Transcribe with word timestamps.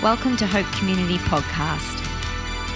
Welcome 0.00 0.36
to 0.36 0.46
Hope 0.46 0.66
Community 0.66 1.18
Podcast. 1.18 2.06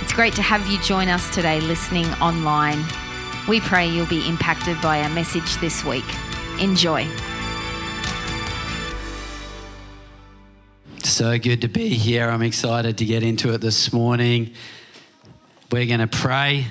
It's 0.02 0.12
great 0.12 0.34
to 0.34 0.42
have 0.42 0.66
you 0.66 0.80
join 0.80 1.06
us 1.06 1.32
today 1.32 1.60
listening 1.60 2.06
online. 2.14 2.84
We 3.48 3.60
pray 3.60 3.88
you'll 3.88 4.06
be 4.08 4.28
impacted 4.28 4.80
by 4.80 5.02
our 5.02 5.08
message 5.08 5.54
this 5.58 5.84
week. 5.84 6.04
Enjoy. 6.58 7.06
So 11.04 11.38
good 11.38 11.60
to 11.60 11.68
be 11.68 11.90
here. 11.90 12.28
I'm 12.28 12.42
excited 12.42 12.98
to 12.98 13.04
get 13.04 13.22
into 13.22 13.54
it 13.54 13.60
this 13.60 13.92
morning. 13.92 14.54
We're 15.70 15.86
going 15.86 16.00
to 16.00 16.08
pray, 16.08 16.66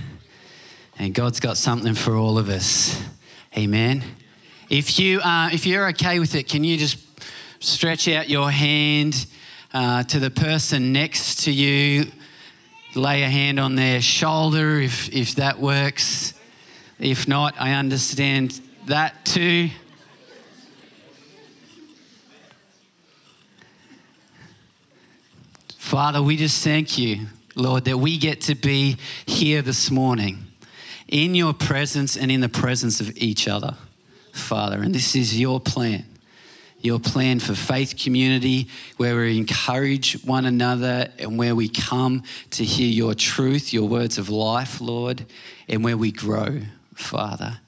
and 0.99 1.13
God's 1.13 1.39
got 1.39 1.55
something 1.55 1.93
for 1.93 2.17
all 2.17 2.37
of 2.37 2.49
us. 2.49 3.01
Amen. 3.57 4.03
If 4.69 4.99
you 4.99 5.21
uh, 5.21 5.49
if 5.53 5.65
you're 5.65 5.87
okay 5.91 6.19
with 6.19 6.35
it, 6.35 6.49
can 6.49 6.65
you 6.65 6.75
just 6.75 6.97
stretch 7.61 8.09
out 8.09 8.29
your 8.29 8.51
hand 8.51 9.27
uh, 9.73 10.03
to 10.03 10.19
the 10.19 10.29
person 10.29 10.93
next 10.93 11.43
to 11.43 11.51
you? 11.51 12.11
Lay 12.95 13.23
a 13.23 13.29
hand 13.29 13.59
on 13.59 13.75
their 13.75 14.01
shoulder 14.01 14.79
if 14.79 15.09
if 15.13 15.35
that 15.35 15.59
works. 15.59 16.33
If 16.99 17.27
not, 17.27 17.55
I 17.59 17.73
understand 17.73 18.59
that 18.87 19.25
too. 19.25 19.69
Father, 25.77 26.21
we 26.21 26.37
just 26.37 26.63
thank 26.63 26.97
you, 26.97 27.27
Lord, 27.55 27.83
that 27.85 27.97
we 27.97 28.17
get 28.17 28.41
to 28.41 28.55
be 28.55 28.97
here 29.25 29.61
this 29.61 29.91
morning 29.91 30.47
in 31.09 31.35
your 31.35 31.53
presence 31.53 32.15
and 32.15 32.31
in 32.31 32.39
the 32.39 32.47
presence 32.47 33.01
of 33.01 33.17
each 33.17 33.47
other, 33.47 33.75
Father. 34.31 34.81
And 34.81 34.95
this 34.95 35.15
is 35.15 35.37
your 35.37 35.59
plan. 35.59 36.05
Your 36.81 36.99
plan 36.99 37.39
for 37.39 37.53
faith 37.53 37.95
community, 37.97 38.67
where 38.97 39.15
we 39.15 39.37
encourage 39.37 40.21
one 40.23 40.45
another 40.45 41.09
and 41.19 41.37
where 41.37 41.55
we 41.55 41.69
come 41.69 42.23
to 42.51 42.65
hear 42.65 42.89
your 42.89 43.13
truth, 43.13 43.71
your 43.71 43.87
words 43.87 44.17
of 44.17 44.29
life, 44.29 44.81
Lord, 44.81 45.25
and 45.67 45.83
where 45.83 45.97
we 45.97 46.11
grow, 46.11 46.61
Father. 46.95 47.59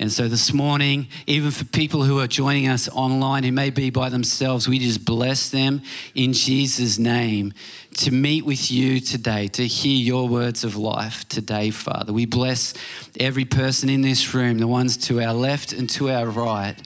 And 0.00 0.10
so 0.10 0.28
this 0.28 0.54
morning, 0.54 1.08
even 1.26 1.50
for 1.50 1.66
people 1.66 2.04
who 2.04 2.20
are 2.20 2.26
joining 2.26 2.68
us 2.68 2.88
online 2.88 3.44
who 3.44 3.52
may 3.52 3.68
be 3.68 3.90
by 3.90 4.08
themselves, 4.08 4.66
we 4.66 4.78
just 4.78 5.04
bless 5.04 5.50
them 5.50 5.82
in 6.14 6.32
Jesus' 6.32 6.98
name 6.98 7.52
to 7.98 8.10
meet 8.10 8.46
with 8.46 8.70
you 8.70 9.00
today, 9.00 9.48
to 9.48 9.66
hear 9.66 9.98
your 9.98 10.26
words 10.26 10.64
of 10.64 10.74
life 10.74 11.28
today, 11.28 11.68
Father. 11.68 12.14
We 12.14 12.24
bless 12.24 12.72
every 13.18 13.44
person 13.44 13.90
in 13.90 14.00
this 14.00 14.32
room, 14.32 14.56
the 14.56 14.66
ones 14.66 14.96
to 15.08 15.20
our 15.20 15.34
left 15.34 15.74
and 15.74 15.88
to 15.90 16.08
our 16.10 16.30
right, 16.30 16.76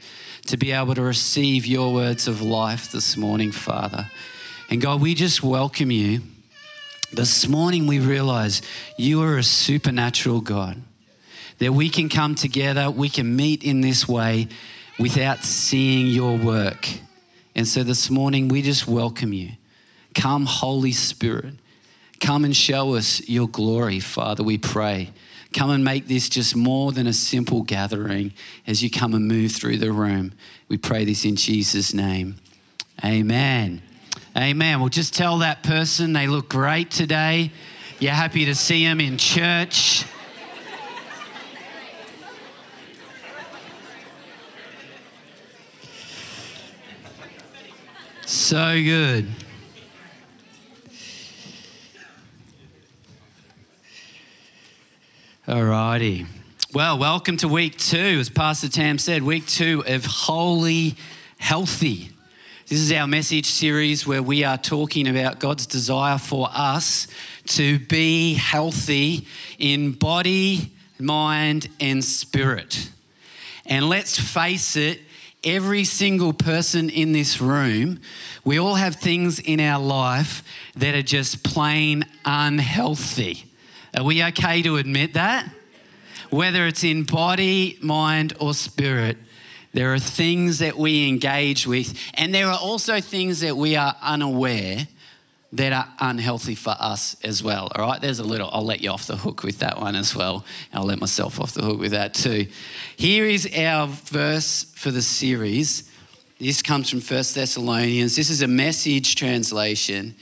to 0.47 0.57
be 0.57 0.73
able 0.73 0.95
to 0.95 1.03
receive 1.03 1.67
your 1.67 1.93
words 1.93 2.29
of 2.29 2.43
life 2.43 2.93
this 2.93 3.17
morning, 3.17 3.51
Father. 3.51 4.11
And 4.71 4.81
God, 4.81 5.01
we 5.01 5.15
just 5.15 5.43
welcome 5.43 5.91
you. 5.91 6.21
This 7.13 7.49
morning, 7.49 7.87
we 7.87 7.99
realize 7.99 8.61
you 8.99 9.23
are 9.23 9.39
a 9.39 9.43
supernatural 9.43 10.41
God 10.41 10.83
that 11.59 11.73
we 11.73 11.89
can 11.89 12.09
come 12.09 12.35
together, 12.35 12.91
we 12.91 13.09
can 13.09 13.37
meet 13.37 13.63
in 13.63 13.81
this 13.81 14.09
way 14.09 14.49
without 14.99 15.45
seeing 15.45 16.09
your 16.09 16.37
work. 16.37 16.89
And 17.55 17.67
so 17.67 17.85
this 17.85 18.11
morning, 18.11 18.49
we 18.49 18.63
just 18.63 18.89
welcome 18.89 19.33
you. 19.33 19.51
Come, 20.15 20.47
Holy 20.47 20.93
Spirit. 20.93 21.55
Come 22.21 22.45
and 22.45 22.57
show 22.57 22.95
us 22.95 23.29
your 23.29 23.49
glory, 23.49 24.01
Father, 24.01 24.43
we 24.43 24.59
pray. 24.59 25.11
Come 25.55 25.71
and 25.71 25.85
make 25.85 26.09
this 26.09 26.29
just 26.29 26.57
more 26.57 26.91
than 26.91 27.07
a 27.07 27.13
simple 27.13 27.63
gathering 27.63 28.33
as 28.67 28.83
you 28.83 28.91
come 28.91 29.15
and 29.15 29.29
move 29.29 29.53
through 29.53 29.79
the 29.79 29.93
room. 29.93 30.33
We 30.69 30.77
pray 30.79 31.05
this 31.05 31.25
in 31.25 31.37
Jesus' 31.37 31.95
name. 31.95 32.37
Amen. 33.05 33.81
Amen. 34.37 34.81
Well, 34.81 34.89
just 34.89 35.15
tell 35.15 35.39
that 35.39 35.63
person 35.63 36.13
they 36.13 36.27
look 36.27 36.49
great 36.49 36.91
today. 36.91 37.53
You're 38.01 38.13
happy 38.13 38.47
to 38.47 38.55
see 38.57 38.85
them 38.85 39.01
in 39.01 39.17
church. 39.17 40.05
So 48.27 48.75
good. 48.83 49.29
Alrighty. 55.47 56.27
Well, 56.73 56.99
welcome 56.99 57.37
to 57.37 57.49
week 57.49 57.77
two. 57.77 57.99
As 57.99 58.31
Pastor 58.31 58.67
Tam 58.67 58.97
said, 58.97 59.23
week 59.23 59.47
two 59.47 59.85
of 59.87 60.07
Holy 60.07 60.95
Healthy. 61.37 62.09
This 62.67 62.81
is 62.81 62.91
our 62.93 63.07
message 63.07 63.45
series 63.45 64.07
where 64.07 64.23
we 64.23 64.43
are 64.43 64.57
talking 64.57 65.07
about 65.07 65.41
God's 65.41 65.67
desire 65.67 66.17
for 66.17 66.49
us 66.51 67.09
to 67.49 67.79
be 67.79 68.33
healthy 68.33 69.27
in 69.59 69.93
body, 69.93 70.73
mind, 70.99 71.69
and 71.79 72.03
spirit. 72.03 72.89
And 73.67 73.91
let's 73.91 74.19
face 74.19 74.77
it, 74.77 75.03
every 75.45 75.85
single 75.85 76.33
person 76.33 76.89
in 76.89 77.13
this 77.13 77.39
room, 77.43 78.01
we 78.47 78.59
all 78.59 78.77
have 78.77 78.97
things 78.97 79.41
in 79.41 79.61
our 79.61 79.79
life 79.79 80.43
that 80.75 80.95
are 80.95 81.03
just 81.03 81.45
plain 81.45 82.07
unhealthy. 82.25 83.45
Are 83.97 84.05
we 84.05 84.23
okay 84.25 84.63
to 84.63 84.77
admit 84.77 85.15
that? 85.15 85.49
Whether 86.31 86.67
it's 86.67 86.83
in 86.83 87.05
body, 87.05 87.79
mind, 87.81 88.35
or 88.41 88.55
spirit, 88.55 89.17
there 89.73 89.93
are 89.93 89.99
things 89.99 90.59
that 90.59 90.77
we 90.77 91.09
engage 91.09 91.67
with, 91.67 91.99
and 92.15 92.35
there 92.35 92.47
are 92.47 92.59
also 92.59 93.01
things 93.01 93.41
that 93.41 93.57
we 93.57 93.77
are 93.77 93.95
unaware 94.03 94.87
that 95.53 95.73
are 95.73 95.89
unhealthy 96.01 96.57
for 96.57 96.75
us 96.81 97.17
as 97.23 97.43
well. 97.43 97.71
All 97.75 97.87
right, 97.87 98.01
there's 98.01 98.19
a 98.19 98.25
little, 98.25 98.51
I'll 98.53 98.65
let 98.65 98.81
you 98.81 98.91
off 98.91 99.07
the 99.07 99.17
hook 99.17 99.45
with 99.45 99.61
that 99.61 99.81
one 99.81 99.95
as 99.95 100.15
well. 100.15 100.45
I'll 100.73 100.85
let 100.85 100.99
myself 100.99 101.41
off 101.41 101.53
the 101.53 101.63
hook 101.63 101.79
with 101.79 101.93
that 101.93 102.15
too. 102.15 102.49
Here 102.97 103.25
is 103.25 103.49
our 103.57 103.87
verse 103.87 104.65
for 104.75 104.91
the 104.91 105.03
series. 105.03 105.89
This 106.41 106.63
comes 106.63 106.91
from 106.91 107.01
First 107.01 107.37
Thessalonians. 107.37 108.17
This 108.17 108.31
is 108.31 108.43
a 108.43 108.49
message 108.49 109.15
translation. 109.15 110.17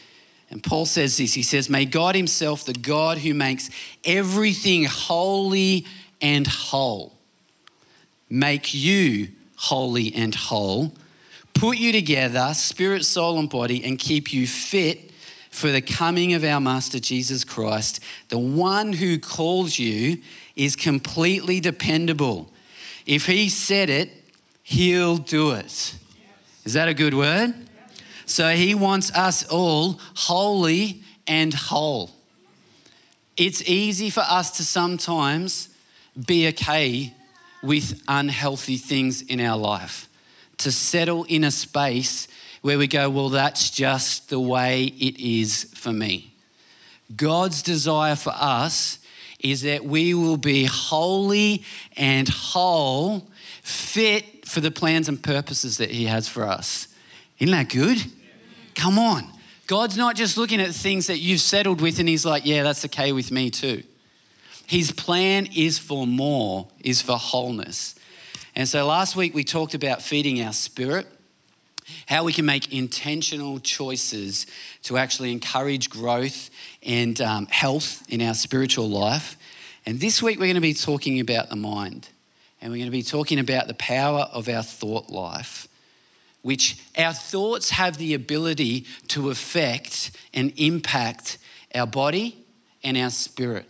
And 0.53 0.63
Paul 0.63 0.85
says 0.85 1.17
this 1.17 1.35
He 1.35 1.43
says, 1.43 1.69
May 1.69 1.87
God 1.87 2.15
Himself, 2.15 2.65
the 2.65 2.75
God 2.75 3.19
who 3.19 3.35
makes 3.35 3.71
everything 4.05 4.85
holy 4.85 5.87
and 6.21 6.47
whole, 6.47 7.15
make 8.31 8.73
you 8.75 9.29
holy 9.57 10.15
and 10.15 10.35
whole, 10.35 10.93
put 11.55 11.79
you 11.79 11.91
together, 11.91 12.53
spirit, 12.55 13.05
soul, 13.05 13.39
and 13.39 13.49
body, 13.49 13.83
and 13.83 13.99
keep 13.99 14.33
you 14.33 14.47
fit 14.47 15.11
for 15.51 15.71
the 15.71 15.81
coming 15.81 16.35
of 16.35 16.45
our 16.45 16.61
Master 16.61 17.01
Jesus 17.01 17.45
Christ. 17.45 18.01
The 18.29 18.39
one 18.39 18.93
who 18.93 19.19
calls 19.19 19.79
you 19.79 20.19
is 20.55 20.77
completely 20.77 21.61
dependable. 21.61 22.53
If 23.07 23.27
he 23.27 23.49
said 23.49 23.89
it, 23.89 24.11
he'll 24.63 25.17
do 25.17 25.53
it. 25.53 25.95
Is 26.65 26.75
that 26.75 26.89
a 26.89 26.95
good 26.95 27.15
word? 27.15 27.55
So 28.27 28.55
he 28.55 28.75
wants 28.75 29.13
us 29.13 29.47
all 29.49 30.01
holy 30.15 31.03
and 31.27 31.53
whole. 31.53 32.11
It's 33.37 33.63
easy 33.69 34.11
for 34.11 34.25
us 34.29 34.51
to 34.59 34.65
sometimes 34.65 35.69
be 36.27 36.49
okay 36.49 37.15
with 37.63 38.03
unhealthy 38.09 38.77
things 38.77 39.23
in 39.23 39.41
our 39.41 39.57
life, 39.57 40.09
to 40.59 40.73
settle 40.73 41.25
in 41.25 41.45
a 41.45 41.51
space 41.51 42.29
where 42.61 42.79
we 42.79 42.87
go, 42.87 43.09
well, 43.09 43.29
that's 43.29 43.71
just 43.71 44.29
the 44.29 44.41
way 44.41 44.85
it 44.85 45.19
is 45.19 45.65
for 45.75 45.93
me. 45.93 46.35
God's 47.15 47.63
desire 47.63 48.17
for 48.17 48.33
us 48.37 48.99
is 49.41 49.63
that 49.63 49.85
we 49.85 50.15
will 50.15 50.37
be 50.37 50.65
holy 50.65 51.65
and 51.97 52.29
whole, 52.29 53.29
fit 53.63 54.47
for 54.47 54.61
the 54.61 54.71
plans 54.71 55.09
and 55.09 55.23
purposes 55.23 55.79
that 55.79 55.91
He 55.91 56.07
has 56.07 56.29
for 56.29 56.47
us. 56.47 56.89
Isn't 57.43 57.53
that 57.53 57.69
good? 57.69 57.99
Come 58.75 58.99
on. 58.99 59.29
God's 59.67 59.97
not 59.97 60.17
just 60.17 60.37
looking 60.39 60.61
at 60.61 60.71
things 60.71 61.09
that 61.09 61.19
you've 61.19 61.41
settled 61.41 61.81
with 61.81 61.99
and 61.99 62.09
He's 62.09 62.25
like, 62.25 62.47
yeah, 62.47 62.63
that's 62.63 62.85
okay 62.87 63.13
with 63.13 63.31
me 63.31 63.51
too. 63.51 63.83
His 64.67 64.93
plan 64.93 65.49
is 65.55 65.79
for 65.79 66.07
more, 66.07 66.69
is 66.81 67.03
for 67.03 67.19
wholeness. 67.19 67.95
And 68.55 68.69
so 68.69 68.87
last 68.87 69.17
week 69.17 69.35
we 69.35 69.45
talked 69.45 69.75
about 69.75 70.03
feeding 70.03 70.41
our 70.41 70.53
spirit 70.53 71.07
how 72.07 72.25
we 72.25 72.33
can 72.33 72.45
make 72.45 72.73
intentional 72.73 73.59
choices 73.59 74.47
to 74.85 74.97
actually 74.97 75.33
encourage 75.33 75.91
growth 75.91 76.51
and 76.83 77.21
um, 77.21 77.47
health 77.47 78.05
in 78.09 78.23
our 78.23 78.35
spiritual 78.35 78.89
life. 78.89 79.37
And 79.85 80.01
this 80.01 80.23
week, 80.23 80.39
we're 80.39 80.47
going 80.47 80.55
to 80.55 80.61
be 80.61 80.75
talking 80.75 81.21
about 81.21 81.51
the 81.51 81.57
mind. 81.57 82.09
And 82.61 82.71
we're 82.71 82.79
going 82.79 82.87
to 82.87 82.93
be 82.93 83.03
talking 83.03 83.41
about 83.41 83.67
the 83.67 83.75
power 83.75 84.29
of 84.33 84.49
our 84.49 84.63
thought 84.63 85.11
life, 85.11 85.67
which 86.43 86.83
our 86.99 87.13
thoughts 87.13 87.71
have 87.71 87.97
the 87.97 88.15
ability 88.15 88.85
to 89.09 89.31
affect 89.31 90.11
and 90.35 90.53
impact 90.57 91.39
our 91.75 91.87
body 91.87 92.37
and 92.85 92.97
our 92.97 93.11
spirit, 93.11 93.67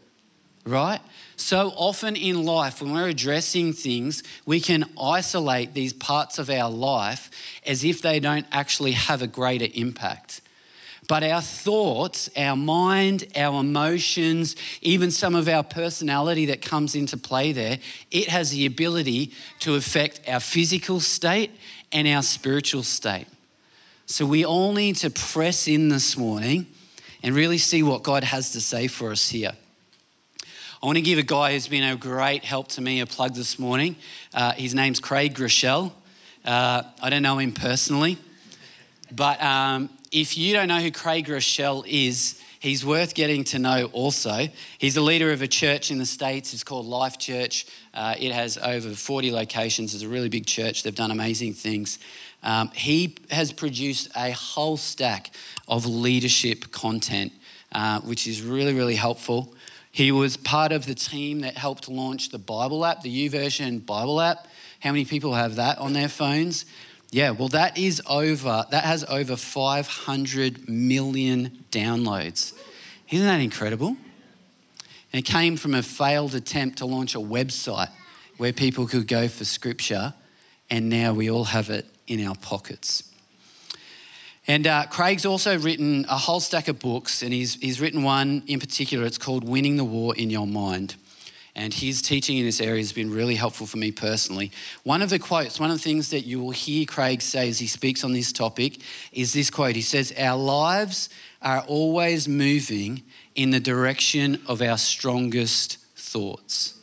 right? 0.67 1.01
So 1.37 1.73
often 1.77 2.17
in 2.17 2.45
life, 2.45 2.81
when 2.81 2.93
we're 2.93 3.09
addressing 3.09 3.73
things, 3.73 4.23
we 4.47 4.61
can 4.61 4.85
isolate 5.01 5.75
these 5.75 5.93
parts 5.93 6.39
of 6.39 6.49
our 6.49 6.71
life 6.71 7.31
as 7.67 7.85
if 7.85 8.01
they 8.01 8.21
don't 8.21 8.47
actually 8.53 8.93
have 8.93 9.23
a 9.23 9.27
greater 9.27 9.69
impact. 9.75 10.41
But 11.09 11.25
our 11.25 11.43
thoughts, 11.43 12.31
our 12.37 12.57
mind, 12.57 13.27
our 13.35 13.61
emotions, 13.61 14.55
even 14.83 15.11
some 15.11 15.35
of 15.35 15.49
our 15.49 15.65
personality 15.65 16.47
that 16.47 16.63
comes 16.63 16.95
into 16.95 17.17
play 17.17 17.53
there, 17.53 17.79
it 18.11 18.29
has 18.29 18.53
the 18.53 18.67
ability 18.67 19.33
to 19.61 19.75
affect 19.75 20.21
our 20.29 20.41
physical 20.41 21.01
state 21.01 21.51
and 21.93 22.09
our 22.09 22.23
spiritual 22.23 22.83
state. 22.83 23.27
So 24.07 24.27
we 24.27 24.45
all 24.45 24.73
need 24.73 24.97
to 24.97 25.11
press 25.11 25.69
in 25.69 25.89
this 25.89 26.17
morning 26.17 26.67
and 27.23 27.35
really 27.35 27.59
see 27.59 27.83
what 27.83 28.03
God 28.03 28.25
has 28.25 28.51
to 28.53 28.61
say 28.61 28.87
for 28.89 29.11
us 29.11 29.29
here. 29.29 29.53
I 30.83 30.87
want 30.87 30.97
to 30.97 31.03
give 31.03 31.19
a 31.19 31.23
guy 31.23 31.53
who's 31.53 31.69
been 31.69 31.85
a 31.85 31.95
great 31.95 32.45
help 32.45 32.69
to 32.71 32.81
me 32.81 33.01
a 33.01 33.07
plug 33.07 33.35
this 33.35 33.59
morning. 33.59 33.95
Uh, 34.35 34.53
his 34.53 34.75
name's 34.75 34.99
Craig 34.99 35.35
Groeschel. 35.35 35.93
Uh, 36.45 36.83
I 37.01 37.09
don't 37.09 37.23
know 37.23 37.39
him 37.39 37.53
personally, 37.53 38.19
but 39.13 39.41
um, 39.41 39.91
if 40.11 40.37
you 40.37 40.53
don't 40.53 40.67
know 40.67 40.81
who 40.81 40.91
Craig 40.91 41.27
Groeschel 41.29 41.85
is, 41.87 42.43
he's 42.59 42.85
worth 42.85 43.15
getting 43.15 43.45
to 43.45 43.61
know 43.61 43.91
also. 43.93 44.49
He's 44.77 44.95
the 44.95 45.01
leader 45.03 45.31
of 45.31 45.41
a 45.41 45.47
church 45.47 45.93
in 45.93 45.99
the 45.99 46.07
States. 46.07 46.53
It's 46.53 46.65
called 46.65 46.87
Life 46.87 47.17
Church. 47.17 47.65
Uh, 47.95 48.15
it 48.19 48.33
has 48.33 48.57
over 48.59 48.91
40 48.91 49.31
locations. 49.31 49.95
It's 49.95 50.03
a 50.03 50.09
really 50.09 50.29
big 50.29 50.47
church. 50.47 50.83
They've 50.83 50.95
done 50.95 51.11
amazing 51.11 51.55
things. 51.55 51.99
Um, 52.43 52.71
he 52.75 53.17
has 53.31 53.53
produced 53.53 54.09
a 54.17 54.33
whole 54.33 54.77
stack 54.77 55.31
of 55.69 55.87
leadership 55.87 56.73
content, 56.73 57.33
uh, 57.73 58.01
which 58.01 58.27
is 58.27 58.43
really, 58.43 58.75
really 58.75 58.97
helpful. 58.97 59.55
He 59.91 60.11
was 60.11 60.39
part 60.39 60.73
of 60.73 60.87
the 60.87 60.95
team 60.95 61.41
that 61.41 61.57
helped 61.59 61.89
launch 61.89 62.31
the 62.31 62.39
Bible 62.39 62.85
app, 62.85 63.03
the 63.03 63.29
YouVersion 63.29 63.85
Bible 63.85 64.21
app. 64.21 64.49
How 64.81 64.91
many 64.91 65.05
people 65.05 65.35
have 65.35 65.57
that 65.57 65.79
on 65.79 65.93
their 65.93 66.09
phones? 66.09 66.65
Yeah, 67.11 67.31
well, 67.33 67.49
that 67.49 67.77
is 67.77 68.01
over, 68.09 68.65
that 68.71 68.85
has 68.85 69.05
over 69.05 69.37
500 69.37 70.67
million 70.67 71.65
downloads. 71.71 72.55
Isn't 73.11 73.27
that 73.27 73.41
incredible? 73.41 73.99
And 75.13 75.21
it 75.21 75.31
came 75.31 75.57
from 75.57 75.75
a 75.75 75.83
failed 75.83 76.35
attempt 76.35 76.79
to 76.79 76.87
launch 76.87 77.15
a 77.15 77.19
website 77.19 77.91
where 78.39 78.53
people 78.53 78.87
could 78.87 79.07
go 79.07 79.29
for 79.29 79.45
scripture, 79.45 80.15
and 80.71 80.89
now 80.89 81.13
we 81.13 81.31
all 81.31 81.45
have 81.45 81.71
it 81.71 81.87
in 82.07 82.25
our 82.27 82.35
pockets. 82.35 83.13
And 84.49 84.67
uh, 84.67 84.87
Craig's 84.87 85.25
also 85.25 85.59
written 85.59 86.05
a 86.09 86.19
whole 86.19 86.41
stack 86.41 86.67
of 86.67 86.81
books, 86.81 87.23
and 87.23 87.33
he's, 87.33 87.55
he's 87.55 87.81
written 87.81 88.03
one 88.03 88.43
in 88.47 88.59
particular. 88.59 89.05
It's 89.07 89.19
called 89.19 89.49
Winning 89.49 89.77
the 89.77 89.85
War 89.85 90.17
in 90.17 90.31
Your 90.31 90.47
Mind. 90.47 90.97
And 91.55 91.75
his 91.75 92.01
teaching 92.01 92.39
in 92.39 92.47
this 92.47 92.63
area 92.63 92.79
has 92.79 92.93
been 92.93 93.13
really 93.13 93.35
helpful 93.35 93.67
for 93.67 93.77
me 93.77 93.93
personally. 93.93 94.51
One 94.85 95.03
of 95.03 95.11
the 95.11 95.19
quotes, 95.19 95.61
one 95.61 95.71
of 95.71 95.77
the 95.77 95.83
things 95.83 96.09
that 96.11 96.23
you 96.23 96.41
will 96.41 96.51
hear 96.51 96.87
Craig 96.87 97.21
say 97.21 97.49
as 97.49 97.59
he 97.59 97.67
speaks 97.67 98.03
on 98.03 98.13
this 98.13 98.33
topic 98.33 98.79
is 99.13 99.35
this 99.35 99.51
quote. 99.51 99.77
He 99.77 99.83
says, 99.83 100.15
Our 100.19 100.39
lives 100.39 101.11
are 101.43 101.61
always 101.69 102.27
moving 102.27 103.03
in 103.35 103.51
the 103.51 103.61
direction 103.61 104.41
of 104.47 104.61
our 104.61 104.79
strongest 104.79 105.79
thoughts. 105.97 106.79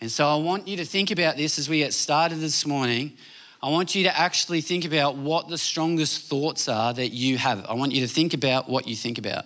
And 0.00 0.10
so 0.10 0.26
I 0.26 0.36
want 0.36 0.66
you 0.66 0.76
to 0.78 0.84
think 0.84 1.10
about 1.10 1.36
this 1.36 1.58
as 1.58 1.68
we 1.68 1.78
get 1.78 1.92
started 1.92 2.38
this 2.38 2.66
morning. 2.66 3.12
I 3.62 3.68
want 3.68 3.94
you 3.94 4.04
to 4.04 4.18
actually 4.18 4.62
think 4.62 4.86
about 4.86 5.16
what 5.16 5.48
the 5.48 5.58
strongest 5.58 6.28
thoughts 6.28 6.68
are 6.68 6.94
that 6.94 7.10
you 7.10 7.36
have. 7.36 7.66
I 7.66 7.74
want 7.74 7.92
you 7.92 8.00
to 8.00 8.08
think 8.08 8.32
about 8.32 8.68
what 8.68 8.88
you 8.88 8.96
think 8.96 9.18
about. 9.18 9.44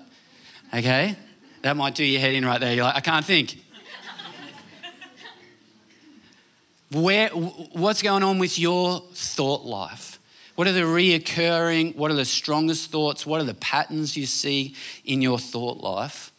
Okay? 0.72 1.16
That 1.62 1.76
might 1.76 1.94
do 1.96 2.04
your 2.04 2.20
head 2.20 2.34
in 2.34 2.44
right 2.44 2.60
there. 2.60 2.74
You're 2.74 2.84
like, 2.84 2.96
I 2.96 3.00
can't 3.00 3.24
think. 3.24 3.58
Where, 6.92 7.30
what's 7.30 8.02
going 8.02 8.22
on 8.22 8.38
with 8.38 8.56
your 8.56 9.02
thought 9.14 9.64
life? 9.64 10.13
What 10.54 10.68
are 10.68 10.72
the 10.72 10.82
reoccurring, 10.82 11.96
what 11.96 12.10
are 12.10 12.14
the 12.14 12.24
strongest 12.24 12.90
thoughts? 12.90 13.26
What 13.26 13.40
are 13.40 13.44
the 13.44 13.54
patterns 13.54 14.16
you 14.16 14.26
see 14.26 14.74
in 15.04 15.20
your 15.20 15.38
thought 15.38 15.78
life? 15.78 16.30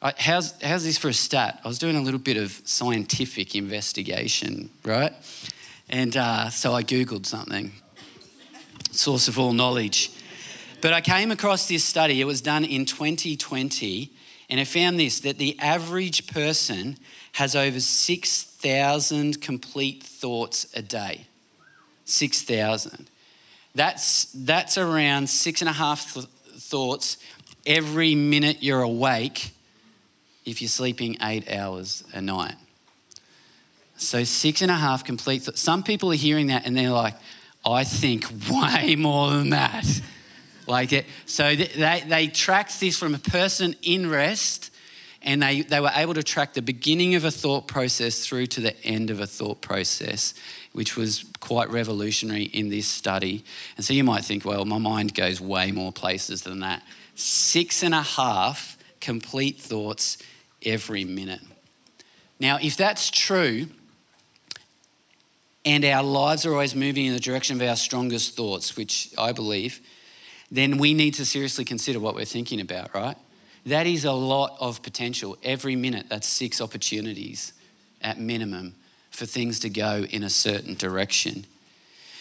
Right, 0.00 0.16
how's, 0.16 0.60
how's 0.62 0.84
this 0.84 0.96
for 0.96 1.08
a 1.08 1.12
stat? 1.12 1.60
I 1.64 1.68
was 1.68 1.78
doing 1.80 1.96
a 1.96 2.00
little 2.00 2.20
bit 2.20 2.36
of 2.36 2.52
scientific 2.64 3.56
investigation, 3.56 4.70
right? 4.84 5.12
And 5.88 6.16
uh, 6.16 6.50
so 6.50 6.72
I 6.72 6.84
Googled 6.84 7.26
something, 7.26 7.72
source 8.92 9.26
of 9.26 9.40
all 9.40 9.52
knowledge. 9.52 10.12
But 10.80 10.92
I 10.92 11.00
came 11.00 11.32
across 11.32 11.66
this 11.66 11.84
study, 11.84 12.20
it 12.20 12.26
was 12.26 12.40
done 12.40 12.64
in 12.64 12.84
2020, 12.84 14.12
and 14.48 14.60
I 14.60 14.64
found 14.64 15.00
this 15.00 15.18
that 15.20 15.38
the 15.38 15.58
average 15.58 16.28
person 16.28 16.96
has 17.32 17.56
over 17.56 17.80
6,000 17.80 19.40
complete 19.40 20.04
thoughts 20.04 20.66
a 20.74 20.82
day. 20.82 21.26
6,000. 22.08 23.08
That's, 23.74 24.24
that's 24.32 24.78
around 24.78 25.28
six 25.28 25.60
and 25.60 25.68
a 25.68 25.72
half 25.72 26.14
th- 26.14 26.26
thoughts 26.56 27.18
every 27.66 28.14
minute 28.14 28.62
you're 28.62 28.82
awake 28.82 29.52
if 30.44 30.62
you're 30.62 30.68
sleeping 30.68 31.16
eight 31.22 31.50
hours 31.52 32.02
a 32.12 32.20
night. 32.20 32.54
So 33.98 34.24
six 34.24 34.62
and 34.62 34.70
a 34.70 34.74
half 34.74 35.04
complete. 35.04 35.44
Th- 35.44 35.56
Some 35.56 35.82
people 35.82 36.10
are 36.10 36.16
hearing 36.16 36.46
that 36.48 36.66
and 36.66 36.76
they're 36.76 36.90
like, 36.90 37.14
I 37.64 37.84
think 37.84 38.24
way 38.50 38.96
more 38.96 39.30
than 39.30 39.50
that. 39.50 39.86
Like 40.66 40.92
it. 40.92 41.06
So 41.24 41.56
they, 41.56 42.04
they 42.06 42.26
track 42.26 42.70
this 42.78 42.98
from 42.98 43.14
a 43.14 43.18
person 43.18 43.74
in 43.80 44.10
rest 44.10 44.70
and 45.22 45.42
they, 45.42 45.62
they 45.62 45.80
were 45.80 45.90
able 45.94 46.14
to 46.14 46.22
track 46.22 46.54
the 46.54 46.62
beginning 46.62 47.14
of 47.14 47.24
a 47.24 47.30
thought 47.30 47.66
process 47.66 48.24
through 48.24 48.46
to 48.46 48.60
the 48.60 48.84
end 48.84 49.10
of 49.10 49.20
a 49.20 49.26
thought 49.26 49.60
process, 49.60 50.34
which 50.72 50.96
was 50.96 51.24
quite 51.40 51.70
revolutionary 51.70 52.44
in 52.44 52.68
this 52.68 52.86
study. 52.86 53.44
And 53.76 53.84
so 53.84 53.94
you 53.94 54.04
might 54.04 54.24
think, 54.24 54.44
well, 54.44 54.64
my 54.64 54.78
mind 54.78 55.14
goes 55.14 55.40
way 55.40 55.72
more 55.72 55.92
places 55.92 56.42
than 56.42 56.60
that. 56.60 56.82
Six 57.14 57.82
and 57.82 57.94
a 57.94 58.02
half 58.02 58.78
complete 59.00 59.58
thoughts 59.58 60.18
every 60.64 61.04
minute. 61.04 61.40
Now, 62.38 62.58
if 62.62 62.76
that's 62.76 63.10
true, 63.10 63.66
and 65.64 65.84
our 65.84 66.02
lives 66.02 66.46
are 66.46 66.52
always 66.52 66.74
moving 66.74 67.06
in 67.06 67.12
the 67.12 67.20
direction 67.20 67.60
of 67.60 67.68
our 67.68 67.76
strongest 67.76 68.36
thoughts, 68.36 68.76
which 68.76 69.10
I 69.18 69.32
believe, 69.32 69.80
then 70.50 70.78
we 70.78 70.94
need 70.94 71.14
to 71.14 71.26
seriously 71.26 71.64
consider 71.64 71.98
what 72.00 72.14
we're 72.14 72.24
thinking 72.24 72.60
about, 72.60 72.94
right? 72.94 73.16
That 73.66 73.86
is 73.86 74.04
a 74.04 74.12
lot 74.12 74.56
of 74.60 74.82
potential. 74.82 75.36
Every 75.42 75.76
minute, 75.76 76.06
that's 76.08 76.28
six 76.28 76.60
opportunities 76.60 77.52
at 78.00 78.18
minimum 78.18 78.74
for 79.10 79.26
things 79.26 79.58
to 79.60 79.68
go 79.68 80.06
in 80.10 80.22
a 80.22 80.30
certain 80.30 80.74
direction. 80.74 81.44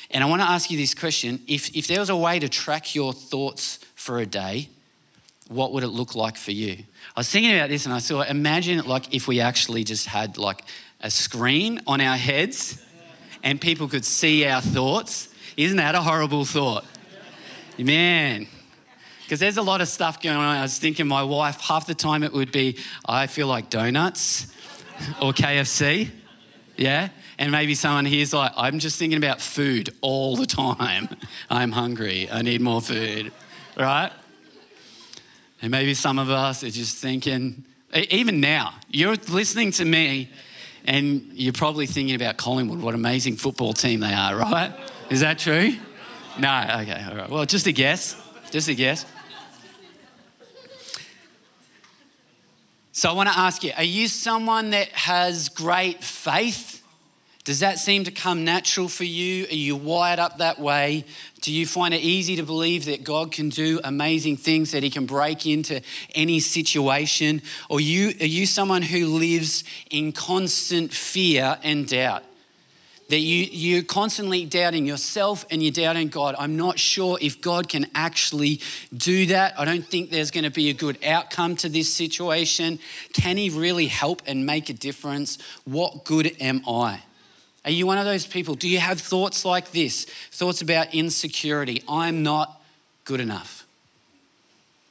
And 0.10 0.24
I 0.24 0.28
want 0.28 0.42
to 0.42 0.48
ask 0.48 0.72
you 0.72 0.78
this 0.78 0.94
question 0.94 1.42
if, 1.48 1.76
if 1.76 1.88
there 1.88 2.00
was 2.00 2.10
a 2.10 2.16
way 2.16 2.40
to 2.40 2.50
track 2.50 2.96
your 2.96 3.14
thoughts 3.14 3.80
for 3.96 4.20
a 4.20 4.26
day, 4.26 4.70
what 5.48 5.72
would 5.74 5.84
it 5.84 5.90
look 5.90 6.16
like 6.16 6.38
for 6.38 6.52
you? 6.52 6.84
I 7.16 7.20
was 7.20 7.30
thinking 7.30 7.54
about 7.54 7.70
this 7.70 7.86
and 7.86 7.94
I 7.94 8.00
thought, 8.00 8.30
imagine 8.30 8.86
like 8.86 9.14
if 9.14 9.28
we 9.28 9.40
actually 9.40 9.84
just 9.84 10.08
had 10.08 10.38
like 10.38 10.64
a 11.02 11.12
screen 11.12 11.82
on 11.88 12.02
our 12.02 12.18
heads 12.18 12.84
and 13.44 13.60
people 13.62 13.88
could 13.88 14.06
see 14.06 14.46
our 14.46 14.62
thoughts. 14.62 15.30
Isn't 15.56 15.78
that 15.78 15.96
a 15.96 16.02
horrible 16.02 16.46
thought? 16.46 16.86
Man, 17.78 18.48
because 19.28 19.42
there's 19.42 19.58
a 19.58 19.62
lot 19.62 19.82
of 19.82 19.90
stuff 19.90 20.22
going 20.22 20.38
on. 20.38 20.56
I 20.56 20.62
was 20.62 20.80
thinking, 20.80 21.06
my 21.06 21.22
wife, 21.22 21.60
half 21.60 21.86
the 21.86 21.94
time 21.94 22.24
it 22.24 22.32
would 22.32 22.50
be, 22.50 22.78
I 23.06 23.28
feel 23.28 23.48
like 23.48 23.70
donuts 23.70 24.48
or 25.22 25.34
KFC. 25.34 26.12
Yeah? 26.78 27.10
And 27.38 27.52
maybe 27.52 27.76
someone 27.76 28.06
here's 28.06 28.34
like, 28.34 28.54
I'm 28.56 28.80
just 28.80 28.98
thinking 28.98 29.18
about 29.18 29.42
food 29.42 29.90
all 30.00 30.38
the 30.38 30.46
time. 30.46 31.10
I'm 31.50 31.74
hungry. 31.74 32.30
I 32.32 32.42
need 32.42 32.62
more 32.62 32.80
food. 32.80 33.34
Right? 33.76 34.12
And 35.62 35.72
maybe 35.72 35.94
some 35.94 36.20
of 36.20 36.30
us 36.30 36.64
are 36.64 36.70
just 36.70 36.96
thinking, 36.96 37.66
even 37.94 38.40
now, 38.40 38.76
you're 38.90 39.18
listening 39.28 39.72
to 39.74 39.84
me 39.84 40.32
and 40.86 41.34
you're 41.34 41.52
probably 41.52 41.86
thinking 41.86 42.16
about 42.16 42.38
Collingwood, 42.38 42.80
what 42.80 42.96
amazing 42.96 43.36
football 43.36 43.74
team 43.74 44.00
they 44.00 44.14
are, 44.14 44.38
right? 44.38 44.74
Is 45.10 45.20
that 45.20 45.38
true? 45.38 45.74
No, 46.40 46.78
okay, 46.82 47.06
all 47.10 47.18
right. 47.18 47.30
Well, 47.30 47.46
just 47.46 47.68
a 47.68 47.74
guess. 47.74 48.16
Just 48.52 48.70
a 48.70 48.74
guess. 48.74 49.06
So 52.98 53.12
I 53.12 53.14
want 53.14 53.30
to 53.30 53.38
ask 53.38 53.64
you 53.64 53.74
are 53.78 53.84
you 53.84 54.08
someone 54.08 54.72
that 54.72 54.88
has 54.90 55.50
great 55.50 56.04
faith? 56.04 56.82
Does 57.44 57.60
that 57.60 57.78
seem 57.78 58.06
to 58.06 58.12
come 58.12 58.44
natural 58.44 58.88
for 58.88 59.04
you? 59.04 59.46
Are 59.46 59.54
you 59.54 59.76
wired 59.76 60.18
up 60.18 60.40
that 60.40 60.58
way? 60.58 61.06
Do 61.42 61.54
you 61.54 61.68
find 61.68 61.94
it 61.94 62.02
easy 62.02 62.38
to 62.38 62.44
believe 62.44 62.86
that 62.86 63.04
God 63.04 63.32
can 63.32 63.50
do 63.50 63.80
amazing 63.84 64.38
things, 64.38 64.72
that 64.72 64.82
He 64.82 64.90
can 64.90 65.06
break 65.06 65.46
into 65.46 65.84
any 66.16 66.40
situation? 66.40 67.44
Or 67.70 67.80
you, 67.80 68.16
are 68.20 68.26
you 68.26 68.48
someone 68.48 68.82
who 68.82 69.06
lives 69.06 69.64
in 69.92 70.12
constant 70.12 70.92
fear 70.92 71.60
and 71.62 71.88
doubt? 71.88 72.24
That 73.10 73.20
you, 73.20 73.48
you're 73.50 73.84
constantly 73.84 74.44
doubting 74.46 74.86
yourself 74.86 75.46
and 75.50 75.64
you're 75.64 75.72
doubting 75.72 76.10
God. 76.10 76.36
I'm 76.38 76.58
not 76.58 76.78
sure 76.78 77.18
if 77.22 77.40
God 77.40 77.70
can 77.70 77.86
actually 77.96 78.60
do 78.96 79.28
that. 79.28 79.58
I 79.58 79.64
don't 79.64 79.86
think 79.86 80.10
there's 80.10 80.30
going 80.30 80.44
to 80.44 80.52
be 80.52 80.70
a 80.70 80.74
good 80.74 81.02
outcome 81.06 81.56
to 81.58 81.70
this 81.70 81.94
situation. 81.94 82.80
Can 83.14 83.38
He 83.38 83.50
really 83.50 83.88
help 83.88 84.22
and 84.28 84.46
make 84.46 84.70
a 84.70 84.74
difference? 84.74 85.38
What 85.64 86.04
good 86.04 86.36
am 86.42 86.64
I? 86.68 87.02
Are 87.64 87.72
you 87.72 87.86
one 87.86 87.98
of 87.98 88.06
those 88.06 88.26
people? 88.26 88.56
Do 88.56 88.68
you 88.68 88.80
have 88.80 89.00
thoughts 89.00 89.46
like 89.46 89.72
this? 89.72 90.06
Thoughts 90.32 90.62
about 90.62 90.94
insecurity? 90.94 91.84
I'm 91.88 92.24
not 92.24 92.62
good 93.04 93.20
enough. 93.20 93.66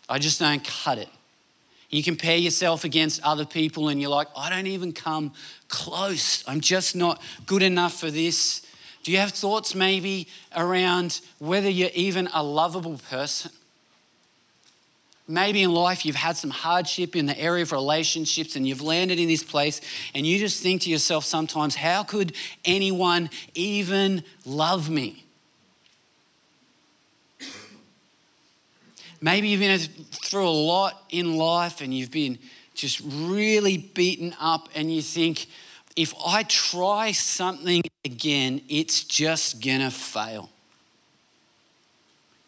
I 0.09 0.19
just 0.19 0.41
don't 0.41 0.63
cut 0.63 0.99
it. 0.99 1.09
You 1.89 2.03
compare 2.03 2.37
yourself 2.37 2.85
against 2.85 3.23
other 3.23 3.45
people 3.45 3.89
and 3.89 4.01
you're 4.01 4.11
like, 4.11 4.29
I 4.37 4.51
don't 4.51 4.67
even 4.67 4.93
come 4.93 5.33
close. 5.69 6.47
I'm 6.49 6.61
just 6.61 6.97
not 6.97 7.21
good 7.47 7.63
enough 7.63 7.99
for 7.99 8.11
this. 8.11 8.63
Do 9.03 9.13
you 9.13 9.19
have 9.19 9.31
thoughts 9.31 9.75
maybe 9.75 10.27
around 10.57 11.21
whether 11.39 11.71
you're 11.71 11.91
even 11.95 12.29
a 12.35 12.43
lovable 12.43 12.99
person? 13.09 13.53
Maybe 15.29 15.63
in 15.63 15.73
life 15.73 16.07
you've 16.07 16.17
had 16.17 16.37
some 16.37 16.51
hardship 16.51 17.17
in 17.17 17.27
the 17.27 17.39
area 17.39 17.63
of 17.63 17.73
relationships 17.73 18.55
and 18.55 18.67
you've 18.67 18.83
landed 18.83 19.19
in 19.19 19.27
this 19.27 19.43
place 19.43 19.81
and 20.15 20.25
you 20.25 20.39
just 20.39 20.63
think 20.63 20.83
to 20.83 20.91
yourself 20.91 21.25
sometimes, 21.25 21.75
how 21.77 22.05
could 22.05 22.33
anyone 22.65 23.31
even 23.55 24.23
love 24.45 24.89
me? 24.89 25.25
Maybe 29.21 29.49
you've 29.49 29.61
been 29.61 29.79
through 29.79 30.47
a 30.47 30.51
lot 30.51 31.03
in 31.11 31.37
life 31.37 31.81
and 31.81 31.93
you've 31.93 32.11
been 32.11 32.39
just 32.77 33.01
really 33.05 33.79
beaten 33.79 34.35
up 34.41 34.69
and 34.75 34.95
you 34.95 35.03
think, 35.03 35.47
if 35.97 36.15
I 36.25 36.43
try 36.45 37.13
something 37.13 37.83
again, 38.05 38.61
it's 38.69 39.03
just 39.05 39.65
gonna 39.65 39.91
fail 39.91 40.51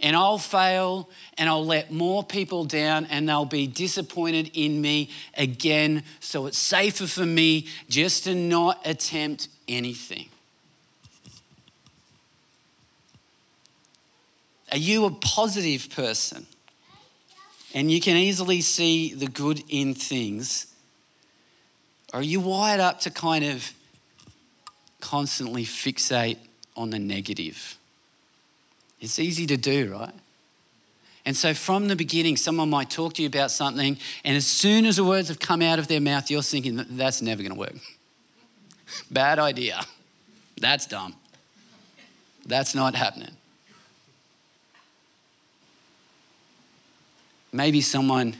and 0.01 0.15
I'll 0.15 0.39
fail 0.39 1.09
and 1.37 1.49
I'll 1.49 1.65
let 1.65 1.91
more 1.91 2.23
people 2.23 2.65
down 2.65 3.07
and 3.07 3.29
they'll 3.29 3.45
be 3.45 3.67
disappointed 3.67 4.51
in 4.55 4.81
me 4.81 5.11
again. 5.37 6.05
So 6.21 6.47
it's 6.47 6.59
safer 6.59 7.07
for 7.07 7.27
me 7.27 7.67
just 7.89 8.25
to 8.25 8.35
not 8.35 8.81
attempt 8.85 9.49
anything. 9.67 10.29
Are 14.71 14.79
you 14.79 15.07
a 15.07 15.11
positive 15.11 15.91
person? 15.91 16.47
And 17.75 17.91
you 17.91 18.01
can 18.01 18.17
easily 18.17 18.61
see 18.61 19.15
the 19.15 19.27
good 19.27 19.63
in 19.69 19.95
things. 19.95 20.67
Are 22.13 22.23
you 22.23 22.41
wired 22.41 22.81
up 22.81 23.01
to 23.01 23.11
kind 23.11 23.45
of 23.45 23.73
constantly 25.01 25.65
fixate 25.65 26.39
on 26.77 26.91
the 26.91 26.99
negative? 26.99 27.77
It's 29.01 29.19
easy 29.19 29.47
to 29.47 29.57
do, 29.57 29.93
right? 29.93 30.15
And 31.25 31.37
so 31.37 31.53
from 31.53 31.89
the 31.89 31.97
beginning, 31.97 32.39
someone 32.39 32.71
might 32.71 32.89
talk 32.89 33.13
to 33.15 33.23
you 33.23 33.29
about 33.29 33.51
something, 33.51 33.99
and 34.25 34.37
as 34.37 34.47
soon 34.47 34.87
as 34.87 34.97
the 34.97 35.05
words 35.05 35.29
have 35.29 35.39
come 35.39 35.61
out 35.61 35.79
of 35.79 35.87
their 35.87 36.01
mouth, 36.01 36.31
you're 36.31 36.43
thinking, 36.43 36.83
that's 36.91 37.21
never 37.21 37.43
going 37.43 37.53
to 37.53 37.59
work. 37.59 37.75
Bad 39.11 39.39
idea. 39.39 39.83
That's 40.59 40.87
dumb. 40.87 41.15
That's 42.47 42.75
not 42.75 42.95
happening. 42.95 43.37
Maybe 47.59 47.81
someone 47.81 48.37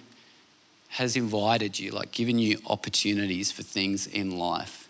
has 0.91 1.17
invited 1.17 1.77
you, 1.77 1.91
like 1.91 2.13
given 2.13 2.39
you 2.39 2.59
opportunities 2.67 3.51
for 3.51 3.65
things 3.65 4.07
in 4.07 4.39
life 4.39 4.89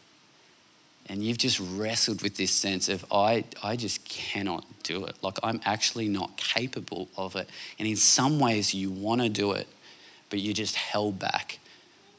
and 1.08 1.23
you've 1.25 1.38
just 1.38 1.58
wrestled 1.58 2.20
with 2.20 2.37
this 2.37 2.50
sense 2.50 2.90
of 2.90 3.06
I, 3.11 3.44
I 3.62 3.76
just 3.76 4.04
cannot 4.04 4.66
do 4.82 5.06
it. 5.06 5.16
Like 5.23 5.38
i'm 5.42 5.62
actually 5.64 6.08
not 6.08 6.37
capable 6.37 7.08
of 7.16 7.37
it. 7.37 7.49
And 7.78 7.88
in 7.88 7.97
some 7.97 8.38
ways 8.38 8.75
you 8.75 8.90
want 8.90 9.23
to 9.23 9.30
do 9.30 9.52
it 9.52 9.66
but 10.28 10.40
you're 10.40 10.52
just 10.52 10.76
held 10.76 11.18
back 11.18 11.58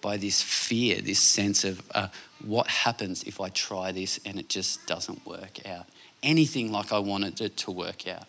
by 0.02 0.18
this 0.18 0.42
fear 0.42 1.02
this 1.02 1.20
sense 1.20 1.64
of 1.64 1.84
uh, 1.94 2.08
what 2.44 2.66
happens 2.66 3.22
if 3.22 3.40
i 3.40 3.50
try 3.50 3.92
this 3.92 4.20
and 4.26 4.40
it 4.40 4.50
just 4.50 4.88
doesn't 4.88 5.28
work 5.28 5.64
out? 5.68 5.86
Anything 6.24 6.72
like 6.72 6.92
i 6.92 6.98
wanted 6.98 7.40
it 7.40 7.56
to 7.58 7.70
work 7.70 8.08
out. 8.08 8.26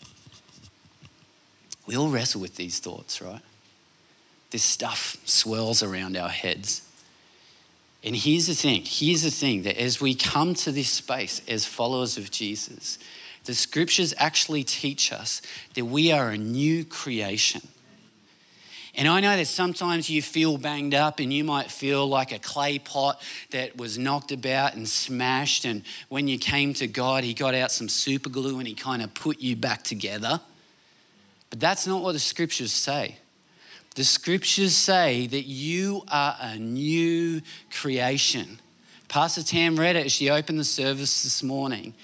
We 1.87 1.97
all 1.97 2.11
wrestle 2.11 2.43
with 2.43 2.57
these 2.57 2.79
thoughts 2.79 3.23
right 3.23 3.41
this 4.51 4.63
stuff 4.63 5.17
swirls 5.25 5.83
around 5.83 6.17
our 6.17 6.29
heads 6.29 6.83
and 8.03 8.17
here's 8.17 8.47
the 8.47 8.55
thing 8.55 8.83
here's 8.85 9.23
the 9.23 9.31
thing 9.31 9.63
that 9.63 9.81
as 9.81 10.01
we 10.01 10.15
come 10.15 10.55
to 10.55 10.73
this 10.73 10.89
space 10.89 11.43
as 11.47 11.67
followers 11.67 12.17
of 12.17 12.31
Jesus, 12.31 12.99
the 13.45 13.55
scriptures 13.55 14.15
actually 14.17 14.65
teach 14.65 15.13
us 15.13 15.43
that 15.75 15.85
we 15.85 16.13
are 16.13 16.31
a 16.31 16.39
new 16.39 16.85
creation. 16.85 17.63
And 18.97 19.07
I 19.07 19.21
know 19.21 19.37
that 19.37 19.47
sometimes 19.47 20.11
you 20.11 20.21
feel 20.21 20.59
banged 20.59 20.95
up 20.95 21.21
and 21.21 21.33
you 21.33 21.45
might 21.45 21.71
feel 21.71 22.09
like 22.09 22.33
a 22.33 22.41
clay 22.41 22.79
pot 22.79 23.23
that 23.51 23.77
was 23.77 23.97
knocked 23.97 24.33
about 24.33 24.75
and 24.75 24.89
smashed. 24.89 25.65
And 25.65 25.85
when 26.09 26.27
you 26.27 26.39
came 26.39 26.75
to 26.75 26.89
God, 26.89 27.23
He 27.23 27.33
got 27.33 27.55
out 27.55 27.71
some 27.71 27.89
super 27.89 28.29
glue 28.29 28.59
and 28.59 28.67
He 28.67 28.75
kind 28.75 29.01
of 29.01 29.15
put 29.15 29.41
you 29.41 29.55
back 29.55 29.85
together. 29.85 30.41
But 31.51 31.61
that's 31.61 31.87
not 31.87 32.03
what 32.03 32.13
the 32.13 32.19
scriptures 32.19 32.73
say. 32.73 33.19
The 33.97 34.05
scriptures 34.05 34.77
say 34.77 35.27
that 35.27 35.47
you 35.47 36.03
are 36.09 36.37
a 36.41 36.57
new 36.57 37.43
creation. 37.71 38.61
Pastor 39.09 39.43
Tam 39.43 39.79
read 39.79 39.97
it 39.97 40.07
as 40.07 40.13
she 40.13 40.31
opened 40.31 40.61
the 40.61 40.65
service 40.65 41.25
this 41.25 41.43
morning 41.43 41.95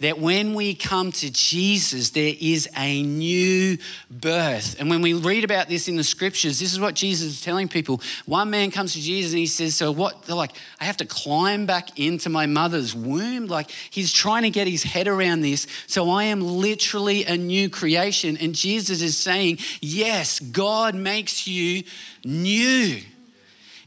that 0.00 0.18
when 0.18 0.54
we 0.54 0.74
come 0.74 1.10
to 1.12 1.30
Jesus, 1.30 2.10
there 2.10 2.34
is 2.40 2.68
a 2.76 3.02
new 3.02 3.78
birth. 4.10 4.76
And 4.78 4.88
when 4.90 5.02
we 5.02 5.12
read 5.12 5.44
about 5.44 5.68
this 5.68 5.88
in 5.88 5.96
the 5.96 6.04
scriptures, 6.04 6.60
this 6.60 6.72
is 6.72 6.78
what 6.78 6.94
Jesus 6.94 7.26
is 7.28 7.40
telling 7.40 7.68
people. 7.68 8.00
One 8.26 8.50
man 8.50 8.70
comes 8.70 8.92
to 8.92 9.00
Jesus 9.00 9.32
and 9.32 9.40
he 9.40 9.46
says, 9.46 9.74
So 9.74 9.90
what? 9.90 10.22
They're 10.22 10.36
like, 10.36 10.52
I 10.80 10.84
have 10.84 10.96
to 10.98 11.06
climb 11.06 11.66
back 11.66 11.98
into 11.98 12.28
my 12.28 12.46
mother's 12.46 12.94
womb. 12.94 13.46
Like, 13.46 13.70
he's 13.90 14.12
trying 14.12 14.42
to 14.42 14.50
get 14.50 14.68
his 14.68 14.84
head 14.84 15.08
around 15.08 15.40
this. 15.40 15.66
So 15.86 16.10
I 16.10 16.24
am 16.24 16.40
literally 16.40 17.24
a 17.24 17.36
new 17.36 17.68
creation. 17.68 18.36
And 18.36 18.54
Jesus 18.54 19.02
is 19.02 19.16
saying, 19.16 19.58
Yes, 19.80 20.38
God 20.38 20.94
makes 20.94 21.46
you 21.46 21.82
new. 22.24 23.00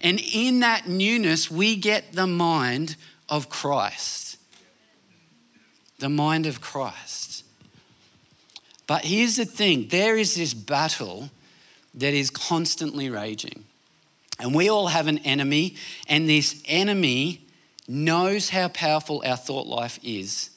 And 0.02 0.20
in 0.34 0.62
that 0.62 0.88
newness, 0.88 1.50
we 1.50 1.76
get 1.76 2.14
the 2.14 2.28
mind 2.28 2.96
of 3.30 3.50
Christ 3.50 4.31
the 6.02 6.10
mind 6.10 6.46
of 6.46 6.60
Christ. 6.60 7.46
But 8.88 9.06
here's 9.06 9.38
the 9.38 9.46
thing 9.46 9.88
there 9.88 10.18
is 10.18 10.36
this 10.36 10.54
battle 10.54 11.30
that 11.94 12.14
is 12.14 12.30
constantly 12.30 13.10
raging. 13.10 13.64
And 14.40 14.54
we 14.54 14.70
all 14.70 14.88
have 14.88 15.08
an 15.08 15.20
enemy, 15.20 15.76
and 16.08 16.28
this 16.28 16.62
enemy 16.66 17.46
knows 17.88 18.50
how 18.50 18.68
powerful 18.70 19.24
our 19.26 19.38
thought 19.38 19.68
life 19.68 20.00
is. 20.04 20.50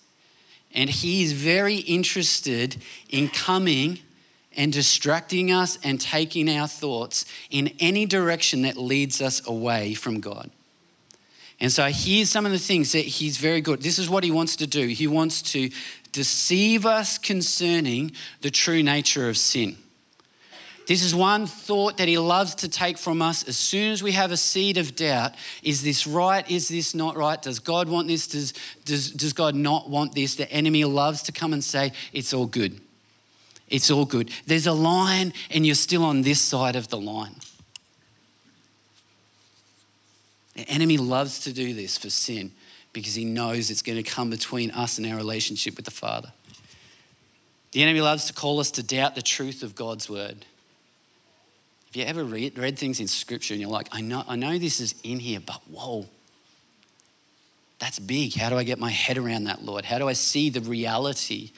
And 0.74 0.90
he 0.90 1.22
is 1.22 1.32
very 1.32 1.76
interested 1.76 2.76
in 3.10 3.28
coming 3.28 4.00
and 4.56 4.72
distracting 4.72 5.52
us 5.52 5.78
and 5.84 6.00
taking 6.00 6.48
our 6.48 6.66
thoughts 6.66 7.26
in 7.50 7.72
any 7.78 8.06
direction 8.06 8.62
that 8.62 8.76
leads 8.76 9.20
us 9.20 9.46
away 9.46 9.94
from 9.94 10.20
God. 10.20 10.50
And 11.64 11.72
so 11.72 11.86
here's 11.86 12.28
some 12.28 12.44
of 12.44 12.52
the 12.52 12.58
things 12.58 12.92
that 12.92 13.06
he's 13.06 13.38
very 13.38 13.62
good. 13.62 13.80
This 13.80 13.98
is 13.98 14.10
what 14.10 14.22
he 14.22 14.30
wants 14.30 14.54
to 14.56 14.66
do. 14.66 14.86
He 14.88 15.06
wants 15.06 15.40
to 15.52 15.70
deceive 16.12 16.84
us 16.84 17.16
concerning 17.16 18.12
the 18.42 18.50
true 18.50 18.82
nature 18.82 19.30
of 19.30 19.38
sin. 19.38 19.78
This 20.86 21.02
is 21.02 21.14
one 21.14 21.46
thought 21.46 21.96
that 21.96 22.06
he 22.06 22.18
loves 22.18 22.54
to 22.56 22.68
take 22.68 22.98
from 22.98 23.22
us 23.22 23.48
as 23.48 23.56
soon 23.56 23.92
as 23.92 24.02
we 24.02 24.12
have 24.12 24.30
a 24.30 24.36
seed 24.36 24.76
of 24.76 24.94
doubt. 24.94 25.36
Is 25.62 25.82
this 25.82 26.06
right? 26.06 26.46
Is 26.50 26.68
this 26.68 26.94
not 26.94 27.16
right? 27.16 27.40
Does 27.40 27.60
God 27.60 27.88
want 27.88 28.08
this? 28.08 28.26
Does, 28.26 28.52
does, 28.84 29.10
does 29.12 29.32
God 29.32 29.54
not 29.54 29.88
want 29.88 30.14
this? 30.14 30.34
The 30.34 30.52
enemy 30.52 30.84
loves 30.84 31.22
to 31.22 31.32
come 31.32 31.54
and 31.54 31.64
say, 31.64 31.92
It's 32.12 32.34
all 32.34 32.44
good. 32.44 32.78
It's 33.70 33.90
all 33.90 34.04
good. 34.04 34.30
There's 34.46 34.66
a 34.66 34.74
line, 34.74 35.32
and 35.50 35.64
you're 35.64 35.76
still 35.76 36.04
on 36.04 36.20
this 36.20 36.42
side 36.42 36.76
of 36.76 36.88
the 36.88 36.98
line. 36.98 37.36
The 40.54 40.68
enemy 40.68 40.98
loves 40.98 41.40
to 41.40 41.52
do 41.52 41.74
this 41.74 41.98
for 41.98 42.10
sin 42.10 42.52
because 42.92 43.14
he 43.14 43.24
knows 43.24 43.70
it's 43.70 43.82
going 43.82 44.02
to 44.02 44.08
come 44.08 44.30
between 44.30 44.70
us 44.70 44.98
and 44.98 45.06
our 45.06 45.16
relationship 45.16 45.76
with 45.76 45.84
the 45.84 45.90
Father. 45.90 46.32
The 47.72 47.82
enemy 47.82 48.00
loves 48.00 48.26
to 48.26 48.32
call 48.32 48.60
us 48.60 48.70
to 48.72 48.82
doubt 48.82 49.16
the 49.16 49.22
truth 49.22 49.64
of 49.64 49.74
God's 49.74 50.08
word. 50.08 50.44
Have 51.86 51.96
you 51.96 52.04
ever 52.04 52.24
read, 52.24 52.56
read 52.56 52.78
things 52.78 53.00
in 53.00 53.08
scripture 53.08 53.52
and 53.52 53.60
you're 53.60 53.70
like, 53.70 53.88
I 53.90 54.00
know, 54.00 54.24
I 54.28 54.36
know 54.36 54.58
this 54.58 54.80
is 54.80 54.94
in 55.02 55.18
here, 55.18 55.40
but 55.40 55.60
whoa, 55.68 56.06
that's 57.80 57.98
big. 57.98 58.34
How 58.34 58.48
do 58.48 58.56
I 58.56 58.62
get 58.62 58.78
my 58.78 58.90
head 58.90 59.18
around 59.18 59.44
that, 59.44 59.64
Lord? 59.64 59.84
How 59.84 59.98
do 59.98 60.08
I 60.08 60.12
see 60.12 60.50
the 60.50 60.60
reality 60.60 61.50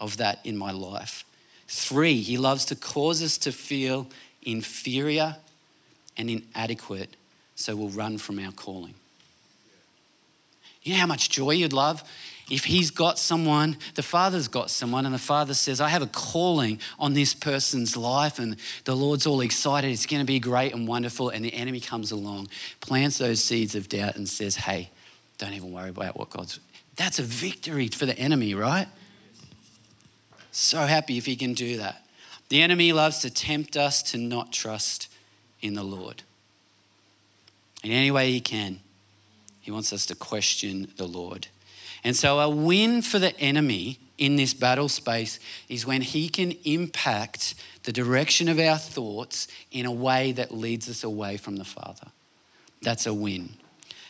of 0.00 0.16
that 0.16 0.40
in 0.44 0.56
my 0.56 0.70
life? 0.70 1.24
Three, 1.68 2.20
he 2.22 2.38
loves 2.38 2.64
to 2.66 2.74
cause 2.74 3.22
us 3.22 3.36
to 3.38 3.52
feel 3.52 4.08
inferior 4.42 5.36
and 6.16 6.30
inadequate 6.30 7.16
so 7.60 7.76
we'll 7.76 7.88
run 7.88 8.18
from 8.18 8.38
our 8.38 8.52
calling. 8.52 8.94
You 10.82 10.94
know 10.94 11.00
how 11.00 11.06
much 11.06 11.30
joy 11.30 11.52
you'd 11.52 11.72
love 11.72 12.02
if 12.50 12.64
he's 12.64 12.90
got 12.90 13.18
someone, 13.18 13.76
the 13.94 14.02
father's 14.02 14.48
got 14.48 14.70
someone, 14.70 15.06
and 15.06 15.14
the 15.14 15.20
father 15.20 15.54
says, 15.54 15.80
I 15.80 15.88
have 15.88 16.02
a 16.02 16.08
calling 16.08 16.80
on 16.98 17.14
this 17.14 17.32
person's 17.32 17.96
life, 17.96 18.40
and 18.40 18.56
the 18.84 18.96
Lord's 18.96 19.24
all 19.24 19.40
excited, 19.40 19.90
it's 19.90 20.04
going 20.04 20.20
to 20.20 20.26
be 20.26 20.40
great 20.40 20.74
and 20.74 20.86
wonderful, 20.86 21.28
and 21.28 21.44
the 21.44 21.54
enemy 21.54 21.78
comes 21.78 22.10
along, 22.10 22.48
plants 22.80 23.18
those 23.18 23.42
seeds 23.42 23.76
of 23.76 23.88
doubt, 23.88 24.16
and 24.16 24.28
says, 24.28 24.56
Hey, 24.56 24.90
don't 25.38 25.52
even 25.52 25.72
worry 25.72 25.90
about 25.90 26.18
what 26.18 26.28
God's. 26.30 26.58
That's 26.96 27.20
a 27.20 27.22
victory 27.22 27.86
for 27.86 28.04
the 28.04 28.18
enemy, 28.18 28.54
right? 28.54 28.88
So 30.50 30.80
happy 30.80 31.16
if 31.16 31.26
he 31.26 31.36
can 31.36 31.54
do 31.54 31.76
that. 31.76 32.04
The 32.48 32.60
enemy 32.60 32.92
loves 32.92 33.20
to 33.20 33.30
tempt 33.30 33.76
us 33.76 34.02
to 34.10 34.18
not 34.18 34.52
trust 34.52 35.08
in 35.62 35.74
the 35.74 35.84
Lord. 35.84 36.24
In 37.82 37.90
any 37.90 38.10
way 38.10 38.30
he 38.30 38.40
can, 38.40 38.80
he 39.60 39.70
wants 39.70 39.92
us 39.92 40.06
to 40.06 40.14
question 40.14 40.92
the 40.96 41.06
Lord. 41.06 41.48
And 42.02 42.16
so, 42.16 42.38
a 42.38 42.48
win 42.48 43.02
for 43.02 43.18
the 43.18 43.38
enemy 43.38 43.98
in 44.18 44.36
this 44.36 44.54
battle 44.54 44.88
space 44.88 45.40
is 45.68 45.86
when 45.86 46.02
he 46.02 46.28
can 46.28 46.52
impact 46.64 47.54
the 47.84 47.92
direction 47.92 48.48
of 48.48 48.58
our 48.58 48.76
thoughts 48.76 49.48
in 49.72 49.86
a 49.86 49.92
way 49.92 50.32
that 50.32 50.54
leads 50.54 50.88
us 50.88 51.02
away 51.02 51.36
from 51.36 51.56
the 51.56 51.64
Father. 51.64 52.08
That's 52.82 53.06
a 53.06 53.14
win. 53.14 53.50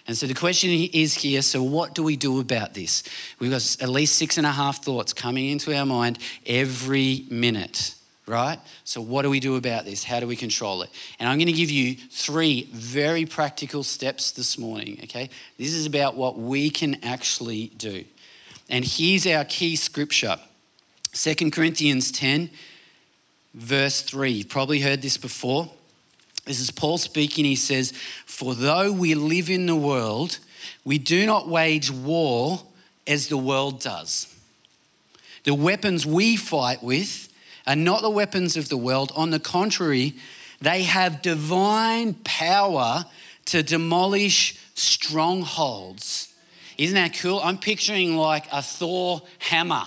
And 0.06 0.16
so 0.16 0.26
the 0.26 0.34
question 0.34 0.70
is 0.70 1.14
here 1.14 1.42
so, 1.42 1.62
what 1.62 1.94
do 1.94 2.02
we 2.02 2.16
do 2.16 2.40
about 2.40 2.74
this? 2.74 3.04
We've 3.38 3.50
got 3.50 3.76
at 3.80 3.88
least 3.88 4.16
six 4.16 4.38
and 4.38 4.46
a 4.46 4.52
half 4.52 4.82
thoughts 4.82 5.12
coming 5.12 5.48
into 5.48 5.76
our 5.76 5.86
mind 5.86 6.18
every 6.44 7.26
minute, 7.30 7.94
right? 8.30 8.58
So, 8.84 9.00
what 9.00 9.22
do 9.22 9.30
we 9.30 9.40
do 9.40 9.56
about 9.56 9.84
this? 9.84 10.04
How 10.04 10.20
do 10.20 10.26
we 10.26 10.36
control 10.36 10.82
it? 10.82 10.90
And 11.18 11.28
I'm 11.28 11.36
going 11.36 11.48
to 11.48 11.52
give 11.52 11.70
you 11.70 11.96
three 12.10 12.68
very 12.72 13.26
practical 13.26 13.82
steps 13.82 14.30
this 14.30 14.56
morning, 14.56 15.00
okay? 15.04 15.28
This 15.58 15.74
is 15.74 15.84
about 15.84 16.16
what 16.16 16.38
we 16.38 16.70
can 16.70 17.02
actually 17.04 17.72
do. 17.76 18.04
And 18.68 18.84
here's 18.84 19.26
our 19.26 19.44
key 19.44 19.76
scripture 19.76 20.38
2 21.12 21.50
Corinthians 21.50 22.12
10, 22.12 22.50
verse 23.52 24.00
3. 24.02 24.30
You've 24.30 24.48
probably 24.48 24.80
heard 24.80 25.02
this 25.02 25.16
before. 25.16 25.68
This 26.46 26.60
is 26.60 26.70
Paul 26.70 26.98
speaking. 26.98 27.44
He 27.44 27.56
says, 27.56 27.92
For 28.24 28.54
though 28.54 28.92
we 28.92 29.14
live 29.14 29.50
in 29.50 29.66
the 29.66 29.76
world, 29.76 30.38
we 30.84 30.98
do 30.98 31.26
not 31.26 31.48
wage 31.48 31.90
war 31.90 32.62
as 33.06 33.26
the 33.28 33.36
world 33.36 33.80
does. 33.80 34.34
The 35.44 35.54
weapons 35.54 36.06
we 36.06 36.36
fight 36.36 36.82
with 36.82 37.29
are 37.70 37.76
not 37.76 38.02
the 38.02 38.10
weapons 38.10 38.56
of 38.56 38.68
the 38.68 38.76
world. 38.76 39.12
On 39.14 39.30
the 39.30 39.38
contrary, 39.38 40.14
they 40.60 40.82
have 40.82 41.22
divine 41.22 42.14
power 42.24 43.04
to 43.44 43.62
demolish 43.62 44.58
strongholds. 44.74 46.34
Isn't 46.76 46.96
that 46.96 47.16
cool? 47.16 47.38
I'm 47.38 47.58
picturing 47.58 48.16
like 48.16 48.46
a 48.50 48.60
Thor 48.60 49.22
hammer, 49.38 49.84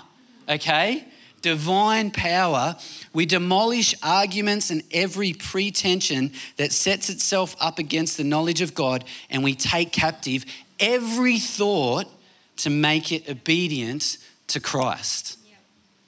okay? 0.48 1.06
divine 1.42 2.10
power, 2.10 2.78
we 3.12 3.26
demolish 3.26 3.94
arguments 4.02 4.70
and 4.70 4.82
every 4.94 5.34
pretension 5.34 6.32
that 6.56 6.72
sets 6.72 7.10
itself 7.10 7.54
up 7.60 7.80
against 7.80 8.16
the 8.16 8.24
knowledge 8.24 8.62
of 8.62 8.74
God, 8.74 9.04
and 9.30 9.44
we 9.44 9.54
take 9.54 9.92
captive 9.92 10.46
every 10.80 11.38
thought 11.38 12.08
to 12.56 12.70
make 12.70 13.12
it 13.12 13.30
obedient 13.30 14.20
to 14.48 14.62
Christ. 14.62 15.38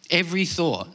Every 0.09 0.45
thought. 0.45 0.87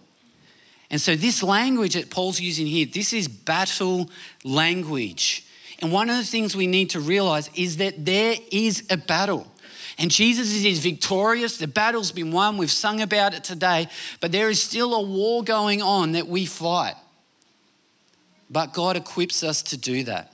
And 0.90 1.00
so, 1.00 1.14
this 1.14 1.42
language 1.42 1.94
that 1.94 2.10
Paul's 2.10 2.40
using 2.40 2.66
here, 2.66 2.86
this 2.86 3.12
is 3.12 3.28
battle 3.28 4.10
language. 4.44 5.46
And 5.80 5.92
one 5.92 6.10
of 6.10 6.16
the 6.16 6.24
things 6.24 6.56
we 6.56 6.66
need 6.66 6.90
to 6.90 7.00
realize 7.00 7.48
is 7.54 7.78
that 7.78 8.04
there 8.04 8.36
is 8.50 8.84
a 8.90 8.96
battle. 8.96 9.46
And 9.98 10.10
Jesus 10.10 10.64
is 10.64 10.78
victorious. 10.80 11.58
The 11.58 11.66
battle's 11.66 12.12
been 12.12 12.32
won. 12.32 12.56
We've 12.56 12.70
sung 12.70 13.00
about 13.00 13.34
it 13.34 13.44
today. 13.44 13.88
But 14.20 14.32
there 14.32 14.50
is 14.50 14.62
still 14.62 14.94
a 14.94 15.02
war 15.02 15.44
going 15.44 15.80
on 15.80 16.12
that 16.12 16.26
we 16.26 16.46
fight. 16.46 16.96
But 18.50 18.72
God 18.72 18.96
equips 18.96 19.42
us 19.42 19.62
to 19.64 19.76
do 19.76 20.02
that. 20.04 20.32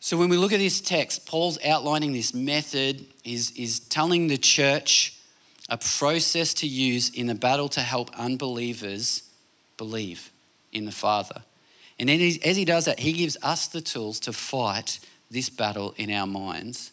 So 0.00 0.16
when 0.16 0.30
we 0.30 0.38
look 0.38 0.52
at 0.52 0.58
this 0.58 0.80
text, 0.80 1.26
Paul's 1.26 1.58
outlining 1.64 2.12
this 2.12 2.32
method, 2.32 3.04
is, 3.22 3.80
telling 3.90 4.28
the 4.28 4.38
church 4.38 5.19
a 5.70 5.78
process 5.78 6.52
to 6.54 6.66
use 6.66 7.10
in 7.10 7.28
the 7.28 7.34
battle 7.34 7.68
to 7.70 7.80
help 7.80 8.10
unbelievers 8.18 9.22
believe 9.76 10.30
in 10.72 10.84
the 10.84 10.92
Father. 10.92 11.42
And 11.98 12.08
then 12.08 12.20
as 12.44 12.56
he 12.56 12.64
does 12.64 12.86
that, 12.86 12.98
he 12.98 13.12
gives 13.12 13.36
us 13.42 13.68
the 13.68 13.80
tools 13.80 14.18
to 14.20 14.32
fight 14.32 14.98
this 15.30 15.48
battle 15.48 15.94
in 15.96 16.10
our 16.10 16.26
minds 16.26 16.90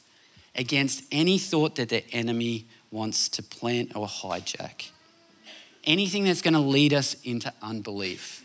against 0.55 1.03
any 1.11 1.37
thought 1.37 1.75
that 1.75 1.89
the 1.89 2.03
enemy 2.13 2.65
wants 2.91 3.29
to 3.29 3.43
plant 3.43 3.95
or 3.95 4.07
hijack. 4.07 4.91
Anything 5.83 6.25
that's 6.25 6.41
going 6.41 6.53
to 6.53 6.59
lead 6.59 6.93
us 6.93 7.15
into 7.23 7.51
unbelief 7.61 8.43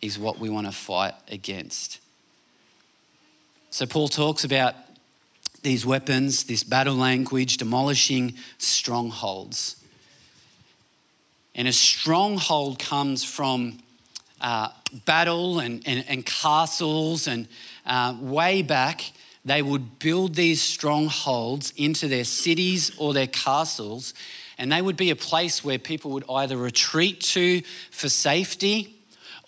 is 0.00 0.18
what 0.18 0.38
we 0.38 0.48
want 0.48 0.66
to 0.66 0.72
fight 0.72 1.14
against. 1.28 2.00
So, 3.70 3.86
Paul 3.86 4.08
talks 4.08 4.44
about 4.44 4.74
these 5.62 5.86
weapons, 5.86 6.44
this 6.44 6.64
battle 6.64 6.94
language, 6.94 7.56
demolishing 7.56 8.34
strongholds. 8.58 9.76
And 11.54 11.68
a 11.68 11.72
stronghold 11.72 12.78
comes 12.78 13.24
from 13.24 13.78
uh, 14.40 14.70
battle 15.06 15.60
and, 15.60 15.82
and, 15.86 16.04
and, 16.08 16.26
castles, 16.26 17.28
and 17.28 17.46
uh, 17.86 18.16
way 18.20 18.62
back, 18.62 19.12
they 19.44 19.62
would 19.62 19.98
build 19.98 20.34
these 20.34 20.60
strongholds 20.60 21.72
into 21.76 22.08
their 22.08 22.24
cities 22.24 22.90
or 22.98 23.12
their 23.12 23.26
castles, 23.26 24.14
and 24.58 24.70
they 24.70 24.82
would 24.82 24.96
be 24.96 25.10
a 25.10 25.16
place 25.16 25.64
where 25.64 25.78
people 25.78 26.10
would 26.12 26.24
either 26.28 26.56
retreat 26.56 27.20
to 27.20 27.62
for 27.90 28.08
safety 28.08 29.01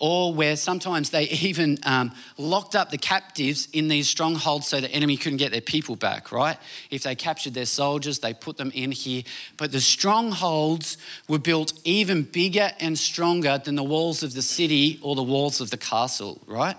or 0.07 0.35
where 0.35 0.55
sometimes 0.55 1.09
they 1.09 1.23
even 1.31 1.79
um, 1.85 2.13
locked 2.37 2.77
up 2.77 2.91
the 2.91 2.99
captives 2.99 3.69
in 3.73 3.89
these 3.89 4.07
strongholds 4.07 4.69
so 4.69 4.79
the 4.79 4.91
enemy 4.91 5.17
couldn't 5.17 5.39
get 5.39 5.51
their 5.51 5.63
people 5.63 5.97
back, 5.97 6.31
right? 6.31 6.59
If 6.91 7.05
they 7.05 7.15
captured 7.15 7.55
their 7.55 7.65
soldiers, 7.65 8.19
they 8.19 8.35
put 8.35 8.59
them 8.59 8.71
in 8.75 8.93
here. 8.93 9.23
But 9.57 9.73
the 9.73 9.81
strongholds 9.81 10.99
were 11.27 11.39
built 11.39 11.73
even 11.85 12.25
bigger 12.25 12.71
and 12.81 12.99
stronger 12.99 13.57
than 13.57 13.77
the 13.77 13.83
walls 13.83 14.23
of 14.23 14.35
the 14.35 14.43
city 14.43 14.99
or 15.01 15.15
the 15.15 15.23
walls 15.23 15.63
of 15.63 15.71
the 15.71 15.79
castle, 15.79 16.39
right? 16.47 16.77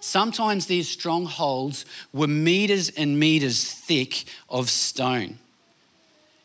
Sometimes 0.00 0.66
these 0.66 0.88
strongholds 0.88 1.86
were 2.12 2.26
meters 2.26 2.88
and 2.88 3.20
meters 3.20 3.70
thick 3.70 4.24
of 4.48 4.68
stone. 4.68 5.38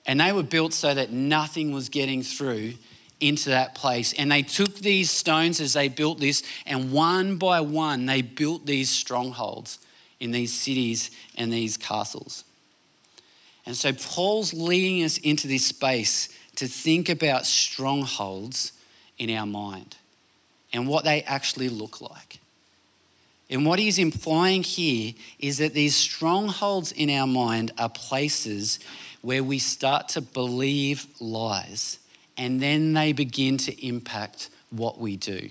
And 0.05 0.21
they 0.21 0.31
were 0.31 0.43
built 0.43 0.73
so 0.73 0.93
that 0.93 1.11
nothing 1.11 1.71
was 1.71 1.89
getting 1.89 2.21
through 2.21 2.73
into 3.19 3.49
that 3.49 3.75
place. 3.75 4.13
And 4.13 4.31
they 4.31 4.41
took 4.41 4.75
these 4.75 5.11
stones 5.11 5.59
as 5.59 5.73
they 5.73 5.87
built 5.87 6.19
this, 6.19 6.43
and 6.65 6.91
one 6.91 7.37
by 7.37 7.61
one, 7.61 8.05
they 8.05 8.21
built 8.21 8.65
these 8.65 8.89
strongholds 8.89 9.79
in 10.19 10.31
these 10.31 10.53
cities 10.53 11.11
and 11.37 11.51
these 11.51 11.77
castles. 11.77 12.43
And 13.65 13.75
so 13.75 13.93
Paul's 13.93 14.53
leading 14.53 15.03
us 15.03 15.17
into 15.17 15.47
this 15.47 15.65
space 15.65 16.29
to 16.55 16.67
think 16.67 17.09
about 17.09 17.45
strongholds 17.45 18.73
in 19.17 19.29
our 19.29 19.45
mind 19.45 19.97
and 20.73 20.87
what 20.87 21.03
they 21.03 21.21
actually 21.23 21.69
look 21.69 22.01
like. 22.01 22.39
And 23.49 23.65
what 23.65 23.79
he's 23.79 23.97
implying 23.97 24.63
here 24.63 25.13
is 25.39 25.57
that 25.57 25.73
these 25.73 25.95
strongholds 25.95 26.91
in 26.91 27.09
our 27.09 27.25
mind 27.25 27.71
are 27.77 27.89
places 27.89 28.79
where 29.21 29.43
we 29.43 29.59
start 29.59 30.09
to 30.09 30.21
believe 30.21 31.07
lies 31.19 31.99
and 32.39 32.61
then 32.61 32.93
they 32.93 33.11
begin 33.11 33.57
to 33.57 33.85
impact 33.85 34.49
what 34.71 34.97
we 34.97 35.17
do. 35.17 35.49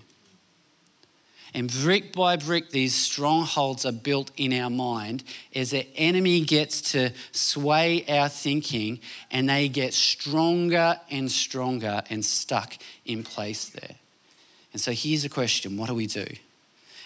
And 1.52 1.70
brick 1.70 2.14
by 2.14 2.36
brick, 2.36 2.70
these 2.70 2.94
strongholds 2.94 3.84
are 3.84 3.92
built 3.92 4.30
in 4.36 4.54
our 4.54 4.70
mind 4.70 5.22
as 5.54 5.70
the 5.70 5.86
enemy 5.96 6.40
gets 6.40 6.92
to 6.92 7.10
sway 7.30 8.04
our 8.08 8.28
thinking 8.28 9.00
and 9.30 9.48
they 9.48 9.68
get 9.68 9.92
stronger 9.92 10.98
and 11.10 11.30
stronger 11.30 12.02
and 12.08 12.24
stuck 12.24 12.74
in 13.04 13.22
place 13.22 13.66
there. 13.66 13.96
And 14.72 14.80
so 14.80 14.92
here's 14.92 15.24
a 15.24 15.28
question 15.28 15.76
what 15.76 15.88
do 15.88 15.94
we 15.94 16.06
do? 16.06 16.26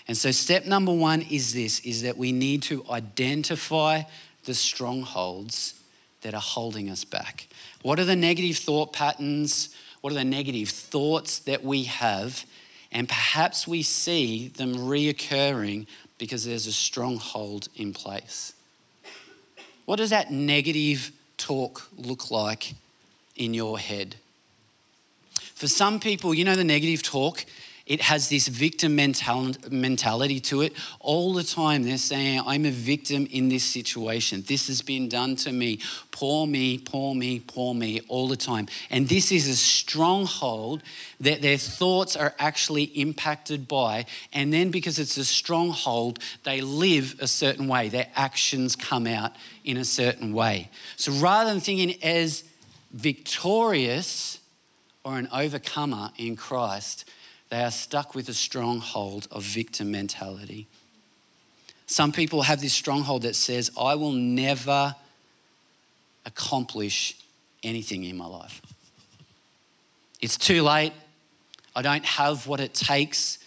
And 0.06 0.16
so 0.16 0.30
step 0.30 0.64
number 0.64 0.92
1 0.92 1.22
is 1.22 1.54
this 1.54 1.80
is 1.80 2.02
that 2.02 2.16
we 2.16 2.30
need 2.30 2.62
to 2.64 2.84
identify 2.88 4.02
the 4.44 4.54
strongholds 4.54 5.74
that 6.22 6.34
are 6.34 6.40
holding 6.40 6.88
us 6.88 7.04
back. 7.04 7.48
What 7.82 7.98
are 7.98 8.04
the 8.04 8.16
negative 8.16 8.56
thought 8.56 8.92
patterns? 8.92 9.74
What 10.00 10.12
are 10.12 10.16
the 10.16 10.24
negative 10.24 10.68
thoughts 10.68 11.38
that 11.40 11.62
we 11.62 11.84
have? 11.84 12.44
And 12.90 13.08
perhaps 13.08 13.66
we 13.66 13.82
see 13.82 14.48
them 14.48 14.74
reoccurring 14.74 15.86
because 16.18 16.44
there's 16.44 16.66
a 16.66 16.72
stronghold 16.72 17.68
in 17.74 17.92
place. 17.92 18.52
What 19.84 19.96
does 19.96 20.10
that 20.10 20.30
negative 20.30 21.12
talk 21.36 21.88
look 21.96 22.30
like 22.30 22.74
in 23.36 23.54
your 23.54 23.78
head? 23.78 24.16
For 25.54 25.66
some 25.68 26.00
people, 26.00 26.34
you 26.34 26.44
know, 26.44 26.56
the 26.56 26.64
negative 26.64 27.02
talk 27.02 27.44
it 27.92 28.00
has 28.00 28.30
this 28.30 28.48
victim 28.48 28.96
mental- 28.96 29.52
mentality 29.70 30.40
to 30.40 30.62
it. 30.62 30.72
All 30.98 31.34
the 31.34 31.42
time, 31.42 31.82
they're 31.82 31.98
saying, 31.98 32.40
I'm 32.46 32.64
a 32.64 32.70
victim 32.70 33.28
in 33.30 33.50
this 33.50 33.64
situation. 33.64 34.44
This 34.46 34.68
has 34.68 34.80
been 34.80 35.10
done 35.10 35.36
to 35.36 35.52
me. 35.52 35.78
Poor 36.10 36.46
me, 36.46 36.78
poor 36.78 37.14
me, 37.14 37.40
poor 37.40 37.74
me, 37.74 38.00
all 38.08 38.28
the 38.28 38.36
time. 38.36 38.66
And 38.88 39.10
this 39.10 39.30
is 39.30 39.46
a 39.46 39.54
stronghold 39.54 40.82
that 41.20 41.42
their 41.42 41.58
thoughts 41.58 42.16
are 42.16 42.34
actually 42.38 42.84
impacted 42.84 43.68
by. 43.68 44.06
And 44.32 44.54
then, 44.54 44.70
because 44.70 44.98
it's 44.98 45.18
a 45.18 45.24
stronghold, 45.26 46.18
they 46.44 46.62
live 46.62 47.16
a 47.20 47.28
certain 47.28 47.68
way. 47.68 47.90
Their 47.90 48.08
actions 48.16 48.74
come 48.74 49.06
out 49.06 49.32
in 49.64 49.76
a 49.76 49.84
certain 49.84 50.32
way. 50.32 50.70
So 50.96 51.12
rather 51.12 51.50
than 51.50 51.60
thinking 51.60 52.02
as 52.02 52.44
victorious 52.90 54.38
or 55.04 55.18
an 55.18 55.28
overcomer 55.30 56.12
in 56.16 56.36
Christ, 56.36 57.04
they 57.52 57.62
are 57.62 57.70
stuck 57.70 58.14
with 58.14 58.30
a 58.30 58.34
stronghold 58.34 59.28
of 59.30 59.42
victim 59.42 59.90
mentality. 59.90 60.66
Some 61.84 62.10
people 62.10 62.40
have 62.40 62.62
this 62.62 62.72
stronghold 62.72 63.22
that 63.22 63.36
says, 63.36 63.70
I 63.78 63.94
will 63.94 64.12
never 64.12 64.96
accomplish 66.24 67.14
anything 67.62 68.04
in 68.04 68.16
my 68.16 68.24
life. 68.24 68.62
It's 70.22 70.38
too 70.38 70.62
late. 70.62 70.94
I 71.76 71.82
don't 71.82 72.06
have 72.06 72.46
what 72.46 72.58
it 72.58 72.72
takes. 72.72 73.38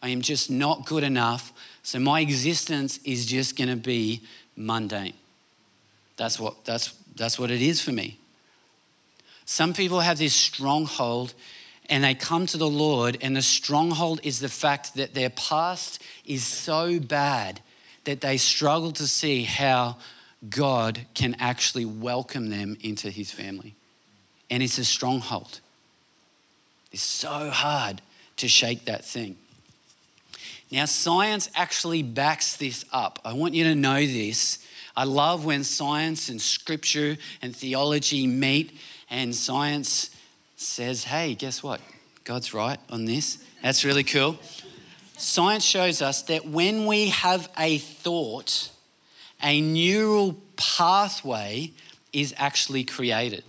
I 0.00 0.10
am 0.10 0.20
just 0.20 0.52
not 0.52 0.86
good 0.86 1.02
enough. 1.02 1.52
So 1.82 1.98
my 1.98 2.20
existence 2.20 3.00
is 3.02 3.26
just 3.26 3.56
going 3.56 3.70
to 3.70 3.76
be 3.76 4.22
mundane. 4.54 5.14
That's 6.16 6.38
what, 6.38 6.64
that's, 6.64 6.94
that's 7.16 7.40
what 7.40 7.50
it 7.50 7.60
is 7.60 7.80
for 7.80 7.90
me. 7.90 8.20
Some 9.46 9.72
people 9.72 9.98
have 9.98 10.18
this 10.18 10.34
stronghold 10.36 11.34
and 11.88 12.04
they 12.04 12.14
come 12.14 12.46
to 12.46 12.56
the 12.56 12.68
Lord, 12.68 13.18
and 13.22 13.36
the 13.36 13.42
stronghold 13.42 14.20
is 14.22 14.40
the 14.40 14.48
fact 14.48 14.94
that 14.94 15.14
their 15.14 15.30
past 15.30 16.02
is 16.24 16.44
so 16.44 17.00
bad 17.00 17.60
that 18.04 18.20
they 18.20 18.36
struggle 18.36 18.92
to 18.92 19.06
see 19.06 19.44
how 19.44 19.96
God 20.48 21.00
can 21.14 21.36
actually 21.38 21.84
welcome 21.84 22.50
them 22.50 22.76
into 22.80 23.10
his 23.10 23.30
family. 23.30 23.74
And 24.50 24.62
it's 24.62 24.78
a 24.78 24.84
stronghold. 24.84 25.60
It's 26.92 27.02
so 27.02 27.50
hard 27.50 28.00
to 28.36 28.48
shake 28.48 28.84
that 28.84 29.04
thing. 29.04 29.36
Now, 30.70 30.84
science 30.84 31.50
actually 31.54 32.02
backs 32.02 32.56
this 32.56 32.84
up. 32.92 33.18
I 33.24 33.32
want 33.32 33.54
you 33.54 33.64
to 33.64 33.74
know 33.74 34.00
this. 34.00 34.58
I 34.96 35.04
love 35.04 35.44
when 35.44 35.64
science 35.64 36.28
and 36.28 36.40
scripture 36.40 37.16
and 37.40 37.54
theology 37.54 38.26
meet, 38.26 38.78
and 39.10 39.34
science 39.34 40.10
says, 40.58 41.04
hey, 41.04 41.34
guess 41.34 41.62
what? 41.62 41.80
God's 42.24 42.52
right 42.52 42.78
on 42.90 43.04
this. 43.04 43.38
That's 43.62 43.84
really 43.84 44.02
cool. 44.02 44.38
Science 45.16 45.64
shows 45.64 46.02
us 46.02 46.22
that 46.22 46.46
when 46.46 46.84
we 46.84 47.08
have 47.08 47.48
a 47.56 47.78
thought, 47.78 48.70
a 49.42 49.60
neural 49.60 50.36
pathway 50.56 51.72
is 52.12 52.34
actually 52.36 52.82
created. 52.82 53.44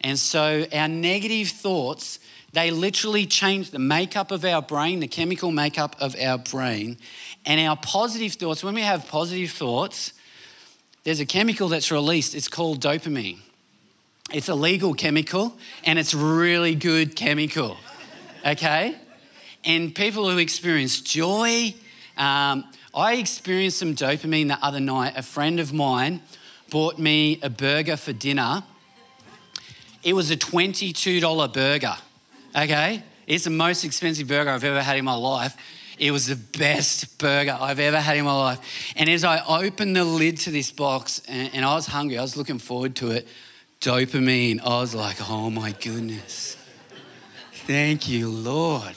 And 0.00 0.18
so 0.18 0.64
our 0.72 0.88
negative 0.88 1.48
thoughts, 1.48 2.20
they 2.54 2.70
literally 2.70 3.26
change 3.26 3.70
the 3.70 3.78
makeup 3.78 4.30
of 4.30 4.46
our 4.46 4.62
brain, 4.62 5.00
the 5.00 5.08
chemical 5.08 5.50
makeup 5.50 5.94
of 6.00 6.16
our 6.18 6.38
brain. 6.38 6.96
And 7.44 7.60
our 7.60 7.76
positive 7.76 8.32
thoughts, 8.32 8.64
when 8.64 8.74
we 8.74 8.82
have 8.82 9.06
positive 9.08 9.50
thoughts, 9.50 10.14
there's 11.04 11.20
a 11.20 11.26
chemical 11.26 11.68
that's 11.68 11.90
released, 11.90 12.34
it's 12.34 12.48
called 12.48 12.82
dopamine. 12.82 13.40
It's 14.30 14.50
a 14.50 14.54
legal 14.54 14.92
chemical 14.92 15.56
and 15.84 15.98
it's 15.98 16.12
really 16.12 16.74
good 16.74 17.16
chemical. 17.16 17.78
Okay? 18.44 18.94
And 19.64 19.94
people 19.94 20.30
who 20.30 20.36
experience 20.36 21.00
joy, 21.00 21.74
um, 22.18 22.64
I 22.94 23.14
experienced 23.14 23.78
some 23.78 23.94
dopamine 23.94 24.48
the 24.48 24.62
other 24.62 24.80
night. 24.80 25.14
A 25.16 25.22
friend 25.22 25.58
of 25.58 25.72
mine 25.72 26.20
bought 26.68 26.98
me 26.98 27.40
a 27.42 27.48
burger 27.48 27.96
for 27.96 28.12
dinner. 28.12 28.64
It 30.02 30.12
was 30.12 30.30
a 30.30 30.36
$22 30.36 31.52
burger. 31.54 31.96
Okay? 32.54 33.02
It's 33.26 33.44
the 33.44 33.50
most 33.50 33.82
expensive 33.82 34.28
burger 34.28 34.50
I've 34.50 34.64
ever 34.64 34.82
had 34.82 34.98
in 34.98 35.06
my 35.06 35.16
life. 35.16 35.56
It 35.98 36.10
was 36.10 36.26
the 36.26 36.36
best 36.36 37.18
burger 37.18 37.56
I've 37.58 37.80
ever 37.80 37.98
had 37.98 38.18
in 38.18 38.26
my 38.26 38.38
life. 38.38 38.92
And 38.94 39.08
as 39.08 39.24
I 39.24 39.42
opened 39.46 39.96
the 39.96 40.04
lid 40.04 40.36
to 40.40 40.50
this 40.50 40.70
box 40.70 41.22
and, 41.26 41.50
and 41.54 41.64
I 41.64 41.74
was 41.74 41.86
hungry, 41.86 42.18
I 42.18 42.22
was 42.22 42.36
looking 42.36 42.58
forward 42.58 42.94
to 42.96 43.10
it 43.10 43.26
dopamine. 43.80 44.60
I 44.60 44.80
was 44.80 44.94
like, 44.94 45.16
oh 45.28 45.50
my 45.50 45.72
goodness. 45.72 46.56
Thank 47.52 48.08
you, 48.08 48.30
Lord. 48.30 48.94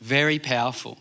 Very 0.00 0.38
powerful. 0.38 0.98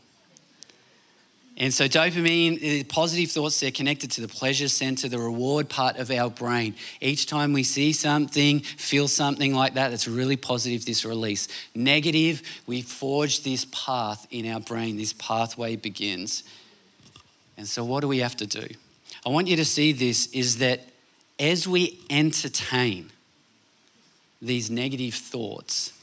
And 1.55 1.71
so, 1.71 1.87
dopamine, 1.87 2.57
eh, 2.63 2.83
positive 2.89 3.29
thoughts, 3.29 3.59
they're 3.59 3.69
connected 3.69 4.09
to 4.11 4.21
the 4.21 4.27
pleasure 4.27 4.67
center, 4.67 5.07
the 5.07 5.19
reward 5.19 5.69
part 5.69 5.97
of 5.97 6.09
our 6.09 6.31
brain. 6.31 6.73
Each 6.99 7.27
time 7.27 7.53
we 7.53 7.63
see 7.63 7.93
something, 7.93 8.61
feel 8.61 9.07
something 9.07 9.53
like 9.53 9.75
that, 9.75 9.89
that's 9.89 10.07
really 10.07 10.35
positive, 10.35 10.85
this 10.85 11.05
release. 11.05 11.47
Negative, 11.75 12.41
we 12.65 12.81
forge 12.81 13.43
this 13.43 13.65
path 13.65 14.25
in 14.31 14.49
our 14.51 14.61
brain, 14.61 14.97
this 14.97 15.13
pathway 15.13 15.75
begins. 15.75 16.43
And 17.55 17.67
so, 17.67 17.83
what 17.83 17.99
do 17.99 18.07
we 18.07 18.17
have 18.19 18.35
to 18.37 18.47
do? 18.47 18.67
I 19.25 19.29
want 19.29 19.47
you 19.47 19.55
to 19.55 19.65
see 19.65 19.93
this 19.93 20.27
is 20.27 20.57
that 20.57 20.81
as 21.39 21.67
we 21.67 21.99
entertain 22.09 23.09
these 24.41 24.69
negative 24.69 25.13
thoughts, 25.13 25.93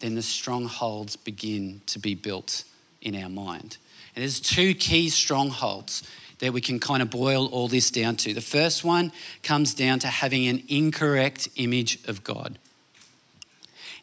then 0.00 0.14
the 0.14 0.22
strongholds 0.22 1.16
begin 1.16 1.82
to 1.86 1.98
be 1.98 2.14
built 2.14 2.64
in 3.02 3.14
our 3.14 3.28
mind. 3.28 3.76
And 4.14 4.22
there's 4.22 4.40
two 4.40 4.74
key 4.74 5.10
strongholds 5.10 6.02
that 6.38 6.52
we 6.52 6.60
can 6.60 6.80
kind 6.80 7.02
of 7.02 7.10
boil 7.10 7.46
all 7.46 7.68
this 7.68 7.90
down 7.90 8.16
to. 8.16 8.32
The 8.32 8.40
first 8.40 8.84
one 8.84 9.12
comes 9.42 9.74
down 9.74 9.98
to 10.00 10.06
having 10.06 10.46
an 10.46 10.62
incorrect 10.68 11.48
image 11.56 11.98
of 12.06 12.24
God. 12.24 12.58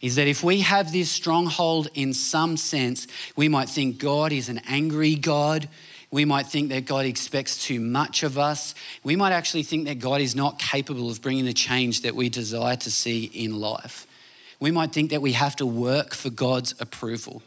Is 0.02 0.16
that 0.16 0.28
if 0.28 0.44
we 0.44 0.62
have 0.62 0.92
this 0.92 1.10
stronghold 1.10 1.88
in 1.96 2.14
some 2.14 2.58
sense, 2.58 3.08
we 3.36 3.48
might 3.48 3.70
think 3.70 3.98
God 3.98 4.32
is 4.32 4.50
an 4.50 4.62
angry 4.68 5.16
God, 5.16 5.68
we 6.16 6.24
might 6.24 6.48
think 6.48 6.70
that 6.70 6.86
God 6.86 7.06
expects 7.06 7.62
too 7.62 7.82
much 7.82 8.24
of 8.24 8.38
us. 8.38 8.74
We 9.04 9.18
might 9.18 9.34
actually 9.34 9.64
think 9.64 9.84
that 9.88 10.00
God 10.00 10.22
is 10.22 10.34
not 10.34 10.58
capable 10.58 11.10
of 11.10 11.22
bringing 11.22 11.44
the 11.44 11.52
change 11.52 12.04
that 12.04 12.16
we 12.16 12.30
desire 12.30 12.78
to 12.78 12.90
see 12.90 13.26
in 13.26 13.60
life. 13.60 14.08
We 14.62 14.72
might 14.72 14.94
think 14.94 15.12
that 15.12 15.22
we 15.22 15.34
have 15.34 15.58
to 15.58 15.66
work 15.66 16.14
for 16.14 16.30
God's 16.30 16.74
approval, 16.80 17.44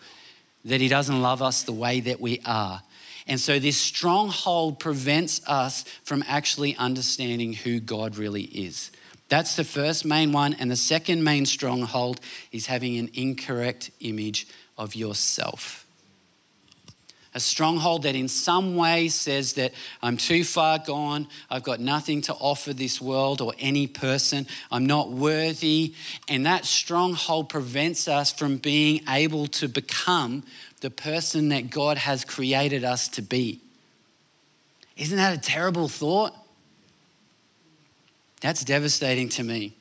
that 0.67 0.83
He 0.83 0.89
doesn't 0.89 1.23
love 1.23 1.41
us 1.41 1.63
the 1.63 1.73
way 1.73 2.01
that 2.01 2.21
we 2.21 2.43
are. 2.45 2.83
And 3.27 3.41
so, 3.41 3.59
this 3.59 3.79
stronghold 3.79 4.79
prevents 4.81 5.41
us 5.49 5.85
from 6.05 6.23
actually 6.29 6.77
understanding 6.77 7.55
who 7.55 7.81
God 7.81 8.19
really 8.19 8.43
is. 8.43 8.91
That's 9.31 9.57
the 9.57 9.65
first 9.65 10.05
main 10.05 10.31
one. 10.31 10.53
And 10.53 10.71
the 10.71 10.77
second 10.77 11.25
main 11.25 11.47
stronghold 11.47 12.21
is 12.53 12.67
having 12.67 12.99
an 12.99 13.09
incorrect 13.15 13.91
image 14.01 14.47
of 14.77 14.95
yourself 14.95 15.88
a 17.35 17.41
stronghold 17.41 18.05
that 18.05 18.15
in 18.15 18.29
some 18.29 18.77
way 18.77 19.09
says 19.09 19.53
that 19.55 19.73
I'm 20.03 20.17
too 20.17 20.45
far 20.45 20.79
gone, 20.79 21.29
I've 21.51 21.63
got 21.63 21.79
nothing 21.79 22.23
to 22.23 22.35
offer 22.35 22.73
this 22.73 23.01
world 23.01 23.41
or 23.41 23.53
any 23.59 23.87
person, 23.87 24.47
I'm 24.73 24.87
not 24.87 25.11
worthy. 25.11 25.95
And 26.27 26.47
that 26.47 26.65
stronghold 26.65 27.49
prevents 27.49 28.09
us 28.09 28.33
from 28.33 28.57
being 28.57 29.03
able 29.09 29.47
to 29.49 29.69
become 29.69 30.43
the 30.81 30.91
person 30.91 31.51
that 31.51 31.71
God 31.71 31.99
has 31.99 32.25
created 32.25 32.85
us 32.85 33.09
to 33.09 33.23
be. 33.23 33.61
Isn't 34.97 35.19
that 35.19 35.37
a 35.37 35.41
terrible 35.41 35.89
thought? 35.89 36.35
That's 38.41 38.65
devastating 38.65 39.29
to 39.31 39.43
me. 39.43 39.75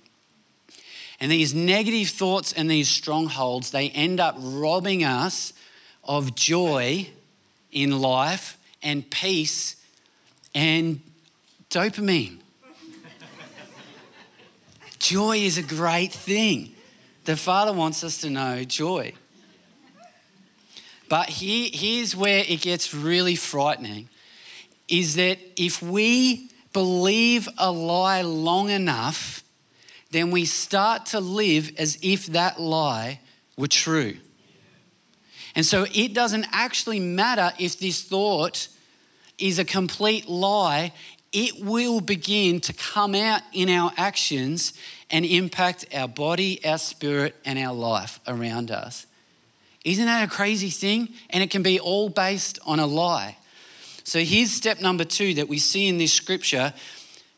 And 1.19 1.31
these 1.31 1.53
negative 1.53 2.09
thoughts 2.09 2.53
and 2.53 2.69
these 2.69 2.89
strongholds, 2.89 3.71
they 3.71 3.89
end 3.89 4.19
up 4.19 4.35
robbing 4.39 5.03
us 5.03 5.53
of 6.03 6.35
joy 6.35 7.09
in 7.71 7.99
life 7.99 8.57
and 8.81 9.09
peace 9.09 9.75
and 10.53 11.01
dopamine. 11.69 12.39
joy 14.99 15.37
is 15.37 15.57
a 15.57 15.63
great 15.63 16.11
thing. 16.11 16.73
The 17.25 17.35
Father 17.35 17.73
wants 17.73 18.03
us 18.03 18.19
to 18.21 18.29
know 18.29 18.63
joy. 18.63 19.13
But 21.09 21.29
here, 21.29 21.69
here's 21.71 22.15
where 22.15 22.43
it 22.47 22.61
gets 22.61 22.93
really 22.93 23.35
frightening 23.35 24.09
is 24.87 25.15
that 25.15 25.37
if 25.55 25.81
we 25.81 26.49
believe 26.73 27.49
a 27.57 27.71
lie 27.71 28.21
long 28.21 28.69
enough, 28.69 29.43
then 30.11 30.31
we 30.31 30.45
start 30.45 31.05
to 31.07 31.19
live 31.19 31.71
as 31.77 31.97
if 32.01 32.27
that 32.27 32.59
lie 32.59 33.19
were 33.57 33.67
true. 33.67 34.17
And 35.57 35.65
so 35.65 35.87
it 35.91 36.13
doesn't 36.13 36.45
actually 36.51 36.99
matter 36.99 37.51
if 37.57 37.79
this 37.79 38.03
thought 38.03 38.67
is 39.39 39.57
a 39.57 39.65
complete 39.65 40.29
lie, 40.29 40.93
it 41.33 41.65
will 41.65 41.99
begin 41.99 42.61
to 42.61 42.73
come 42.73 43.15
out 43.15 43.41
in 43.53 43.67
our 43.67 43.91
actions 43.97 44.73
and 45.09 45.25
impact 45.25 45.83
our 45.95 46.07
body, 46.07 46.63
our 46.63 46.77
spirit, 46.77 47.35
and 47.43 47.57
our 47.57 47.73
life 47.73 48.19
around 48.27 48.69
us. 48.69 49.07
Isn't 49.83 50.05
that 50.05 50.27
a 50.27 50.31
crazy 50.31 50.69
thing? 50.69 51.09
And 51.31 51.43
it 51.43 51.49
can 51.49 51.63
be 51.63 51.79
all 51.79 52.09
based 52.09 52.59
on 52.63 52.77
a 52.77 52.85
lie. 52.85 53.37
So 54.03 54.19
here's 54.19 54.51
step 54.51 54.79
number 54.79 55.05
two 55.05 55.33
that 55.33 55.49
we 55.49 55.57
see 55.57 55.87
in 55.87 55.97
this 55.97 56.13
scripture. 56.13 56.71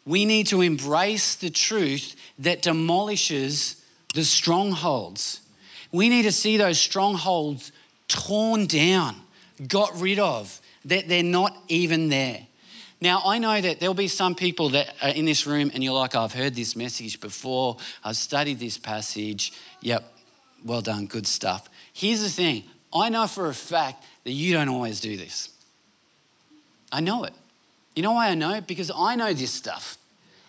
We 0.05 0.25
need 0.25 0.47
to 0.47 0.59
embrace 0.59 1.35
the 1.35 1.49
truth 1.49 2.17
that 2.37 2.63
demolishes 2.63 3.81
the 4.13 4.25
strongholds. 4.25 5.39
We 5.93 6.09
need 6.09 6.23
to 6.23 6.33
see 6.33 6.57
those 6.57 6.81
strongholds 6.81 7.71
torn 8.09 8.65
down, 8.65 9.15
got 9.67 9.97
rid 9.99 10.19
of, 10.19 10.59
that 10.85 11.07
they're 11.07 11.23
not 11.23 11.55
even 11.69 12.09
there. 12.09 12.45
Now, 13.01 13.21
I 13.25 13.37
know 13.37 13.61
that 13.61 13.79
there'll 13.79 13.93
be 13.93 14.09
some 14.09 14.35
people 14.35 14.69
that 14.69 14.93
are 15.01 15.09
in 15.09 15.23
this 15.23 15.47
room 15.47 15.71
and 15.73 15.81
you're 15.81 15.93
like, 15.93 16.15
I've 16.15 16.33
heard 16.33 16.53
this 16.53 16.75
message 16.75 17.21
before, 17.21 17.77
I've 18.03 18.17
studied 18.17 18.59
this 18.59 18.77
passage. 18.77 19.53
Yep, 19.79 20.03
well 20.65 20.81
done, 20.81 21.05
good 21.05 21.25
stuff. 21.25 21.69
Here's 21.93 22.21
the 22.21 22.29
thing 22.29 22.63
I 22.93 23.07
know 23.07 23.27
for 23.27 23.47
a 23.47 23.53
fact 23.53 24.03
that 24.25 24.31
you 24.31 24.53
don't 24.53 24.67
always 24.67 24.99
do 24.99 25.15
this. 25.15 25.49
I 26.91 26.99
know 26.99 27.23
it. 27.23 27.33
You 27.95 28.03
know 28.03 28.13
why 28.13 28.29
I 28.29 28.35
know? 28.35 28.59
Because 28.61 28.91
I 28.93 29.15
know 29.15 29.31
this 29.33 29.51
stuff 29.51 29.97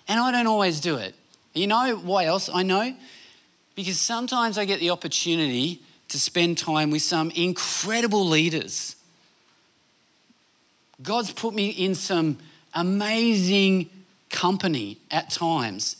and 0.08 0.18
I 0.18 0.32
don't 0.32 0.46
always 0.46 0.80
do 0.80 0.96
it. 0.96 1.14
You 1.54 1.66
know 1.66 1.96
why 1.96 2.24
else 2.24 2.48
I 2.52 2.62
know? 2.62 2.94
Because 3.74 4.00
sometimes 4.00 4.58
I 4.58 4.64
get 4.64 4.80
the 4.80 4.90
opportunity 4.90 5.82
to 6.10 6.20
spend 6.20 6.58
time 6.58 6.90
with 6.90 7.02
some 7.02 7.30
incredible 7.30 8.28
leaders. 8.28 8.96
God's 11.02 11.32
put 11.32 11.54
me 11.54 11.70
in 11.70 11.94
some 11.94 12.38
amazing 12.74 13.88
company 14.28 14.98
at 15.10 15.30
times. 15.30 15.96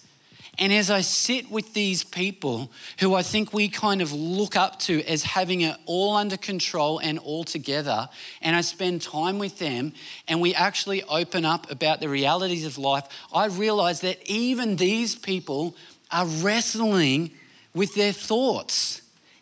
And 0.58 0.74
as 0.74 0.90
I 0.90 1.00
sit 1.00 1.50
with 1.50 1.72
these 1.72 2.04
people 2.04 2.70
who 2.98 3.14
I 3.14 3.22
think 3.22 3.54
we 3.54 3.68
kind 3.68 4.02
of 4.02 4.12
look 4.12 4.56
up 4.56 4.78
to 4.80 5.02
as 5.04 5.22
having 5.22 5.62
it 5.62 5.74
all 5.86 6.16
under 6.16 6.36
control 6.36 6.98
and 6.98 7.18
all 7.18 7.44
together, 7.44 8.10
and 8.42 8.54
I 8.54 8.60
spend 8.60 9.00
time 9.00 9.38
with 9.38 9.58
them 9.58 9.94
and 10.28 10.40
we 10.40 10.54
actually 10.54 11.02
open 11.04 11.46
up 11.46 11.70
about 11.70 12.00
the 12.00 12.10
realities 12.10 12.66
of 12.66 12.76
life, 12.76 13.04
I 13.32 13.46
realize 13.46 14.02
that 14.02 14.18
even 14.26 14.76
these 14.76 15.14
people 15.14 15.76
are 16.10 16.26
wrestling 16.26 17.30
with 17.72 17.94
their 17.94 18.12
thoughts. 18.12 18.99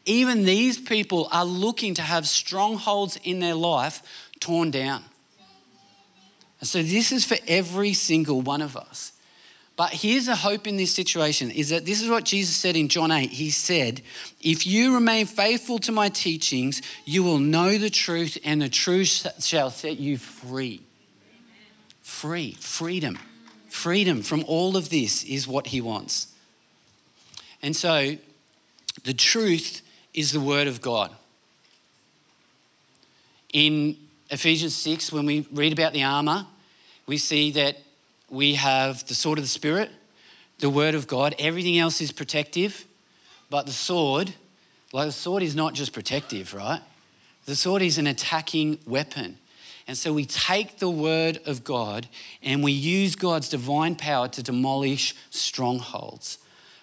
Even 0.09 0.44
these 0.44 0.79
people 0.81 1.29
are 1.31 1.44
looking 1.44 1.92
to 1.94 2.03
have 2.03 2.27
strongholds 2.27 3.18
in 3.25 3.40
their 3.40 3.55
life 3.55 4.03
torn 4.40 4.71
down. 4.71 5.05
And 6.61 6.66
so 6.66 6.83
this 6.83 7.12
is 7.12 7.27
for 7.27 7.37
every 7.47 7.92
single 7.92 8.40
one 8.40 8.62
of 8.62 8.75
us. 8.75 9.12
But 9.77 9.90
here's 9.90 10.27
a 10.27 10.35
hope 10.35 10.66
in 10.66 10.79
this 10.79 10.94
situation 10.94 11.51
is 11.51 11.68
that 11.68 11.85
this 11.85 12.01
is 12.01 12.09
what 12.09 12.25
Jesus 12.25 12.57
said 12.57 12.75
in 12.75 12.88
John 12.88 13.12
8. 13.12 13.31
He 13.31 13.51
said, 13.51 14.01
If 14.40 14.66
you 14.66 14.94
remain 14.94 15.27
faithful 15.27 15.79
to 15.81 15.92
my 15.92 16.09
teachings, 16.09 16.81
you 17.05 17.23
will 17.23 17.38
know 17.38 17.77
the 17.77 17.90
truth, 17.90 18.38
and 18.44 18.62
the 18.62 18.71
truth 18.71 19.44
shall 19.44 19.71
set 19.71 20.01
you 20.01 20.16
free. 20.16 20.81
Free, 22.01 22.57
freedom. 22.59 23.18
Freedom 23.68 24.23
from 24.23 24.42
all 24.49 24.75
of 24.75 24.88
this 24.88 25.23
is 25.25 25.47
what 25.47 25.68
he 25.68 25.83
wants. 25.83 26.35
And 27.62 27.77
so 27.77 28.16
the 29.05 29.14
truth 29.14 29.83
is 30.18 30.33
the 30.33 30.40
word 30.40 30.66
of 30.66 30.81
God. 30.81 31.12
In 33.52 33.96
Ephesians 34.31 34.74
6, 34.74 35.12
when 35.12 35.26
we 35.26 35.46
read 35.52 35.72
about 35.72 35.92
the 35.92 36.02
armor, 36.02 36.44
we 37.07 37.18
see 37.18 37.52
that 37.52 37.78
we 38.28 38.57
have 38.57 39.07
the 39.07 39.14
sword 39.14 39.38
of 39.38 39.44
the 39.44 39.48
Spirit, 39.48 39.90
the 40.59 40.70
word 40.70 40.96
of 40.96 41.07
God. 41.07 41.37
Everything 41.38 41.78
else 41.78 42.00
is 42.00 42.11
protective, 42.11 42.85
but 43.48 43.66
the 43.66 43.72
sword, 43.72 44.35
like 44.92 45.07
the 45.07 45.12
sword 45.12 45.44
is 45.44 45.54
not 45.54 45.74
just 45.74 45.92
protective, 45.92 46.52
right? 46.52 46.81
The 47.44 47.54
sword 47.54 47.81
is 47.81 47.96
an 47.96 48.09
attacking 48.09 48.81
weapon. 48.88 49.38
And 49.87 49.96
so 49.96 50.12
we 50.12 50.26
take 50.26 50.81
the 50.81 50.90
word 50.90 51.38
of 51.46 51.62
God 51.62 52.09
and 52.42 52.64
we 52.64 52.72
use 52.72 53.14
God's 53.14 53.48
divine 53.48 53.94
power 53.94 54.26
to 54.26 54.42
demolish 54.42 55.14
strongholds. 55.31 56.38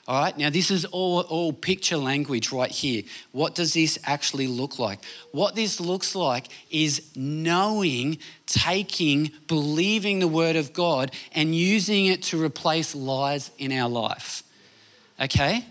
All 0.07 0.21
right, 0.21 0.37
now 0.37 0.51
this 0.51 0.69
is 0.69 0.85
all, 0.85 1.21
all 1.21 1.51
picture 1.51 1.97
language 1.97 2.51
right 2.51 2.69
here. 2.69 3.01
What 3.31 3.55
does 3.55 3.73
this 3.73 3.97
actually 4.03 4.45
look 4.45 4.77
like? 4.77 4.99
What 5.31 5.55
this 5.55 5.79
looks 5.79 6.13
like 6.13 6.47
is 6.69 7.09
knowing, 7.15 8.19
taking, 8.45 9.31
believing 9.47 10.19
the 10.19 10.27
word 10.27 10.57
of 10.57 10.73
God 10.73 11.11
and 11.33 11.55
using 11.55 12.05
it 12.05 12.21
to 12.23 12.41
replace 12.41 12.93
lies 12.93 13.49
in 13.57 13.71
our 13.71 13.89
life. 13.89 14.43
Okay? 15.19 15.65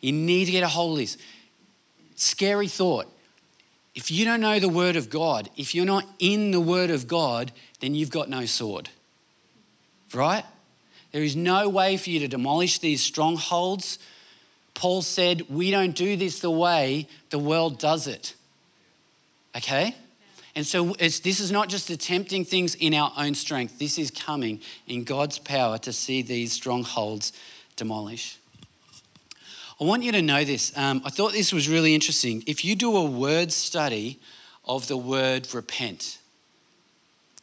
You 0.00 0.12
need 0.12 0.44
to 0.44 0.52
get 0.52 0.62
a 0.62 0.68
hold 0.68 0.92
of 0.92 0.98
this. 0.98 1.18
Scary 2.14 2.68
thought. 2.68 3.10
If 3.96 4.08
you 4.08 4.24
don't 4.24 4.40
know 4.40 4.60
the 4.60 4.68
word 4.68 4.94
of 4.94 5.10
God, 5.10 5.50
if 5.56 5.74
you're 5.74 5.84
not 5.84 6.04
in 6.20 6.52
the 6.52 6.60
word 6.60 6.90
of 6.90 7.08
God, 7.08 7.50
then 7.80 7.96
you've 7.96 8.10
got 8.10 8.28
no 8.28 8.44
sword. 8.44 8.90
Right? 10.12 10.44
There 11.14 11.22
is 11.22 11.36
no 11.36 11.68
way 11.68 11.96
for 11.96 12.10
you 12.10 12.18
to 12.18 12.26
demolish 12.26 12.80
these 12.80 13.00
strongholds. 13.00 14.00
Paul 14.74 15.00
said, 15.00 15.48
We 15.48 15.70
don't 15.70 15.94
do 15.94 16.16
this 16.16 16.40
the 16.40 16.50
way 16.50 17.06
the 17.30 17.38
world 17.38 17.78
does 17.78 18.08
it. 18.08 18.34
Okay? 19.56 19.94
And 20.56 20.66
so 20.66 20.86
this 20.98 21.38
is 21.38 21.52
not 21.52 21.68
just 21.68 21.88
attempting 21.88 22.44
things 22.44 22.74
in 22.74 22.94
our 22.94 23.12
own 23.16 23.36
strength, 23.36 23.78
this 23.78 23.96
is 23.96 24.10
coming 24.10 24.60
in 24.88 25.04
God's 25.04 25.38
power 25.38 25.78
to 25.78 25.92
see 25.92 26.20
these 26.20 26.52
strongholds 26.52 27.32
demolish. 27.76 28.38
I 29.80 29.84
want 29.84 30.02
you 30.02 30.10
to 30.10 30.22
know 30.22 30.42
this. 30.42 30.76
Um, 30.76 31.00
I 31.04 31.10
thought 31.10 31.30
this 31.30 31.52
was 31.52 31.68
really 31.68 31.94
interesting. 31.94 32.42
If 32.48 32.64
you 32.64 32.74
do 32.74 32.96
a 32.96 33.04
word 33.04 33.52
study 33.52 34.18
of 34.64 34.88
the 34.88 34.96
word 34.96 35.46
repent, 35.54 36.18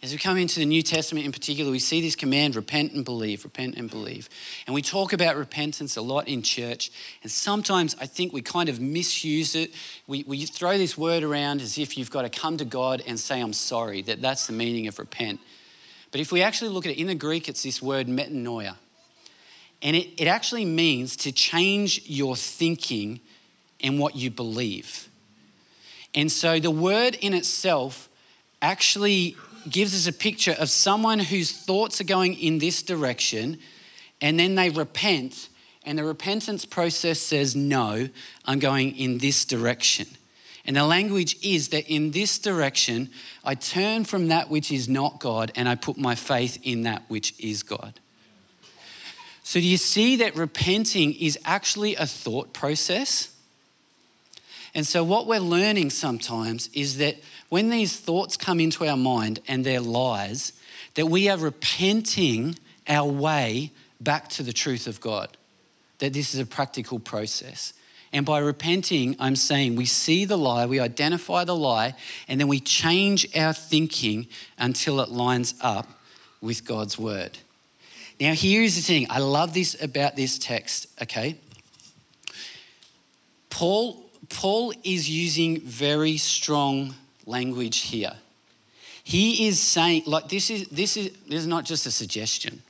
as 0.04 0.12
we 0.12 0.18
come 0.18 0.38
into 0.38 0.60
the 0.60 0.66
New 0.66 0.82
Testament 0.82 1.28
in 1.28 1.32
particular, 1.32 1.70
we 1.70 1.78
see 1.78 2.02
this 2.02 2.16
command 2.16 2.56
repent 2.56 2.94
and 2.94 3.06
believe, 3.06 3.44
repent 3.44 3.76
and 3.76 3.88
believe. 3.88 4.30
And 4.66 4.74
we 4.74 4.82
talk 4.82 5.14
about 5.14 5.36
repentance 5.36 5.96
a 5.96 6.02
lot 6.02 6.28
in 6.28 6.42
church. 6.42 6.92
And 7.22 7.32
sometimes 7.32 7.96
I 8.02 8.08
think 8.08 8.34
we 8.34 8.42
kind 8.42 8.68
of 8.68 8.80
misuse 8.80 9.54
it. 9.54 9.72
We, 10.08 10.24
we 10.24 10.46
throw 10.46 10.80
this 10.80 10.98
word 10.98 11.22
around 11.22 11.62
as 11.62 11.78
if 11.78 12.00
you've 12.00 12.10
got 12.10 12.24
to 12.24 12.30
come 12.30 12.58
to 12.58 12.66
God 12.66 13.04
and 13.06 13.20
say, 13.20 13.40
I'm 13.40 13.54
sorry, 13.54 14.02
that 14.04 14.24
that's 14.24 14.48
the 14.48 14.54
meaning 14.54 14.88
of 14.88 14.98
repent. 14.98 15.40
But 16.10 16.20
if 16.20 16.32
we 16.32 16.42
actually 16.42 16.72
look 16.72 16.88
at 16.88 16.94
it 16.94 17.00
in 17.00 17.06
the 17.06 17.16
Greek, 17.16 17.48
it's 17.48 17.62
this 17.62 17.80
word 17.80 18.08
metanoia. 18.08 18.78
And 19.84 19.96
it, 19.96 20.20
it 20.20 20.28
actually 20.28 20.66
means 20.66 21.16
to 21.18 21.32
change 21.32 22.02
your 22.06 22.36
thinking 22.36 23.20
and 23.84 24.00
what 24.00 24.16
you 24.16 24.32
believe. 24.32 25.10
And 26.16 26.32
so 26.32 26.60
the 26.60 26.72
word 26.72 27.16
in 27.22 27.36
itself 27.36 28.10
actually 28.64 29.36
gives 29.70 29.94
us 29.94 30.08
a 30.08 30.18
picture 30.18 30.56
of 30.58 30.70
someone 30.70 31.20
whose 31.20 31.52
thoughts 31.52 32.02
are 32.02 32.06
going 32.06 32.34
in 32.40 32.60
this 32.60 32.82
direction 32.82 33.58
and 34.22 34.40
then 34.40 34.56
they 34.56 34.70
repent, 34.70 35.50
and 35.84 35.98
the 35.98 36.04
repentance 36.04 36.64
process 36.64 37.20
says, 37.20 37.56
No, 37.56 38.08
I'm 38.46 38.60
going 38.60 38.96
in 38.96 39.18
this 39.18 39.44
direction. 39.46 40.08
And 40.64 40.76
the 40.76 40.86
language 40.86 41.38
is 41.42 41.70
that 41.70 41.92
in 41.92 42.12
this 42.12 42.38
direction, 42.38 43.10
I 43.44 43.56
turn 43.56 44.06
from 44.06 44.28
that 44.28 44.52
which 44.52 44.72
is 44.72 44.88
not 44.88 45.20
God 45.20 45.52
and 45.56 45.68
I 45.68 45.74
put 45.74 45.98
my 45.98 46.14
faith 46.14 46.60
in 46.62 46.84
that 46.84 47.02
which 47.08 47.34
is 47.40 47.64
God. 47.64 48.00
So, 49.42 49.60
do 49.60 49.66
you 49.66 49.78
see 49.78 50.18
that 50.18 50.36
repenting 50.36 51.16
is 51.16 51.38
actually 51.44 51.96
a 51.96 52.06
thought 52.06 52.54
process? 52.54 53.36
And 54.76 54.86
so, 54.86 55.04
what 55.04 55.26
we're 55.26 55.40
learning 55.40 55.90
sometimes 55.90 56.70
is 56.74 56.98
that 57.00 57.16
when 57.52 57.70
these 57.70 58.00
thoughts 58.00 58.38
come 58.38 58.62
into 58.62 58.88
our 58.88 58.96
mind 58.96 59.42
and 59.46 59.66
they're 59.66 59.82
lies, 59.82 60.54
that 60.94 61.08
we 61.08 61.28
are 61.28 61.38
repenting 61.38 62.56
our 62.88 63.12
way 63.12 63.72
back 64.00 64.30
to 64.30 64.42
the 64.42 64.54
truth 64.54 64.88
of 64.88 65.02
God, 65.02 65.36
that 66.00 66.14
this 66.14 66.34
is 66.34 66.40
a 66.40 66.46
practical 66.46 66.98
process. 66.98 67.74
And 68.14 68.26
by 68.26 68.40
repenting, 68.40 69.18
I'm 69.20 69.36
saying 69.36 69.76
we 69.76 69.86
see 69.86 70.24
the 70.24 70.38
lie, 70.38 70.66
we 70.66 70.80
identify 70.80 71.44
the 71.44 71.56
lie, 71.56 71.96
and 72.30 72.40
then 72.40 72.48
we 72.48 72.62
change 72.62 73.28
our 73.36 73.52
thinking 73.52 74.28
until 74.58 75.02
it 75.02 75.10
lines 75.10 75.54
up 75.60 75.90
with 76.40 76.66
God's 76.66 76.98
word. 76.98 77.40
Now, 78.18 78.34
here's 78.34 78.78
the 78.78 78.82
thing 78.82 79.08
I 79.10 79.20
love 79.20 79.54
this 79.54 79.76
about 79.84 80.16
this 80.16 80.40
text, 80.40 80.88
okay? 81.02 81.36
Paul, 83.50 84.06
Paul 84.30 84.72
is 84.86 85.10
using 85.10 85.60
very 85.60 86.16
strong 86.16 86.96
language 87.32 87.80
here. 87.80 88.14
He 89.04 89.48
is 89.48 89.60
saying, 89.60 90.04
like, 90.06 90.30
this 90.30 90.50
is, 90.50 90.68
this 90.68 90.96
is, 90.96 91.12
this 91.28 91.40
is 91.40 91.48
not 91.48 91.66
just 91.66 91.88
a 91.88 91.92
suggestion. 91.92 92.62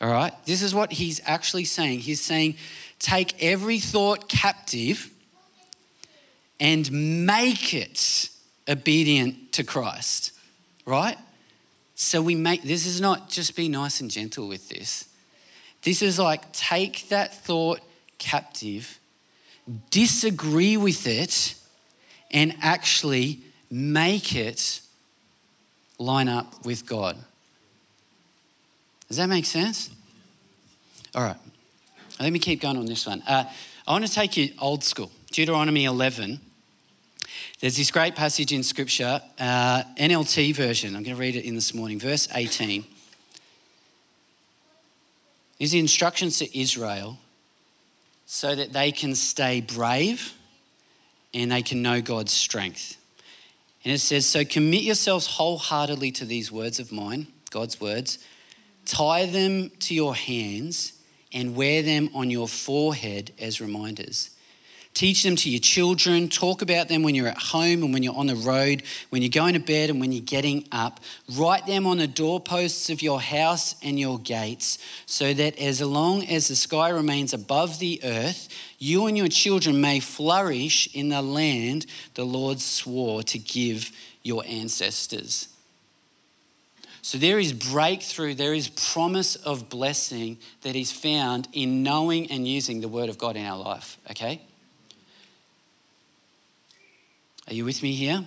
All 0.00 0.10
right? 0.10 0.32
This 0.46 0.62
is 0.62 0.74
what 0.74 0.92
he's 0.92 1.20
actually 1.24 1.64
saying. 1.64 2.00
He's 2.00 2.22
saying, 2.22 2.56
take 2.98 3.42
every 3.42 3.78
thought 3.78 4.28
captive 4.28 5.10
and 6.58 7.26
make 7.26 7.74
it 7.74 8.30
obedient 8.68 9.52
to 9.52 9.64
Christ. 9.64 10.32
Right? 10.86 11.18
So 11.94 12.22
we 12.22 12.34
make, 12.34 12.62
this 12.62 12.86
is 12.86 13.00
not 13.00 13.28
just 13.28 13.54
be 13.54 13.68
nice 13.68 14.00
and 14.00 14.10
gentle 14.10 14.48
with 14.48 14.68
this. 14.68 15.08
This 15.82 16.00
is 16.00 16.18
like 16.18 16.50
take 16.52 17.08
that 17.10 17.34
thought 17.44 17.80
captive, 18.18 18.98
disagree 19.90 20.76
with 20.76 21.06
it, 21.06 21.54
and 22.30 22.54
actually 22.62 23.40
make 23.74 24.36
it 24.36 24.80
line 25.98 26.28
up 26.28 26.64
with 26.64 26.86
God. 26.86 27.16
Does 29.08 29.16
that 29.16 29.28
make 29.28 29.44
sense? 29.44 29.90
All 31.12 31.24
right. 31.24 31.36
Let 32.20 32.32
me 32.32 32.38
keep 32.38 32.60
going 32.60 32.76
on 32.76 32.86
this 32.86 33.04
one. 33.04 33.20
Uh, 33.26 33.44
I 33.86 33.90
want 33.90 34.06
to 34.06 34.12
take 34.12 34.36
you 34.36 34.50
old 34.60 34.84
school. 34.84 35.10
Deuteronomy 35.32 35.86
11. 35.86 36.40
There's 37.58 37.76
this 37.76 37.90
great 37.90 38.14
passage 38.14 38.52
in 38.52 38.62
Scripture, 38.62 39.20
uh, 39.40 39.82
NLT 39.98 40.54
version. 40.54 40.94
I'm 40.94 41.02
going 41.02 41.16
to 41.16 41.20
read 41.20 41.34
it 41.34 41.44
in 41.44 41.56
this 41.56 41.74
morning, 41.74 41.98
verse 41.98 42.28
18. 42.32 42.84
These 45.58 45.74
are 45.74 45.78
instructions 45.78 46.38
to 46.38 46.58
Israel 46.58 47.18
so 48.24 48.54
that 48.54 48.72
they 48.72 48.92
can 48.92 49.16
stay 49.16 49.60
brave 49.60 50.32
and 51.32 51.50
they 51.50 51.62
can 51.62 51.82
know 51.82 52.00
God's 52.00 52.32
strength. 52.32 52.98
And 53.84 53.92
it 53.92 53.98
says, 53.98 54.26
So 54.26 54.44
commit 54.44 54.82
yourselves 54.82 55.26
wholeheartedly 55.26 56.10
to 56.12 56.24
these 56.24 56.50
words 56.50 56.80
of 56.80 56.90
mine, 56.90 57.26
God's 57.50 57.80
words, 57.80 58.18
tie 58.86 59.26
them 59.26 59.70
to 59.80 59.94
your 59.94 60.14
hands 60.14 60.94
and 61.32 61.54
wear 61.54 61.82
them 61.82 62.08
on 62.14 62.30
your 62.30 62.48
forehead 62.48 63.32
as 63.38 63.60
reminders. 63.60 64.30
Teach 64.94 65.24
them 65.24 65.34
to 65.34 65.50
your 65.50 65.60
children. 65.60 66.28
Talk 66.28 66.62
about 66.62 66.86
them 66.86 67.02
when 67.02 67.16
you're 67.16 67.26
at 67.26 67.36
home 67.36 67.82
and 67.82 67.92
when 67.92 68.04
you're 68.04 68.14
on 68.14 68.28
the 68.28 68.36
road, 68.36 68.84
when 69.10 69.22
you're 69.22 69.28
going 69.28 69.54
to 69.54 69.60
bed 69.60 69.90
and 69.90 69.98
when 69.98 70.12
you're 70.12 70.22
getting 70.22 70.68
up. 70.70 71.00
Write 71.36 71.66
them 71.66 71.84
on 71.84 71.98
the 71.98 72.06
doorposts 72.06 72.88
of 72.90 73.02
your 73.02 73.20
house 73.20 73.74
and 73.82 73.98
your 73.98 74.20
gates, 74.20 74.78
so 75.04 75.34
that 75.34 75.58
as 75.58 75.80
long 75.80 76.24
as 76.24 76.46
the 76.46 76.54
sky 76.54 76.90
remains 76.90 77.34
above 77.34 77.80
the 77.80 78.00
earth, 78.04 78.48
you 78.78 79.06
and 79.06 79.18
your 79.18 79.26
children 79.26 79.80
may 79.80 79.98
flourish 79.98 80.88
in 80.94 81.08
the 81.08 81.22
land 81.22 81.86
the 82.14 82.24
Lord 82.24 82.60
swore 82.60 83.24
to 83.24 83.38
give 83.38 83.90
your 84.22 84.44
ancestors. 84.46 85.48
So 87.02 87.18
there 87.18 87.40
is 87.40 87.52
breakthrough, 87.52 88.34
there 88.34 88.54
is 88.54 88.68
promise 88.68 89.34
of 89.34 89.68
blessing 89.68 90.38
that 90.62 90.76
is 90.76 90.92
found 90.92 91.48
in 91.52 91.82
knowing 91.82 92.30
and 92.30 92.46
using 92.46 92.80
the 92.80 92.88
word 92.88 93.08
of 93.08 93.18
God 93.18 93.36
in 93.36 93.44
our 93.44 93.58
life, 93.58 93.98
okay? 94.12 94.40
Are 97.46 97.52
you 97.52 97.64
with 97.64 97.82
me 97.82 97.92
here? 97.92 98.24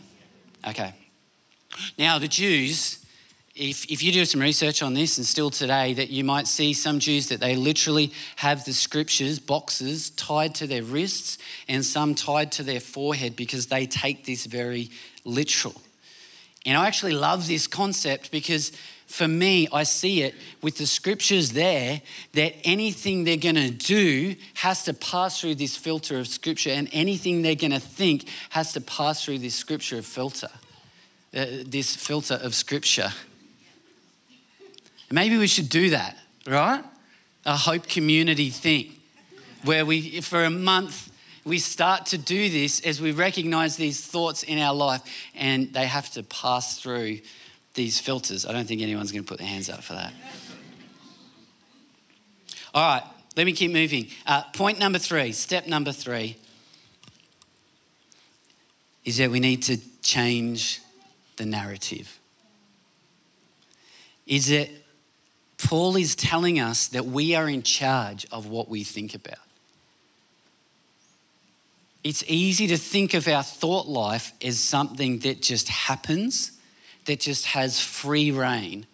Okay. 0.67 0.93
Now, 1.97 2.19
the 2.19 2.27
Jews, 2.27 3.03
if, 3.55 3.85
if 3.91 4.03
you 4.03 4.11
do 4.11 4.25
some 4.25 4.41
research 4.41 4.83
on 4.83 4.93
this 4.93 5.17
and 5.17 5.25
still 5.25 5.49
today, 5.49 5.93
that 5.95 6.09
you 6.09 6.23
might 6.23 6.47
see 6.47 6.73
some 6.73 6.99
Jews 6.99 7.27
that 7.29 7.39
they 7.39 7.55
literally 7.55 8.13
have 8.35 8.63
the 8.65 8.73
scriptures, 8.73 9.39
boxes, 9.39 10.11
tied 10.11 10.53
to 10.55 10.67
their 10.67 10.83
wrists 10.83 11.39
and 11.67 11.83
some 11.83 12.13
tied 12.13 12.51
to 12.53 12.63
their 12.63 12.79
forehead 12.79 13.35
because 13.35 13.67
they 13.67 13.87
take 13.87 14.25
this 14.25 14.45
very 14.45 14.91
literal. 15.25 15.81
And 16.63 16.77
I 16.77 16.85
actually 16.85 17.13
love 17.13 17.47
this 17.47 17.65
concept 17.65 18.29
because 18.29 18.71
for 19.07 19.27
me, 19.27 19.69
I 19.71 19.83
see 19.83 20.21
it 20.21 20.35
with 20.61 20.77
the 20.77 20.85
scriptures 20.85 21.53
there 21.53 22.01
that 22.33 22.53
anything 22.65 23.23
they're 23.23 23.37
going 23.37 23.55
to 23.55 23.71
do 23.71 24.35
has 24.55 24.83
to 24.83 24.93
pass 24.93 25.39
through 25.39 25.55
this 25.55 25.77
filter 25.77 26.19
of 26.19 26.27
scripture, 26.27 26.71
and 26.71 26.89
anything 26.91 27.41
they're 27.41 27.55
going 27.55 27.71
to 27.71 27.79
think 27.79 28.27
has 28.49 28.73
to 28.73 28.81
pass 28.81 29.23
through 29.23 29.39
this 29.39 29.55
scripture 29.55 29.97
of 29.97 30.05
filter, 30.05 30.49
uh, 31.33 31.45
this 31.65 31.95
filter 31.95 32.35
of 32.35 32.53
scripture. 32.53 33.13
maybe 35.09 35.37
we 35.37 35.47
should 35.47 35.69
do 35.69 35.89
that, 35.91 36.17
right? 36.45 36.83
A 37.45 37.55
hope 37.55 37.87
community 37.87 38.49
thing 38.49 38.93
where 39.63 39.85
we, 39.85 40.19
for 40.19 40.43
a 40.43 40.49
month, 40.49 41.09
we 41.45 41.59
start 41.59 42.07
to 42.07 42.17
do 42.17 42.49
this 42.49 42.81
as 42.81 42.99
we 42.99 43.13
recognize 43.13 43.77
these 43.77 44.05
thoughts 44.05 44.43
in 44.43 44.59
our 44.59 44.75
life 44.75 45.01
and 45.33 45.73
they 45.73 45.85
have 45.85 46.11
to 46.11 46.23
pass 46.23 46.77
through 46.77 47.19
these 47.77 48.01
filters. 48.01 48.45
I 48.45 48.51
don't 48.51 48.67
think 48.67 48.81
anyone's 48.81 49.13
going 49.13 49.23
to 49.23 49.27
put 49.27 49.37
their 49.37 49.47
hands 49.47 49.69
up 49.69 49.81
for 49.81 49.93
that. 49.93 50.11
All 52.73 52.95
right, 52.95 53.03
let 53.37 53.45
me 53.45 53.53
keep 53.53 53.71
moving. 53.71 54.09
Uh, 54.25 54.43
point 54.51 54.79
number 54.79 54.99
three, 54.99 55.31
step 55.31 55.67
number 55.67 55.93
three, 55.93 56.35
is 59.05 59.17
that 59.17 59.31
we 59.31 59.39
need 59.39 59.63
to 59.63 59.77
change 60.01 60.81
the 61.37 61.45
narrative. 61.45 62.19
Is 64.25 64.47
that 64.49 64.69
Paul 65.57 65.95
is 65.95 66.15
telling 66.15 66.59
us 66.59 66.87
that 66.89 67.05
we 67.05 67.35
are 67.35 67.47
in 67.47 67.63
charge 67.63 68.25
of 68.31 68.47
what 68.47 68.67
we 68.67 68.83
think 68.83 69.15
about. 69.15 69.39
It's 72.03 72.23
easy 72.27 72.67
to 72.67 72.77
think 72.77 73.13
of 73.13 73.27
our 73.27 73.43
thought 73.43 73.87
life 73.87 74.33
as 74.43 74.59
something 74.59 75.19
that 75.19 75.41
just 75.41 75.69
happens, 75.69 76.56
that 77.07 77.19
just 77.19 77.47
has 77.47 77.81
free 77.81 78.31
reign. 78.31 78.85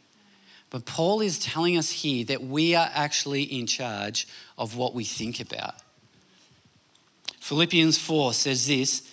But 0.70 0.86
Paul 0.86 1.22
is 1.22 1.38
telling 1.38 1.78
us 1.78 1.92
here 1.92 2.26
that 2.26 2.44
we 2.44 2.74
are 2.74 2.90
actually 2.94 3.44
in 3.44 3.68
charge 3.68 4.28
of 4.58 4.76
what 4.76 4.96
we 4.96 5.04
think 5.04 5.40
about. 5.40 5.76
Philippians 7.40 7.98
4 8.00 8.34
says 8.34 8.66
this 8.68 9.08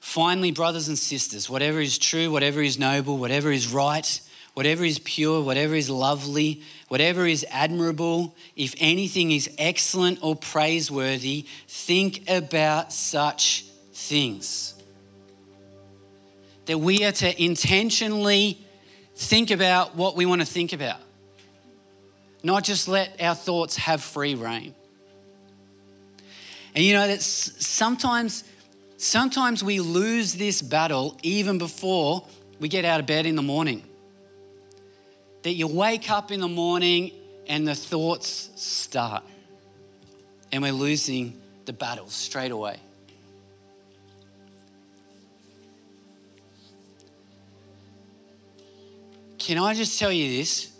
Finally, 0.00 0.52
brothers 0.52 0.86
and 0.86 0.98
sisters, 0.98 1.50
whatever 1.50 1.80
is 1.80 1.98
true, 1.98 2.30
whatever 2.30 2.62
is 2.62 2.78
noble, 2.78 3.18
whatever 3.18 3.50
is 3.50 3.72
right, 3.72 4.20
whatever 4.52 4.84
is 4.84 4.98
pure, 4.98 5.42
whatever 5.42 5.74
is 5.74 5.90
lovely, 5.90 6.62
whatever 6.88 7.26
is 7.26 7.44
admirable, 7.50 8.36
if 8.54 8.74
anything 8.78 9.32
is 9.32 9.50
excellent 9.58 10.18
or 10.22 10.36
praiseworthy, 10.36 11.46
think 11.66 12.22
about 12.28 12.92
such 12.92 13.64
things. 13.92 14.73
That 16.66 16.78
we 16.78 17.04
are 17.04 17.12
to 17.12 17.42
intentionally 17.42 18.58
think 19.16 19.50
about 19.50 19.96
what 19.96 20.16
we 20.16 20.26
want 20.26 20.40
to 20.40 20.46
think 20.46 20.72
about, 20.72 20.98
not 22.42 22.64
just 22.64 22.88
let 22.88 23.20
our 23.20 23.34
thoughts 23.34 23.76
have 23.76 24.02
free 24.02 24.34
reign. 24.34 24.74
And 26.74 26.84
you 26.84 26.94
know 26.94 27.06
that 27.06 27.22
sometimes 27.22 28.44
sometimes 28.96 29.62
we 29.62 29.80
lose 29.80 30.34
this 30.34 30.62
battle 30.62 31.18
even 31.22 31.58
before 31.58 32.26
we 32.58 32.68
get 32.68 32.84
out 32.84 33.00
of 33.00 33.06
bed 33.06 33.26
in 33.26 33.36
the 33.36 33.42
morning 33.42 33.82
that 35.44 35.52
you 35.52 35.66
wake 35.66 36.10
up 36.10 36.32
in 36.32 36.40
the 36.40 36.48
morning 36.48 37.12
and 37.46 37.68
the 37.68 37.74
thoughts 37.74 38.50
start. 38.56 39.22
And 40.50 40.62
we're 40.62 40.72
losing 40.72 41.40
the 41.66 41.74
battle 41.74 42.08
straight 42.08 42.50
away. 42.50 42.80
Can 49.44 49.58
I 49.58 49.74
just 49.74 49.98
tell 49.98 50.10
you 50.10 50.38
this? 50.38 50.72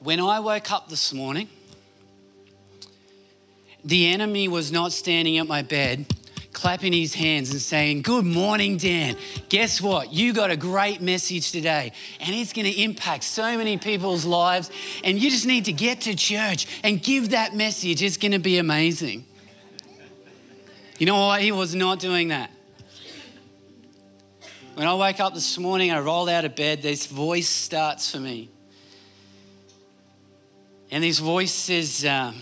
When 0.00 0.18
I 0.18 0.40
woke 0.40 0.72
up 0.72 0.88
this 0.88 1.12
morning, 1.12 1.48
the 3.84 4.08
enemy 4.08 4.48
was 4.48 4.72
not 4.72 4.90
standing 4.90 5.38
at 5.38 5.46
my 5.46 5.62
bed 5.62 6.04
clapping 6.52 6.92
his 6.92 7.14
hands 7.14 7.52
and 7.52 7.60
saying, 7.60 8.02
Good 8.02 8.24
morning, 8.24 8.76
Dan. 8.76 9.16
Guess 9.50 9.80
what? 9.80 10.12
You 10.12 10.32
got 10.32 10.50
a 10.50 10.56
great 10.56 11.00
message 11.00 11.52
today, 11.52 11.92
and 12.18 12.34
it's 12.34 12.52
going 12.52 12.66
to 12.66 12.82
impact 12.82 13.22
so 13.22 13.56
many 13.56 13.78
people's 13.78 14.24
lives. 14.24 14.68
And 15.04 15.20
you 15.20 15.30
just 15.30 15.46
need 15.46 15.66
to 15.66 15.72
get 15.72 16.00
to 16.02 16.16
church 16.16 16.66
and 16.82 17.00
give 17.00 17.30
that 17.30 17.54
message. 17.54 18.02
It's 18.02 18.16
going 18.16 18.32
to 18.32 18.40
be 18.40 18.58
amazing. 18.58 19.26
You 20.98 21.06
know 21.06 21.24
what? 21.24 21.40
He 21.40 21.52
was 21.52 21.76
not 21.76 22.00
doing 22.00 22.28
that. 22.28 22.50
When 24.74 24.86
I 24.86 24.94
wake 24.94 25.20
up 25.20 25.34
this 25.34 25.58
morning, 25.58 25.90
I 25.90 26.00
roll 26.00 26.30
out 26.30 26.46
of 26.46 26.56
bed, 26.56 26.80
this 26.80 27.04
voice 27.06 27.48
starts 27.48 28.10
for 28.10 28.18
me. 28.18 28.48
And 30.90 31.04
this 31.04 31.18
voice 31.18 31.52
says, 31.52 32.06
um, 32.06 32.40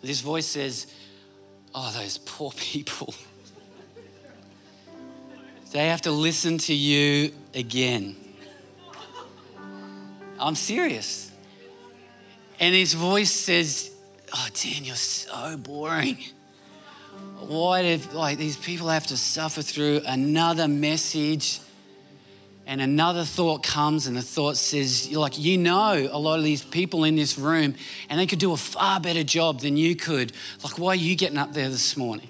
this 0.00 0.20
voice 0.20 0.46
says, 0.46 0.86
Oh, 1.74 1.90
those 1.96 2.18
poor 2.18 2.52
people. 2.56 3.12
they 5.72 5.88
have 5.88 6.02
to 6.02 6.12
listen 6.12 6.58
to 6.58 6.74
you 6.74 7.32
again. 7.52 8.14
I'm 10.38 10.54
serious. 10.54 11.32
And 12.60 12.72
his 12.72 12.94
voice 12.94 13.32
says, 13.32 13.90
Oh, 14.32 14.48
Dan, 14.54 14.84
you're 14.84 14.94
so 14.94 15.56
boring. 15.56 16.18
Why 17.48 17.82
did 17.82 18.12
like 18.12 18.38
these 18.38 18.56
people 18.56 18.88
have 18.88 19.06
to 19.08 19.16
suffer 19.16 19.62
through 19.62 20.02
another 20.06 20.68
message? 20.68 21.60
and 22.64 22.80
another 22.80 23.24
thought 23.24 23.64
comes 23.64 24.06
and 24.06 24.16
the 24.16 24.22
thought 24.22 24.56
says 24.56 25.10
like 25.10 25.36
you 25.36 25.58
know 25.58 26.08
a 26.10 26.18
lot 26.18 26.38
of 26.38 26.44
these 26.44 26.64
people 26.64 27.02
in 27.02 27.16
this 27.16 27.36
room 27.36 27.74
and 28.08 28.20
they 28.20 28.26
could 28.26 28.38
do 28.38 28.52
a 28.52 28.56
far 28.56 29.00
better 29.00 29.24
job 29.24 29.60
than 29.60 29.76
you 29.76 29.96
could 29.96 30.32
like 30.62 30.78
why 30.78 30.92
are 30.92 30.94
you 30.94 31.16
getting 31.16 31.38
up 31.38 31.52
there 31.52 31.68
this 31.68 31.96
morning 31.96 32.28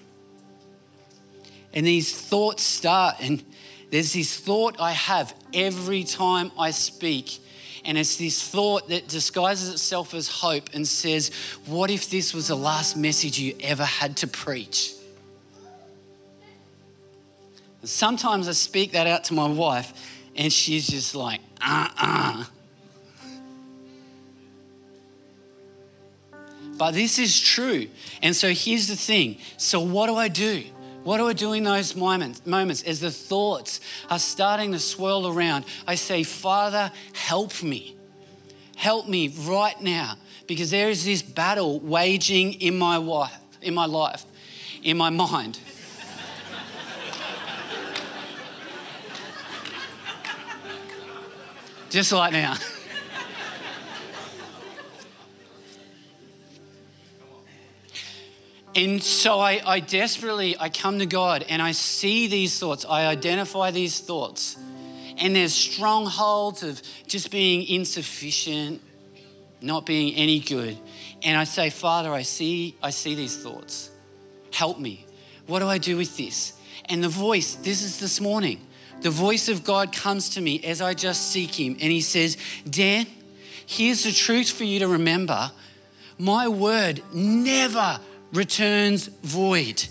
and 1.75 1.87
these 1.87 2.19
thoughts 2.19 2.63
start 2.63 3.17
and 3.21 3.45
there's 3.91 4.15
this 4.15 4.35
thought 4.39 4.81
i 4.81 4.93
have 4.93 5.35
every 5.53 6.03
time 6.03 6.51
i 6.59 6.71
speak 6.71 7.39
And 7.85 7.99
it's 7.99 8.17
this 8.17 8.49
thought 8.49 8.89
that 8.89 9.09
disguises 9.09 9.69
itself 9.69 10.15
as 10.15 10.29
hope 10.29 10.71
and 10.73 10.87
says, 10.87 11.31
What 11.67 11.91
if 11.91 12.11
this 12.11 12.33
was 12.33 12.47
the 12.47 12.55
last 12.55 12.97
message 12.97 13.39
you 13.39 13.57
ever 13.61 13.85
had 13.85 14.17
to 14.19 14.27
preach? 14.27 14.95
Sometimes 17.85 18.49
I 18.49 18.53
speak 18.53 18.93
that 18.93 19.07
out 19.07 19.25
to 19.25 19.35
my 19.35 19.47
wife, 19.47 19.93
and 20.37 20.53
she's 20.53 20.87
just 20.87 21.15
like, 21.15 21.41
uh 21.61 21.89
uh 21.99 22.45
But 26.79 26.95
this 26.95 27.19
is 27.19 27.39
true. 27.41 27.87
And 28.23 28.35
so 28.35 28.49
here's 28.49 28.89
the 28.89 28.97
thing. 28.97 29.39
So, 29.57 29.79
what 29.81 30.09
do 30.09 30.17
I 30.17 30.27
do? 30.29 30.65
What 31.05 31.19
do 31.19 31.29
I 31.29 31.33
do 31.33 31.53
in 31.53 31.65
those 31.65 31.95
moments, 31.97 32.83
as 32.83 33.01
the 33.01 33.11
thoughts 33.11 33.81
are 34.09 34.19
starting 34.19 34.73
to 34.73 34.79
swirl 34.79 35.27
around? 35.27 35.65
I 35.87 35.97
say, 35.97 36.23
Father, 36.23 36.93
help 37.13 37.63
me. 37.63 37.97
Help 38.77 39.09
me 39.09 39.29
right 39.29 39.81
now 39.81 40.17
because 40.47 40.71
there 40.71 40.91
is 40.91 41.05
this 41.05 41.23
battle 41.23 41.81
waging 41.81 42.55
in 42.55 42.79
my 42.79 42.97
life, 42.97 43.39
in 43.61 43.75
my 43.75 43.87
life, 43.87 44.25
in 44.83 44.97
my 44.97 45.11
mind. 45.11 45.59
Just 51.93 52.11
like 52.11 52.33
now. 52.33 52.55
And 58.75 59.03
so 59.03 59.39
I, 59.39 59.61
I 59.63 59.81
desperately, 59.81 60.57
I 60.59 60.71
come 60.71 61.01
to 61.01 61.07
God 61.07 61.45
and 61.51 61.61
I 61.61 61.73
see 61.73 62.29
these 62.29 62.59
thoughts. 62.59 62.87
I 62.89 63.09
identify 63.09 63.73
these 63.73 64.01
thoughts. 64.01 64.57
And 65.19 65.37
there's 65.37 65.53
strongholds 65.53 66.63
of 66.63 66.81
just 67.07 67.31
being 67.31 67.69
insufficient, 67.69 68.81
not 69.61 69.85
being 69.85 70.15
any 70.15 70.41
good. 70.41 70.79
And 71.23 71.37
I 71.37 71.45
say, 71.45 71.69
Father, 71.69 72.11
I 72.11 72.23
see, 72.23 72.75
I 72.83 72.89
see 72.89 73.15
these 73.15 73.37
thoughts. 73.37 73.91
Help 74.51 74.81
me. 74.81 75.05
What 75.47 75.59
do 75.59 75.67
I 75.67 75.77
do 75.77 75.99
with 75.99 76.17
this? 76.17 76.55
And 76.87 77.05
the 77.05 77.11
voice, 77.11 77.57
this 77.57 77.83
is 77.83 78.01
this 78.01 78.19
morning. 78.19 78.67
The 79.03 79.11
voice 79.11 79.49
of 79.49 79.65
God 79.65 79.93
comes 79.93 80.31
to 80.31 80.41
me 80.41 80.63
as 80.65 80.81
I 80.81 80.95
just 80.95 81.31
seek 81.31 81.59
Him. 81.59 81.77
And 81.81 81.93
He 81.93 82.01
says, 82.01 82.37
Dan, 82.69 83.07
here's 83.67 84.05
the 84.05 84.13
truth 84.13 84.51
for 84.51 84.65
you 84.65 84.79
to 84.81 84.89
remember. 84.89 85.51
My 86.19 86.49
word 86.49 87.03
never 87.13 87.99
returns 88.33 89.07
void. 89.07 89.85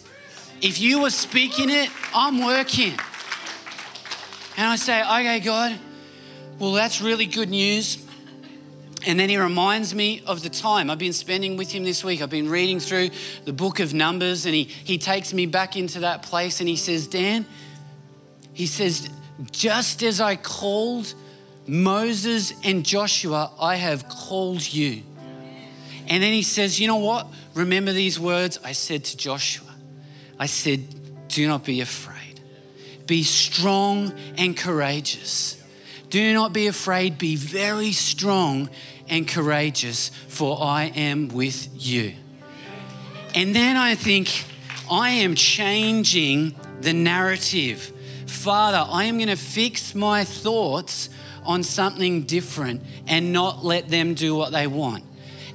If 0.61 0.79
you 0.79 1.01
were 1.01 1.09
speaking 1.09 1.69
it, 1.69 1.89
I'm 2.13 2.43
working. 2.43 2.93
And 4.57 4.67
I 4.67 4.75
say, 4.75 5.01
okay, 5.01 5.39
God, 5.39 5.77
well, 6.59 6.73
that's 6.73 7.01
really 7.01 7.25
good 7.25 7.49
news. 7.49 8.05
And 9.07 9.19
then 9.19 9.29
he 9.29 9.37
reminds 9.37 9.95
me 9.95 10.21
of 10.27 10.43
the 10.43 10.49
time 10.49 10.91
I've 10.91 10.99
been 10.99 11.13
spending 11.13 11.57
with 11.57 11.71
him 11.71 11.83
this 11.83 12.03
week. 12.03 12.21
I've 12.21 12.29
been 12.29 12.49
reading 12.49 12.79
through 12.79 13.09
the 13.45 13.53
book 13.53 13.79
of 13.79 13.93
Numbers, 13.93 14.45
and 14.45 14.53
he, 14.53 14.65
he 14.65 14.99
takes 14.99 15.33
me 15.33 15.47
back 15.47 15.75
into 15.75 16.01
that 16.01 16.21
place 16.21 16.59
and 16.59 16.69
he 16.69 16.75
says, 16.75 17.07
Dan, 17.07 17.47
he 18.61 18.67
says, 18.67 19.09
just 19.51 20.03
as 20.03 20.21
I 20.21 20.35
called 20.35 21.15
Moses 21.65 22.53
and 22.63 22.85
Joshua, 22.85 23.49
I 23.59 23.77
have 23.77 24.07
called 24.07 24.71
you. 24.71 25.01
And 26.07 26.21
then 26.21 26.31
he 26.31 26.43
says, 26.43 26.79
You 26.79 26.85
know 26.85 26.97
what? 26.97 27.25
Remember 27.55 27.91
these 27.91 28.19
words 28.19 28.59
I 28.63 28.73
said 28.73 29.03
to 29.05 29.17
Joshua? 29.17 29.73
I 30.37 30.45
said, 30.45 31.27
Do 31.27 31.47
not 31.47 31.65
be 31.65 31.81
afraid. 31.81 32.39
Be 33.07 33.23
strong 33.23 34.13
and 34.37 34.55
courageous. 34.55 35.59
Do 36.11 36.31
not 36.31 36.53
be 36.53 36.67
afraid. 36.67 37.17
Be 37.17 37.35
very 37.35 37.93
strong 37.93 38.69
and 39.09 39.27
courageous, 39.27 40.09
for 40.27 40.61
I 40.61 40.91
am 40.95 41.29
with 41.29 41.67
you. 41.73 42.13
And 43.33 43.55
then 43.55 43.75
I 43.75 43.95
think, 43.95 44.45
I 44.87 45.09
am 45.09 45.33
changing 45.33 46.55
the 46.81 46.93
narrative. 46.93 47.93
Father, 48.41 48.83
I 48.91 49.03
am 49.03 49.17
going 49.17 49.27
to 49.27 49.35
fix 49.35 49.93
my 49.93 50.23
thoughts 50.23 51.09
on 51.45 51.61
something 51.61 52.23
different 52.23 52.81
and 53.05 53.31
not 53.31 53.63
let 53.63 53.87
them 53.87 54.15
do 54.15 54.35
what 54.35 54.51
they 54.51 54.65
want. 54.65 55.03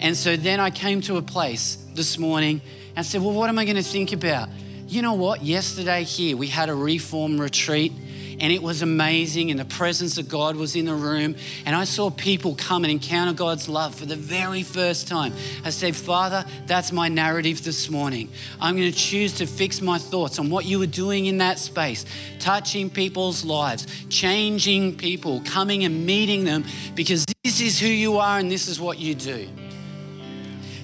And 0.00 0.16
so 0.16 0.36
then 0.36 0.60
I 0.60 0.70
came 0.70 1.00
to 1.00 1.16
a 1.16 1.22
place 1.22 1.84
this 1.94 2.16
morning 2.16 2.60
and 2.94 3.04
said, 3.04 3.22
Well, 3.22 3.32
what 3.32 3.48
am 3.48 3.58
I 3.58 3.64
going 3.64 3.76
to 3.76 3.82
think 3.82 4.12
about? 4.12 4.48
You 4.86 5.02
know 5.02 5.14
what? 5.14 5.42
Yesterday 5.42 6.04
here, 6.04 6.36
we 6.36 6.46
had 6.46 6.68
a 6.68 6.76
reform 6.76 7.40
retreat 7.40 7.92
and 8.38 8.52
it 8.52 8.62
was 8.62 8.82
amazing 8.82 9.50
and 9.50 9.58
the 9.58 9.64
presence 9.64 10.18
of 10.18 10.28
God 10.28 10.56
was 10.56 10.76
in 10.76 10.84
the 10.84 10.94
room 10.94 11.36
and 11.64 11.74
I 11.74 11.84
saw 11.84 12.10
people 12.10 12.54
come 12.54 12.84
and 12.84 12.90
encounter 12.90 13.32
God's 13.32 13.68
love 13.68 13.94
for 13.94 14.06
the 14.06 14.16
very 14.16 14.62
first 14.62 15.08
time. 15.08 15.32
I 15.64 15.70
said, 15.70 15.96
"Father, 15.96 16.44
that's 16.66 16.92
my 16.92 17.08
narrative 17.08 17.64
this 17.64 17.88
morning. 17.90 18.28
I'm 18.60 18.76
going 18.76 18.90
to 18.90 18.98
choose 18.98 19.34
to 19.34 19.46
fix 19.46 19.80
my 19.80 19.98
thoughts 19.98 20.38
on 20.38 20.50
what 20.50 20.64
you 20.64 20.78
were 20.78 20.86
doing 20.86 21.26
in 21.26 21.38
that 21.38 21.58
space, 21.58 22.04
touching 22.38 22.90
people's 22.90 23.44
lives, 23.44 23.86
changing 24.08 24.96
people, 24.96 25.42
coming 25.44 25.84
and 25.84 26.06
meeting 26.06 26.44
them 26.44 26.64
because 26.94 27.24
this 27.42 27.60
is 27.60 27.78
who 27.78 27.88
you 27.88 28.18
are 28.18 28.38
and 28.38 28.50
this 28.50 28.68
is 28.68 28.78
what 28.80 28.98
you 28.98 29.14
do." 29.14 29.48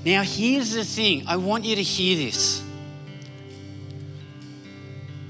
Now, 0.05 0.23
here's 0.23 0.73
the 0.73 0.85
thing 0.85 1.25
I 1.29 1.37
want 1.37 1.65
you 1.65 1.77
to 1.77 1.83
hear 1.83 2.17
this. 2.17 2.63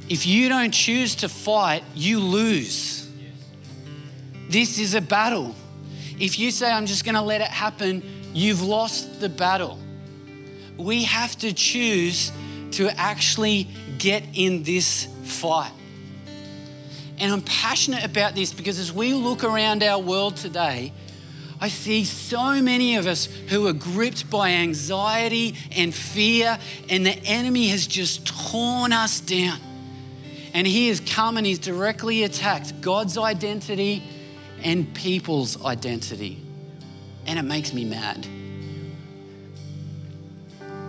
If 0.09 0.26
you 0.26 0.48
don't 0.48 0.72
choose 0.72 1.14
to 1.16 1.28
fight, 1.28 1.84
you 1.94 2.20
lose. 2.20 3.09
This 4.48 4.78
is 4.78 4.94
a 4.94 5.00
battle. 5.00 5.55
If 6.18 6.38
you 6.38 6.50
say, 6.50 6.70
I'm 6.70 6.86
just 6.86 7.05
going 7.05 7.14
to 7.14 7.22
let 7.22 7.40
it 7.40 7.48
happen, 7.48 8.03
you've 8.34 8.62
lost 8.62 9.20
the 9.20 9.28
battle. 9.28 9.78
We 10.76 11.05
have 11.05 11.36
to 11.38 11.53
choose 11.53 12.30
to 12.72 12.88
actually 12.98 13.68
get 13.98 14.24
in 14.34 14.62
this 14.62 15.09
fight. 15.24 15.72
And 17.18 17.32
I'm 17.32 17.42
passionate 17.42 18.05
about 18.05 18.34
this 18.34 18.53
because 18.53 18.78
as 18.78 18.92
we 18.92 19.14
look 19.14 19.44
around 19.44 19.82
our 19.82 20.00
world 20.00 20.36
today, 20.36 20.92
I 21.61 21.68
see 21.68 22.05
so 22.05 22.61
many 22.61 22.96
of 22.96 23.07
us 23.07 23.26
who 23.26 23.68
are 23.68 23.72
gripped 23.72 24.28
by 24.28 24.50
anxiety 24.50 25.55
and 25.76 25.94
fear, 25.94 26.59
and 26.88 27.07
the 27.07 27.16
enemy 27.24 27.68
has 27.68 27.86
just 27.86 28.26
torn 28.26 28.92
us 28.92 29.20
down. 29.20 29.59
And 30.55 30.66
he 30.66 30.88
has 30.88 31.00
come 31.00 31.36
and 31.36 31.46
he's 31.46 31.59
directly 31.59 32.24
attacked 32.24 32.80
God's 32.80 33.16
identity 33.16 34.03
and 34.62 34.92
people's 34.94 35.64
identity. 35.64 36.40
And 37.26 37.38
it 37.38 37.42
makes 37.42 37.72
me 37.72 37.84
mad. 37.84 38.26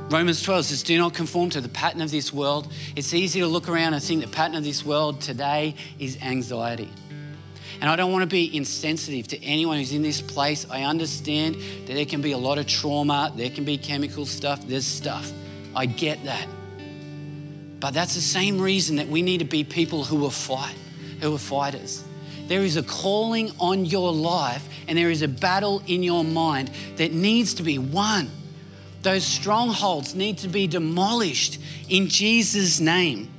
Romans 0.10 0.44
12 0.44 0.66
says, 0.66 0.84
Do 0.84 0.98
not 0.98 1.14
conform 1.14 1.50
to 1.52 1.62
the 1.62 1.70
pattern 1.70 2.02
of 2.02 2.12
this 2.12 2.32
world. 2.32 2.72
It's 2.96 3.14
easy 3.14 3.40
to 3.40 3.48
look 3.48 3.68
around 3.70 3.94
and 3.94 4.04
think 4.04 4.22
the 4.22 4.28
pattern 4.28 4.56
of 4.56 4.64
this 4.64 4.86
world 4.86 5.22
today 5.22 5.76
is 5.98 6.22
anxiety. 6.22 6.90
And 7.82 7.90
I 7.90 7.96
don't 7.96 8.12
want 8.12 8.22
to 8.22 8.28
be 8.28 8.56
insensitive 8.56 9.28
to 9.30 9.44
anyone 9.44 9.78
who's 9.78 9.92
in 9.92 10.04
this 10.04 10.22
place. 10.22 10.68
I 10.70 10.84
understand 10.84 11.56
that 11.56 11.94
there 11.94 12.06
can 12.06 12.22
be 12.22 12.32
a 12.32 12.38
lot 12.38 12.58
of 12.58 12.68
trauma, 12.68 13.34
there 13.36 13.50
can 13.50 13.64
be 13.64 13.78
chemical 13.78 14.26
stuff, 14.26 14.66
there's 14.68 14.86
stuff. 14.86 15.32
I 15.76 15.88
get 15.88 16.24
that. 16.26 16.48
But 17.84 17.94
that's 17.94 18.16
the 18.16 18.22
same 18.22 18.62
reason 18.62 18.96
that 18.96 19.10
we 19.10 19.22
need 19.22 19.40
to 19.40 19.44
be 19.44 19.66
people 19.66 20.06
who 20.06 20.26
are 20.26 20.32
fight, 20.32 20.74
who 21.20 21.36
are 21.36 21.38
fighters. 21.38 22.02
There 22.48 22.62
is 22.62 22.78
a 22.78 22.82
calling 22.82 23.52
on 23.60 23.84
your 23.84 24.14
life 24.14 24.66
and 24.88 24.98
there 24.98 25.10
is 25.10 25.22
a 25.22 25.28
battle 25.28 25.84
in 25.86 26.02
your 26.02 26.24
mind 26.24 26.72
that 26.96 27.12
needs 27.12 27.56
to 27.56 27.64
be 27.64 27.78
won. 27.80 28.32
Those 29.02 29.26
strongholds 29.26 30.16
need 30.16 30.38
to 30.38 30.48
be 30.48 30.66
demolished 30.66 31.60
in 31.90 32.08
Jesus' 32.08 32.80
name. 32.80 33.30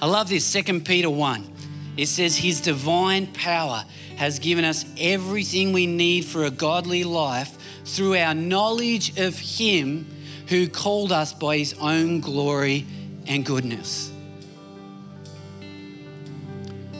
I 0.00 0.06
love 0.06 0.28
this, 0.28 0.52
2 0.52 0.78
Peter 0.82 1.10
1. 1.10 1.52
It 1.96 2.06
says, 2.06 2.36
His 2.36 2.60
divine 2.60 3.26
power 3.32 3.82
has 4.18 4.38
given 4.38 4.64
us 4.64 4.84
everything 4.96 5.72
we 5.72 5.88
need 5.88 6.26
for 6.26 6.44
a 6.44 6.50
godly 6.52 7.02
life 7.02 7.58
through 7.84 8.14
our 8.14 8.34
knowledge 8.34 9.18
of 9.18 9.36
Him 9.36 10.06
who 10.46 10.68
called 10.68 11.10
us 11.10 11.32
by 11.32 11.58
His 11.58 11.74
own 11.80 12.20
glory 12.20 12.86
and 13.26 13.44
goodness. 13.44 14.12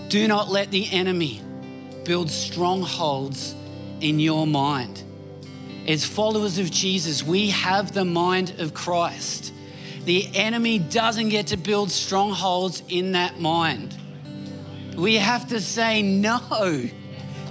Do 0.08 0.26
not 0.26 0.48
let 0.48 0.70
the 0.70 0.88
enemy 0.90 1.40
build 2.04 2.30
strongholds 2.30 3.54
in 4.00 4.18
your 4.18 4.46
mind. 4.46 5.02
As 5.86 6.04
followers 6.04 6.58
of 6.58 6.70
Jesus, 6.70 7.22
we 7.22 7.50
have 7.50 7.92
the 7.92 8.04
mind 8.04 8.54
of 8.58 8.74
Christ. 8.74 9.52
The 10.04 10.28
enemy 10.34 10.78
doesn't 10.78 11.28
get 11.28 11.48
to 11.48 11.56
build 11.56 11.90
strongholds 11.90 12.82
in 12.88 13.12
that 13.12 13.38
mind. 13.38 13.94
We 14.96 15.16
have 15.16 15.48
to 15.48 15.60
say, 15.60 16.02
no, 16.02 16.40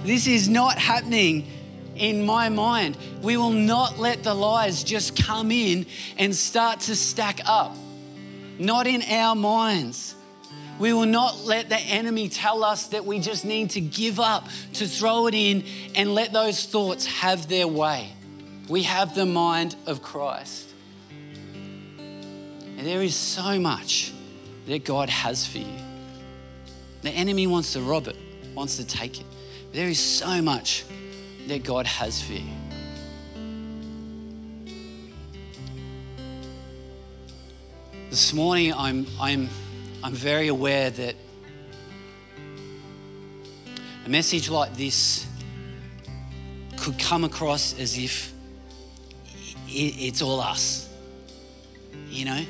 this 0.04 0.26
is 0.26 0.48
not 0.48 0.78
happening 0.78 1.46
in 1.96 2.24
my 2.24 2.48
mind. 2.48 2.96
We 3.22 3.36
will 3.36 3.50
not 3.50 3.98
let 3.98 4.22
the 4.22 4.34
lies 4.34 4.84
just 4.84 5.16
come 5.22 5.50
in 5.50 5.86
and 6.18 6.34
start 6.34 6.80
to 6.80 6.96
stack 6.96 7.40
up. 7.46 7.76
Not 8.60 8.86
in 8.86 9.00
our 9.02 9.34
minds. 9.34 10.14
We 10.78 10.92
will 10.92 11.06
not 11.06 11.44
let 11.44 11.70
the 11.70 11.78
enemy 11.78 12.28
tell 12.28 12.62
us 12.62 12.88
that 12.88 13.06
we 13.06 13.18
just 13.18 13.46
need 13.46 13.70
to 13.70 13.80
give 13.80 14.20
up, 14.20 14.48
to 14.74 14.86
throw 14.86 15.26
it 15.28 15.34
in, 15.34 15.64
and 15.94 16.14
let 16.14 16.34
those 16.34 16.66
thoughts 16.66 17.06
have 17.06 17.48
their 17.48 17.66
way. 17.66 18.12
We 18.68 18.82
have 18.82 19.14
the 19.14 19.24
mind 19.24 19.76
of 19.86 20.02
Christ. 20.02 20.68
And 21.18 22.86
there 22.86 23.02
is 23.02 23.16
so 23.16 23.58
much 23.58 24.12
that 24.66 24.84
God 24.84 25.08
has 25.08 25.46
for 25.46 25.58
you. 25.58 25.78
The 27.00 27.10
enemy 27.10 27.46
wants 27.46 27.72
to 27.72 27.80
rob 27.80 28.08
it, 28.08 28.16
wants 28.54 28.76
to 28.76 28.86
take 28.86 29.20
it. 29.20 29.26
There 29.72 29.88
is 29.88 29.98
so 29.98 30.42
much 30.42 30.84
that 31.48 31.64
God 31.64 31.86
has 31.86 32.20
for 32.22 32.34
you. 32.34 32.59
This 38.10 38.32
morning, 38.32 38.74
I'm, 38.74 39.06
I'm, 39.20 39.48
I'm 40.02 40.12
very 40.12 40.48
aware 40.48 40.90
that 40.90 41.14
a 44.04 44.08
message 44.08 44.50
like 44.50 44.76
this 44.76 45.28
could 46.76 46.98
come 46.98 47.22
across 47.22 47.78
as 47.78 47.96
if 47.96 48.32
it's 49.68 50.22
all 50.22 50.40
us. 50.40 50.92
You 52.08 52.24
know? 52.24 52.44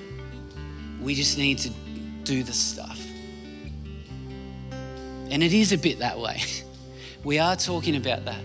We 1.03 1.15
just 1.15 1.37
need 1.37 1.59
to 1.59 1.69
do 2.25 2.43
the 2.43 2.55
stuff. 2.55 2.99
And 5.31 5.43
it 5.43 5.53
is 5.53 5.73
a 5.73 5.79
bit 5.79 5.99
that 5.99 6.19
way. 6.19 6.41
We 7.23 7.39
are 7.39 7.55
talking 7.55 7.97
about 7.97 8.25
that. 8.25 8.41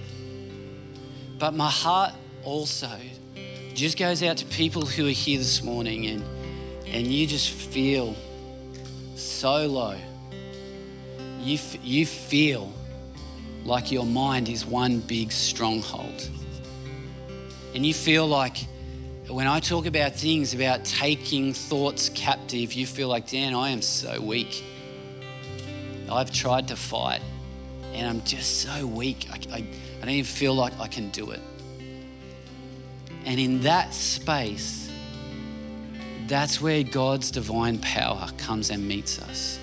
But 1.40 1.54
my 1.54 1.70
heart 1.70 2.12
also 2.44 2.92
just 3.74 3.98
goes 3.98 4.22
out 4.22 4.36
to 4.40 4.46
people 4.48 4.86
who 4.86 5.08
are 5.08 5.12
here 5.12 5.38
this 5.38 5.64
morning 5.64 6.08
and 6.08 6.35
and 6.96 7.08
you 7.08 7.28
just 7.28 7.50
feel 7.50 8.16
so 9.16 9.68
low. 9.68 9.98
You, 11.42 11.56
f- 11.56 11.78
you 11.84 12.06
feel 12.06 12.72
like 13.66 13.92
your 13.92 14.06
mind 14.06 14.48
is 14.48 14.66
one 14.66 15.02
big 15.02 15.34
stronghold. 15.34 16.30
And 17.74 17.86
you 17.86 17.94
feel 17.94 18.26
like 18.26 18.56
when 19.28 19.46
I 19.46 19.60
talk 19.60 19.88
about 19.88 20.14
things 20.14 20.54
about 20.54 20.86
taking 20.86 21.52
thoughts 21.54 22.08
captive, 22.08 22.72
you 22.72 22.88
feel 22.88 23.10
like, 23.10 23.30
Dan, 23.30 23.54
I 23.54 23.72
am 23.72 23.82
so 23.82 24.22
weak. 24.22 24.64
I've 26.10 26.32
tried 26.32 26.70
to 26.70 26.78
fight 26.78 27.22
and 27.92 28.08
I'm 28.08 28.24
just 28.24 28.62
so 28.62 28.88
weak. 28.88 29.28
I, 29.30 29.40
I, 29.54 29.58
I 29.58 30.00
don't 30.00 30.10
even 30.12 30.24
feel 30.24 30.54
like 30.54 30.80
I 30.80 30.88
can 30.88 31.10
do 31.10 31.32
it. 31.32 31.42
And 33.26 33.38
in 33.38 33.60
that 33.64 33.94
space, 33.94 34.85
that's 36.28 36.60
where 36.60 36.84
God's 36.84 37.32
divine 37.32 37.80
power 37.80 38.30
comes 38.38 38.70
and 38.70 38.88
meets 38.88 39.20
us. 39.22 39.60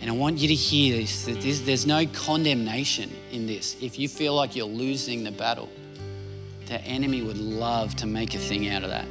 And 0.00 0.10
I 0.10 0.12
want 0.12 0.38
you 0.38 0.48
to 0.48 0.54
hear 0.54 0.98
this 0.98 1.24
that 1.24 1.40
there's, 1.40 1.62
there's 1.62 1.86
no 1.86 2.06
condemnation 2.06 3.10
in 3.32 3.46
this. 3.46 3.76
If 3.80 3.98
you 3.98 4.08
feel 4.08 4.34
like 4.34 4.54
you're 4.54 4.66
losing 4.66 5.24
the 5.24 5.32
battle, 5.32 5.68
the 6.66 6.80
enemy 6.82 7.22
would 7.22 7.38
love 7.38 7.96
to 7.96 8.06
make 8.06 8.34
a 8.34 8.38
thing 8.38 8.68
out 8.68 8.84
of 8.84 8.90
that. 8.90 9.06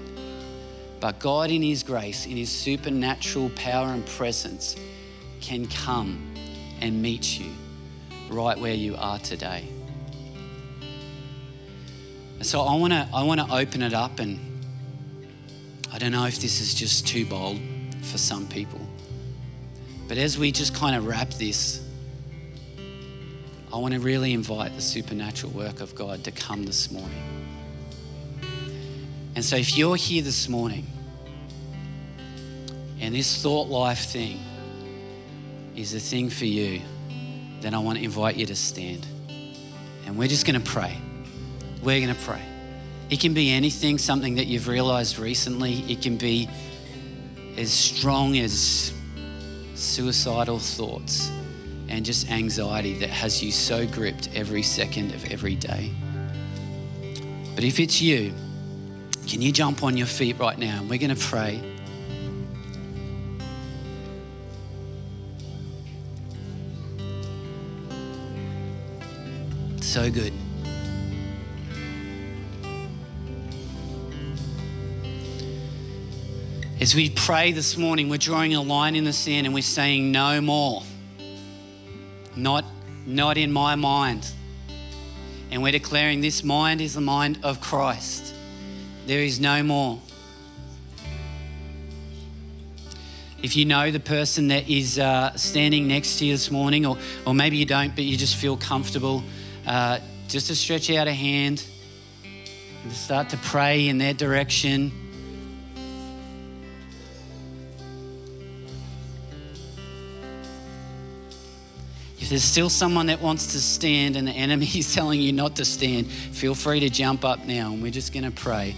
But 0.99 1.19
God, 1.19 1.51
in 1.51 1.61
His 1.61 1.83
grace, 1.83 2.25
in 2.25 2.37
His 2.37 2.49
supernatural 2.49 3.49
power 3.55 3.87
and 3.87 4.05
presence, 4.05 4.75
can 5.41 5.67
come 5.67 6.33
and 6.81 7.01
meet 7.01 7.39
you 7.39 7.51
right 8.29 8.57
where 8.57 8.73
you 8.73 8.95
are 8.97 9.19
today. 9.19 9.67
So 12.41 12.61
I 12.61 12.75
want 12.75 12.93
to 12.93 13.09
I 13.13 13.23
want 13.23 13.41
to 13.41 13.53
open 13.53 13.81
it 13.81 13.93
up 13.93 14.19
and 14.19 14.54
I 15.95 15.97
don't 15.97 16.11
know 16.11 16.25
if 16.25 16.39
this 16.39 16.59
is 16.59 16.73
just 16.73 17.07
too 17.07 17.25
bold 17.25 17.57
for 18.01 18.17
some 18.17 18.47
people. 18.47 18.81
But 20.09 20.17
as 20.17 20.37
we 20.37 20.51
just 20.51 20.75
kind 20.75 20.93
of 20.93 21.07
wrap 21.07 21.29
this, 21.35 21.87
I 23.73 23.77
want 23.77 23.93
to 23.93 24.01
really 24.01 24.33
invite 24.33 24.75
the 24.75 24.81
supernatural 24.81 25.53
work 25.53 25.79
of 25.79 25.95
God 25.95 26.25
to 26.25 26.31
come 26.31 26.65
this 26.65 26.91
morning. 26.91 27.23
And 29.35 29.45
so, 29.45 29.55
if 29.55 29.77
you're 29.77 29.95
here 29.95 30.21
this 30.21 30.49
morning 30.49 30.85
and 32.99 33.15
this 33.15 33.41
thought 33.41 33.69
life 33.69 34.05
thing 34.05 34.41
is 35.77 35.93
a 35.93 35.99
thing 36.01 36.29
for 36.29 36.43
you, 36.43 36.81
then 37.61 37.73
I 37.73 37.79
want 37.79 37.99
to 37.99 38.03
invite 38.03 38.35
you 38.35 38.45
to 38.47 38.55
stand. 38.55 39.07
And 40.05 40.17
we're 40.17 40.27
just 40.27 40.45
going 40.45 40.61
to 40.61 40.71
pray. 40.71 40.97
We're 41.81 42.01
going 42.01 42.13
to 42.13 42.21
pray. 42.21 42.41
It 43.09 43.19
can 43.19 43.33
be 43.33 43.51
anything, 43.51 43.97
something 43.97 44.35
that 44.35 44.47
you've 44.47 44.67
realized 44.67 45.19
recently. 45.19 45.79
It 45.91 46.01
can 46.01 46.17
be 46.17 46.49
as 47.57 47.71
strong 47.71 48.37
as 48.37 48.93
suicidal 49.75 50.59
thoughts 50.59 51.31
and 51.87 52.03
just 52.03 52.29
anxiety 52.31 52.97
that 52.99 53.09
has 53.09 53.43
you 53.43 53.51
so 53.51 53.85
gripped 53.85 54.29
every 54.33 54.63
second 54.63 55.13
of 55.13 55.23
every 55.31 55.55
day. 55.55 55.91
But 57.53 57.63
if 57.63 57.79
it's 57.79 58.01
you, 58.01 58.33
can 59.27 59.41
you 59.41 59.51
jump 59.51 59.83
on 59.83 59.95
your 59.95 60.07
feet 60.07 60.37
right 60.39 60.57
now? 60.57 60.79
And 60.79 60.89
we're 60.89 60.99
going 60.99 61.15
to 61.15 61.21
pray. 61.21 61.61
So 69.81 70.11
good. 70.11 70.33
As 76.77 76.93
we 76.93 77.09
pray 77.09 77.53
this 77.53 77.77
morning, 77.77 78.09
we're 78.09 78.17
drawing 78.17 78.53
a 78.53 78.61
line 78.61 78.97
in 78.97 79.05
the 79.05 79.13
sand 79.13 79.47
and 79.47 79.55
we're 79.55 79.61
saying, 79.61 80.11
No 80.11 80.41
more. 80.41 80.83
Not, 82.35 82.65
not 83.05 83.37
in 83.37 83.49
my 83.49 83.75
mind. 83.75 84.29
And 85.51 85.63
we're 85.63 85.71
declaring 85.71 86.19
this 86.19 86.43
mind 86.43 86.81
is 86.81 86.93
the 86.93 87.01
mind 87.01 87.39
of 87.43 87.61
Christ. 87.61 88.35
There 89.07 89.21
is 89.21 89.39
no 89.39 89.63
more. 89.63 90.01
If 93.41 93.55
you 93.55 93.63
know 93.63 93.89
the 93.89 94.01
person 94.01 94.49
that 94.49 94.67
is 94.67 94.99
uh, 94.99 95.33
standing 95.37 95.87
next 95.87 96.19
to 96.19 96.25
you 96.25 96.33
this 96.33 96.51
morning, 96.51 96.85
or, 96.85 96.97
or 97.25 97.33
maybe 97.33 97.55
you 97.55 97.65
don't, 97.65 97.95
but 97.95 98.03
you 98.03 98.17
just 98.17 98.35
feel 98.35 98.57
comfortable, 98.57 99.23
uh, 99.65 99.99
just 100.27 100.47
to 100.47 100.55
stretch 100.55 100.89
out 100.89 101.07
a 101.07 101.13
hand 101.13 101.65
and 102.83 102.91
start 102.91 103.29
to 103.29 103.37
pray 103.37 103.87
in 103.87 103.97
their 103.97 104.13
direction. 104.13 105.04
If 112.25 112.29
there's 112.29 112.43
still 112.43 112.71
someone 112.71 113.05
that 113.05 113.21
wants 113.21 113.51
to 113.51 113.61
stand 113.61 114.15
and 114.15 114.27
the 114.27 114.31
enemy 114.31 114.65
is 114.73 114.95
telling 114.95 115.21
you 115.21 115.31
not 115.31 115.57
to 115.57 115.63
stand, 115.63 116.07
feel 116.07 116.55
free 116.55 116.79
to 116.79 116.89
jump 116.89 117.23
up 117.23 117.45
now 117.45 117.71
and 117.71 117.83
we're 117.83 117.91
just 117.91 118.13
going 118.13 118.23
to 118.23 118.31
pray. 118.31 118.73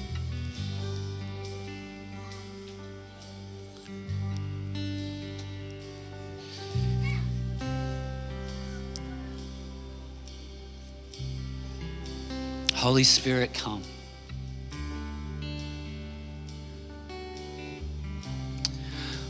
Holy 12.75 13.05
Spirit, 13.05 13.53
come. 13.53 13.81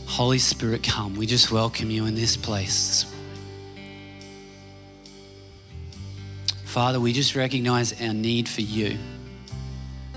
Holy 0.06 0.38
Spirit, 0.40 0.82
come. 0.82 1.14
We 1.14 1.26
just 1.26 1.52
welcome 1.52 1.92
you 1.92 2.06
in 2.06 2.16
this 2.16 2.36
place. 2.36 3.14
Father, 6.68 7.00
we 7.00 7.14
just 7.14 7.34
recognize 7.34 7.98
our 7.98 8.12
need 8.12 8.46
for 8.46 8.60
you, 8.60 8.98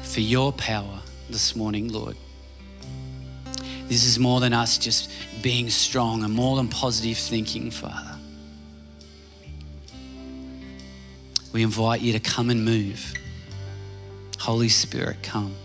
for 0.01 0.19
your 0.19 0.51
power 0.51 0.99
this 1.29 1.55
morning, 1.55 1.87
Lord. 1.87 2.17
This 3.87 4.03
is 4.03 4.19
more 4.19 4.41
than 4.41 4.51
us 4.51 4.77
just 4.77 5.09
being 5.41 5.69
strong 5.69 6.25
and 6.25 6.33
more 6.33 6.57
than 6.57 6.67
positive 6.67 7.17
thinking, 7.17 7.71
Father. 7.71 8.17
We 11.53 11.63
invite 11.63 12.01
you 12.01 12.11
to 12.11 12.19
come 12.19 12.49
and 12.49 12.65
move. 12.65 13.13
Holy 14.37 14.67
Spirit, 14.67 15.23
come. 15.23 15.55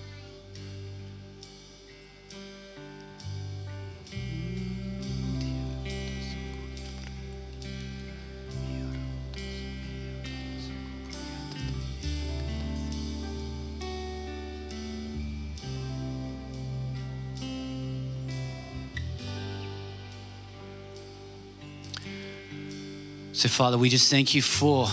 So, 23.37 23.51
Father, 23.51 23.77
we 23.77 23.91
just 23.91 24.11
thank 24.11 24.35
you 24.35 24.41
for 24.41 24.89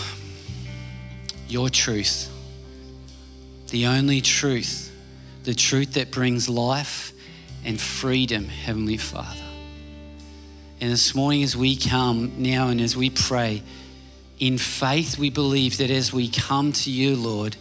your 1.48 1.70
truth, 1.70 2.30
the 3.70 3.86
only 3.86 4.20
truth, 4.20 4.92
the 5.44 5.54
truth 5.54 5.94
that 5.94 6.10
brings 6.10 6.46
life 6.46 7.14
and 7.64 7.80
freedom, 7.80 8.44
Heavenly 8.44 8.98
Father. 8.98 9.40
And 10.78 10.92
this 10.92 11.14
morning, 11.14 11.42
as 11.42 11.56
we 11.56 11.74
come 11.74 12.42
now 12.42 12.68
and 12.68 12.82
as 12.82 12.94
we 12.94 13.08
pray, 13.08 13.62
in 14.38 14.58
faith, 14.58 15.16
we 15.16 15.30
believe 15.30 15.78
that 15.78 15.90
as 15.90 16.12
we 16.12 16.28
come 16.28 16.72
to 16.72 16.90
you, 16.90 17.16
Lord, 17.16 17.56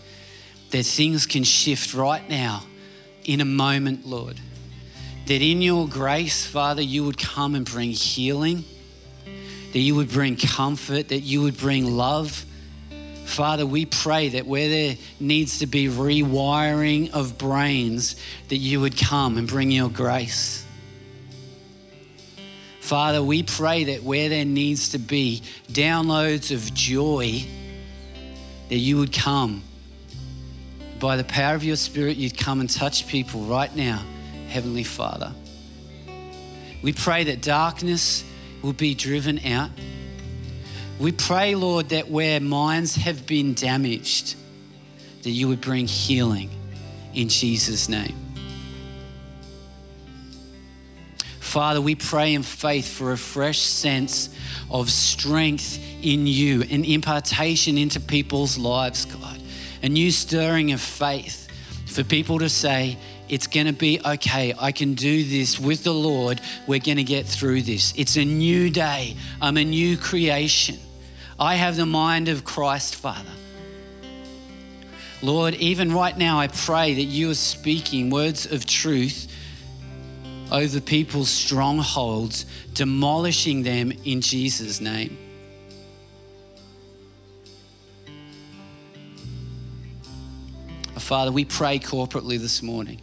that 0.72 0.86
things 0.86 1.26
can 1.26 1.46
shift 1.46 1.94
right 1.94 2.28
now 2.28 2.62
in 3.24 3.40
a 3.40 3.46
moment, 3.46 4.06
Lord. 4.06 4.38
That 5.28 5.42
in 5.42 5.62
your 5.62 5.88
grace, 5.88 6.46
Father, 6.46 6.82
you 6.82 7.06
would 7.06 7.18
come 7.18 7.56
and 7.56 7.64
bring 7.64 7.92
healing, 7.92 8.66
that 9.74 9.80
you 9.80 9.96
would 9.96 10.10
bring 10.10 10.38
comfort, 10.38 11.10
that 11.10 11.20
you 11.20 11.42
would 11.42 11.58
bring 11.58 11.86
love. 11.86 12.46
Father, 13.26 13.66
we 13.66 13.86
pray 13.86 14.30
that 14.30 14.46
where 14.46 14.70
there 14.70 14.96
needs 15.20 15.60
to 15.60 15.68
be 15.68 15.88
rewiring 15.88 17.12
of 17.12 17.40
brains, 17.40 18.16
that 18.50 18.58
you 18.58 18.80
would 18.82 18.96
come 18.96 19.38
and 19.38 19.48
bring 19.48 19.72
your 19.72 19.90
grace. 19.90 20.64
Father, 22.82 23.24
we 23.24 23.42
pray 23.42 23.86
that 23.86 24.04
where 24.04 24.30
there 24.30 24.46
needs 24.46 24.90
to 24.90 25.00
be 25.00 25.42
downloads 25.70 26.52
of 26.52 26.72
joy, 26.76 27.44
that 28.70 28.78
you 28.78 28.98
would 28.98 29.12
come. 29.12 29.64
By 31.00 31.18
the 31.18 31.24
power 31.24 31.56
of 31.56 31.64
your 31.64 31.78
Spirit, 31.78 32.18
you'd 32.18 32.38
come 32.38 32.60
and 32.60 32.70
touch 32.70 33.08
people 33.08 33.42
right 33.46 33.76
now, 33.76 34.04
Heavenly 34.50 34.84
Father. 34.84 35.34
We 36.84 36.94
pray 36.94 37.24
that 37.24 37.42
darkness 37.42 38.24
will 38.64 38.74
be 38.74 38.96
driven 38.96 39.46
out. 39.46 39.70
We 41.00 41.12
pray, 41.12 41.54
Lord, 41.54 41.90
that 41.90 42.10
where 42.10 42.40
minds 42.40 42.96
have 42.96 43.28
been 43.28 43.54
damaged, 43.54 44.36
that 45.22 45.30
you 45.30 45.48
would 45.50 45.62
bring 45.62 45.86
healing 45.86 46.50
in 47.14 47.30
Jesus' 47.30 47.90
name. 47.90 48.16
Father, 51.40 51.82
we 51.82 51.94
pray 51.94 52.34
in 52.34 52.42
faith 52.42 52.88
for 52.88 53.12
a 53.12 53.18
fresh 53.18 53.60
sense 53.60 54.36
of 54.72 54.90
strength 54.90 55.78
in 56.02 56.26
you, 56.26 56.64
an 56.64 56.84
impartation 56.84 57.78
into 57.78 58.00
people's 58.00 58.58
lives, 58.58 59.06
God. 59.06 59.40
A 59.84 59.90
new 59.90 60.10
stirring 60.10 60.72
of 60.72 60.82
faith 60.82 61.48
for 61.86 62.04
people 62.04 62.40
to 62.40 62.50
say, 62.50 62.98
it's 63.30 63.48
going 63.48 63.68
to 63.68 63.74
be 63.74 64.00
okay. 64.06 64.54
I 64.60 64.72
can 64.72 64.94
do 64.94 65.24
this 65.24 65.60
with 65.60 65.84
the 65.84 65.94
Lord. 65.94 66.42
We're 66.68 66.80
going 66.80 66.98
to 66.98 67.04
get 67.04 67.26
through 67.26 67.62
this. 67.64 67.94
It's 67.98 68.18
a 68.18 68.26
new 68.26 68.70
day. 68.70 69.16
I'm 69.42 69.58
a 69.58 69.64
new 69.64 69.98
creation. 69.98 70.78
I 71.40 71.56
have 71.56 71.76
the 71.76 71.86
mind 71.86 72.30
of 72.30 72.44
Christ, 72.44 72.96
Father. 72.96 73.32
Lord, 75.22 75.56
even 75.56 75.94
right 75.94 76.18
now, 76.18 76.40
I 76.40 76.48
pray 76.48 76.94
that 76.96 77.04
you 77.04 77.30
are 77.32 77.36
speaking 77.36 78.10
words 78.10 78.52
of 78.52 78.66
truth 78.66 79.34
over 80.52 80.82
people's 80.82 81.30
strongholds, 81.30 82.46
demolishing 82.74 83.64
them 83.64 83.94
in 84.04 84.22
Jesus' 84.22 84.82
name. 84.82 85.18
Father, 91.00 91.32
we 91.32 91.46
pray 91.46 91.80
corporately 91.80 92.40
this 92.40 92.62
morning 92.62 93.02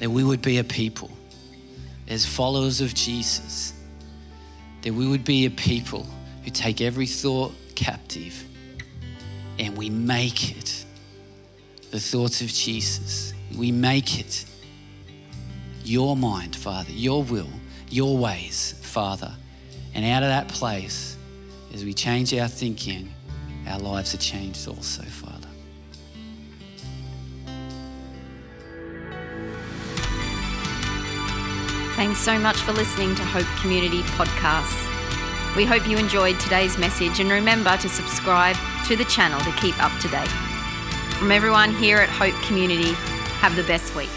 that 0.00 0.10
we 0.10 0.24
would 0.24 0.42
be 0.42 0.58
a 0.58 0.64
people 0.64 1.10
as 2.08 2.26
followers 2.26 2.80
of 2.80 2.92
Jesus, 2.94 3.72
that 4.82 4.92
we 4.92 5.06
would 5.06 5.24
be 5.24 5.46
a 5.46 5.50
people 5.50 6.06
who 6.42 6.50
take 6.50 6.80
every 6.80 7.06
thought 7.06 7.54
captive 7.74 8.44
and 9.58 9.76
we 9.76 9.90
make 9.90 10.56
it 10.56 10.84
the 11.90 12.00
thoughts 12.00 12.40
of 12.40 12.48
Jesus. 12.48 13.34
We 13.56 13.70
make 13.72 14.18
it 14.18 14.46
your 15.84 16.16
mind, 16.16 16.56
Father, 16.56 16.92
your 16.92 17.22
will, 17.22 17.50
your 17.90 18.16
ways, 18.16 18.74
Father. 18.80 19.34
And 19.94 20.04
out 20.04 20.22
of 20.22 20.30
that 20.30 20.48
place, 20.48 21.16
as 21.74 21.84
we 21.84 21.92
change 21.92 22.32
our 22.34 22.48
thinking, 22.48 23.12
our 23.68 23.78
lives 23.78 24.14
are 24.14 24.18
changed 24.18 24.66
also, 24.66 25.02
Father. 25.02 25.29
Thanks 32.00 32.20
so 32.20 32.38
much 32.38 32.56
for 32.56 32.72
listening 32.72 33.14
to 33.14 33.22
Hope 33.22 33.44
Community 33.60 34.00
Podcasts. 34.16 34.86
We 35.54 35.66
hope 35.66 35.86
you 35.86 35.98
enjoyed 35.98 36.40
today's 36.40 36.78
message 36.78 37.20
and 37.20 37.30
remember 37.30 37.76
to 37.76 37.90
subscribe 37.90 38.56
to 38.86 38.96
the 38.96 39.04
channel 39.04 39.38
to 39.40 39.52
keep 39.60 39.78
up 39.84 39.92
to 40.00 40.08
date. 40.08 40.26
From 41.18 41.30
everyone 41.30 41.74
here 41.74 41.98
at 41.98 42.08
Hope 42.08 42.32
Community, 42.44 42.94
have 43.42 43.54
the 43.54 43.64
best 43.64 43.94
week. 43.94 44.08